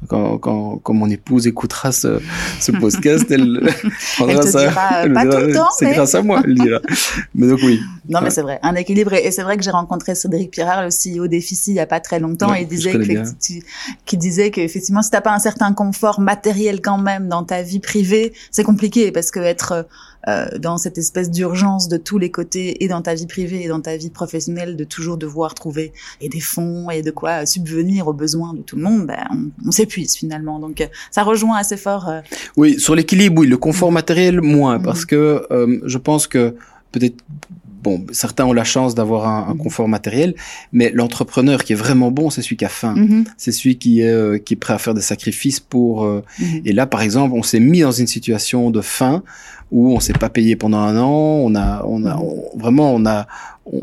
[0.07, 2.19] Quand, quand, quand, mon épouse écoutera ce,
[2.59, 3.67] ce podcast, elle
[4.15, 5.69] prendra elle ça.
[5.75, 6.79] C'est grâce à moi, elle dira.
[7.35, 7.79] mais donc oui.
[8.07, 9.13] Non, mais c'est vrai, un équilibre.
[9.13, 11.99] Et c'est vrai que j'ai rencontré Cédric Pirard, le CEO d'Effici, il y a pas
[11.99, 13.63] très longtemps, et il disait que,
[14.05, 17.79] qui disait qu'effectivement, si t'as pas un certain confort matériel quand même dans ta vie
[17.79, 19.87] privée, c'est compliqué parce que être
[20.27, 23.67] euh, dans cette espèce d'urgence de tous les côtés et dans ta vie privée et
[23.67, 28.07] dans ta vie professionnelle de toujours devoir trouver et des fonds et de quoi subvenir
[28.07, 29.25] aux besoins de tout le monde, ben,
[29.65, 30.59] on, s'épuise finalement.
[30.59, 32.09] Donc euh, ça rejoint assez fort.
[32.09, 32.21] Euh,
[32.55, 35.47] oui, sur l'équilibre, oui, le confort matériel moins, parce mm-hmm.
[35.47, 36.55] que je pense que
[36.91, 37.23] peut-être
[37.87, 39.57] bon, certains ont la chance d'avoir un, mm-hmm.
[39.57, 40.35] confort matériel,
[40.71, 42.95] mais l'entrepreneur qui est vraiment bon, c'est celui qui a faim.
[42.95, 43.25] Mm-hmm.
[43.37, 46.07] C'est celui qui est, qui est prêt à faire des sacrifices pour.
[46.65, 49.23] Et là, par exemple, on s'est mis dans une situation de faim
[49.71, 52.17] où on s'est pas payé pendant un an, on a, on a,
[52.55, 53.27] vraiment, on a,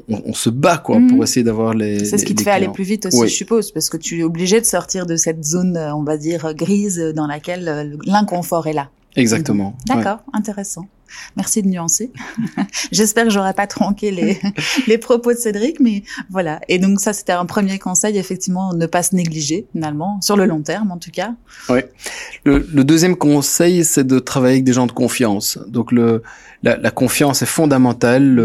[0.09, 1.23] on, se bat quoi pour mhm.
[1.23, 2.05] essayer d'avoir les.
[2.05, 4.23] C'est ce qui te fait aller plus vite aussi, je suppose, parce que tu es
[4.23, 8.73] obligé de sortir de cette zone, on va dire grise, dans laquelle euh, l'inconfort est
[8.73, 8.89] là.
[9.17, 9.75] Exactement.
[9.87, 10.87] D'accord, intéressant.
[11.37, 12.11] Merci de nuancer.
[12.93, 14.41] J'espère que j'aurai pas tronqué les,
[14.87, 16.61] les propos de Cédric, mais voilà.
[16.69, 20.47] Et donc ça, c'était un premier conseil, effectivement, ne pas se négliger, finalement, sur le
[20.47, 21.35] long terme, en tout cas.
[21.69, 21.81] Oui.
[22.45, 25.59] Le, le deuxième conseil, c'est de travailler avec des gens de confiance.
[25.69, 26.23] Donc le,
[26.65, 28.37] la, la confiance est fondamentale,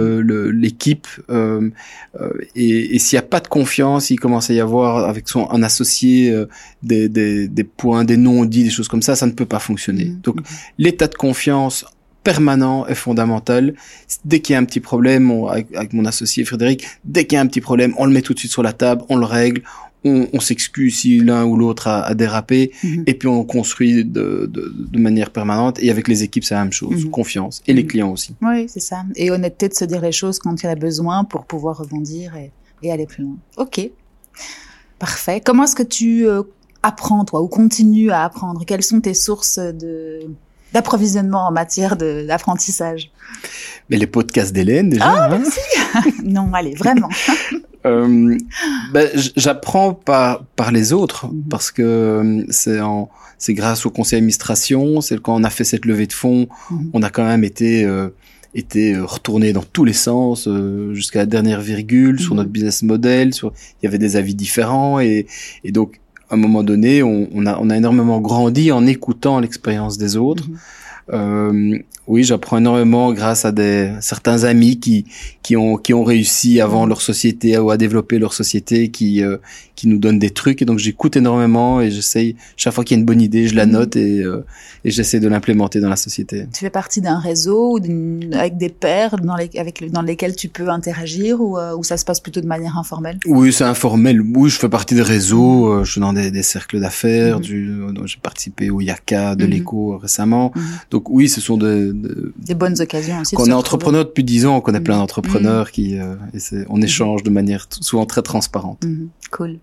[0.52, 1.08] l'équipe.
[1.30, 1.70] Euh,
[2.20, 5.30] euh, et, et s'il n'y a pas de confiance, il commence à y avoir avec
[5.30, 6.48] son un associé euh,
[6.84, 10.06] des, des, des, points, des non-dits, des choses comme ça, ça ne peut pas fonctionner.
[10.06, 10.20] Mmh.
[10.22, 10.38] Donc
[10.78, 11.86] l'état de confiance
[12.32, 13.74] permanent est fondamental.
[14.24, 17.42] Dès qu'il y a un petit problème, avec, mon associé Frédéric, dès qu'il y a
[17.42, 19.64] un petit problème, on le met tout de suite sur la table, on le règle,
[20.06, 23.04] on, s'excuse si l'un ou l'autre a, dérapé, mhm.
[23.08, 24.50] et puis on construit de,
[24.94, 25.82] manière permanente.
[25.82, 27.12] Et avec les équipes, c'est la même chose, mhm.
[27.12, 27.90] confiance, et les mhm.
[27.90, 28.36] clients aussi.
[28.44, 29.04] Oui, c'est ça.
[29.16, 32.34] Et honnêteté de se dire les choses quand il y a besoin pour pouvoir rebondir
[32.36, 33.38] et, aller plus loin.
[33.58, 33.82] Ok,
[35.00, 35.42] parfait.
[35.44, 36.44] Comment est-ce que tu euh,
[36.84, 38.64] apprends, toi, ou continues à apprendre?
[38.66, 40.22] Quelles sont tes sources de
[40.74, 43.12] d'approvisionnement en matière d'apprentissage
[43.90, 45.06] Mais les podcasts d'Hélène déjà.
[45.06, 45.60] Ah, hein merci.
[46.24, 47.10] non, allez, vraiment.
[47.86, 48.38] euh,
[48.94, 51.44] ben, j'apprends par par les autres mhm.
[51.50, 55.64] parce que euh, c'est en c'est grâce au conseil d'administration, c'est quand on a fait
[55.64, 56.90] cette levée de fonds, mhm.
[56.94, 58.10] on a quand même été euh,
[58.54, 60.50] été retourné dans tous les sens
[60.92, 62.38] jusqu'à la dernière virgule sur mhm.
[62.38, 63.34] notre business model.
[63.34, 65.28] Sur, il y avait des avis différents et,
[65.64, 66.00] et donc
[66.32, 70.48] un moment donné, on, a, énormément grandi en écoutant l'expérience des autres.
[70.48, 70.58] Mhm.
[72.10, 75.06] Oui, j'apprends énormément grâce à des certains amis qui
[75.44, 79.38] qui ont qui ont réussi avant leur société ou à développer leur société, qui euh,
[79.76, 82.98] qui nous donnent des trucs et donc j'écoute énormément et j'essaye chaque fois qu'il y
[82.98, 83.72] a une bonne idée, je la mhm.
[83.72, 84.44] note et euh,
[84.84, 86.48] et j'essaie de l'implémenter dans la société.
[86.52, 87.80] Tu fais partie d'un réseau
[88.34, 91.96] avec des pairs dans les avec dans lesquels tu peux interagir ou euh, ou ça
[91.96, 93.20] se passe plutôt de manière informelle?
[93.28, 94.20] Oui, c'est informel.
[94.36, 95.84] Oui, je fais partie des réseaux, mhm.
[95.84, 97.44] je suis dans des, des cercles d'affaires, mhm.
[97.44, 100.52] du j'ai participé au Yaka de l'éco récemment.
[100.90, 103.36] Donc oui, ce sont des des bonnes occasions aussi.
[103.36, 105.00] Quand on est entrepreneur depuis dix ans, on connaît plein mm.
[105.00, 105.72] d'entrepreneurs mm.
[105.72, 106.16] qui, euh,
[106.70, 108.84] on échange de manière souvent très transparente.
[109.32, 109.60] Cool.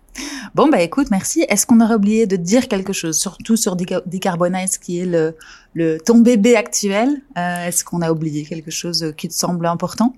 [0.55, 1.45] Bon bah écoute, merci.
[1.49, 5.35] Est-ce qu'on aurait oublié de dire quelque chose, surtout sur Decarbonize, qui est le,
[5.75, 7.23] le ton bébé actuel?
[7.37, 10.15] Euh, Est-ce qu'on a oublié quelque chose qui te semble important?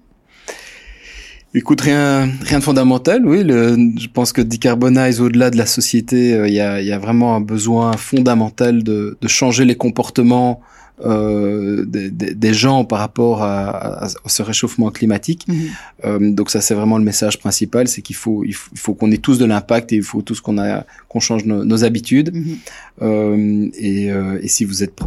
[1.55, 3.25] Écoute, rien, rien de fondamental.
[3.25, 6.93] Oui, le, je pense que Decarbonize, au-delà de la société, euh, il y, a, y,
[6.93, 10.61] a, vraiment un besoin fondamental de, de changer les comportements
[11.05, 15.47] euh, des, des, gens par rapport à, à, ce réchauffement climatique.
[15.47, 15.69] Mhm.
[16.05, 19.19] Euh, donc ça, c'est vraiment le message principal, c'est qu'il faut, il faut, qu'on ait
[19.19, 22.35] tous de l'impact et il faut tous qu'on a qu'on change nos, habitudes.
[22.35, 22.57] Mhm.
[23.03, 24.99] Euh, et, euh, et si vous êtes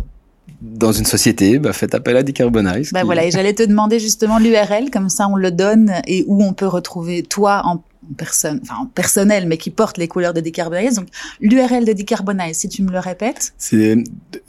[0.62, 2.92] dans une société, bah, faites appel à Decarbonize.
[2.92, 6.44] Bah voilà, et j'allais te demander justement l'URL, comme ça on le donne et où
[6.44, 7.84] on peut retrouver toi en
[8.16, 10.96] personne, enfin personnel, mais qui porte les couleurs de Decarbonize.
[10.96, 11.08] Donc
[11.40, 13.54] l'URL de Decarbonize, si tu me le répètes.
[13.58, 13.98] C'est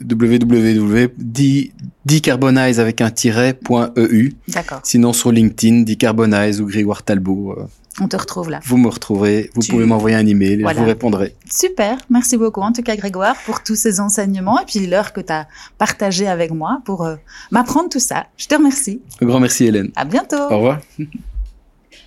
[0.01, 4.33] www.decarbonize avec un tiret.eu.
[4.47, 4.79] D'accord.
[4.83, 7.55] Sinon sur LinkedIn, Decarbonize ou Grégoire Talbot.
[7.57, 7.63] Euh,
[8.01, 8.59] On te retrouve là.
[8.63, 11.35] Vous me retrouverez, vous pouvez m'envoyer un email et je vous répondrai.
[11.49, 15.21] Super, merci beaucoup en tout cas Grégoire pour tous ces enseignements et puis l'heure que
[15.21, 17.15] tu as partagée avec moi pour euh,
[17.51, 18.25] m'apprendre tout ça.
[18.37, 19.01] Je te remercie.
[19.21, 19.91] Un grand merci Hélène.
[19.95, 20.37] À bientôt.
[20.49, 20.79] Au revoir.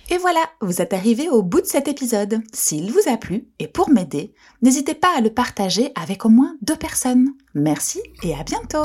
[0.09, 2.41] Et voilà, vous êtes arrivé au bout de cet épisode.
[2.53, 6.55] S'il vous a plu, et pour m'aider, n'hésitez pas à le partager avec au moins
[6.61, 7.33] deux personnes.
[7.53, 8.83] Merci et à bientôt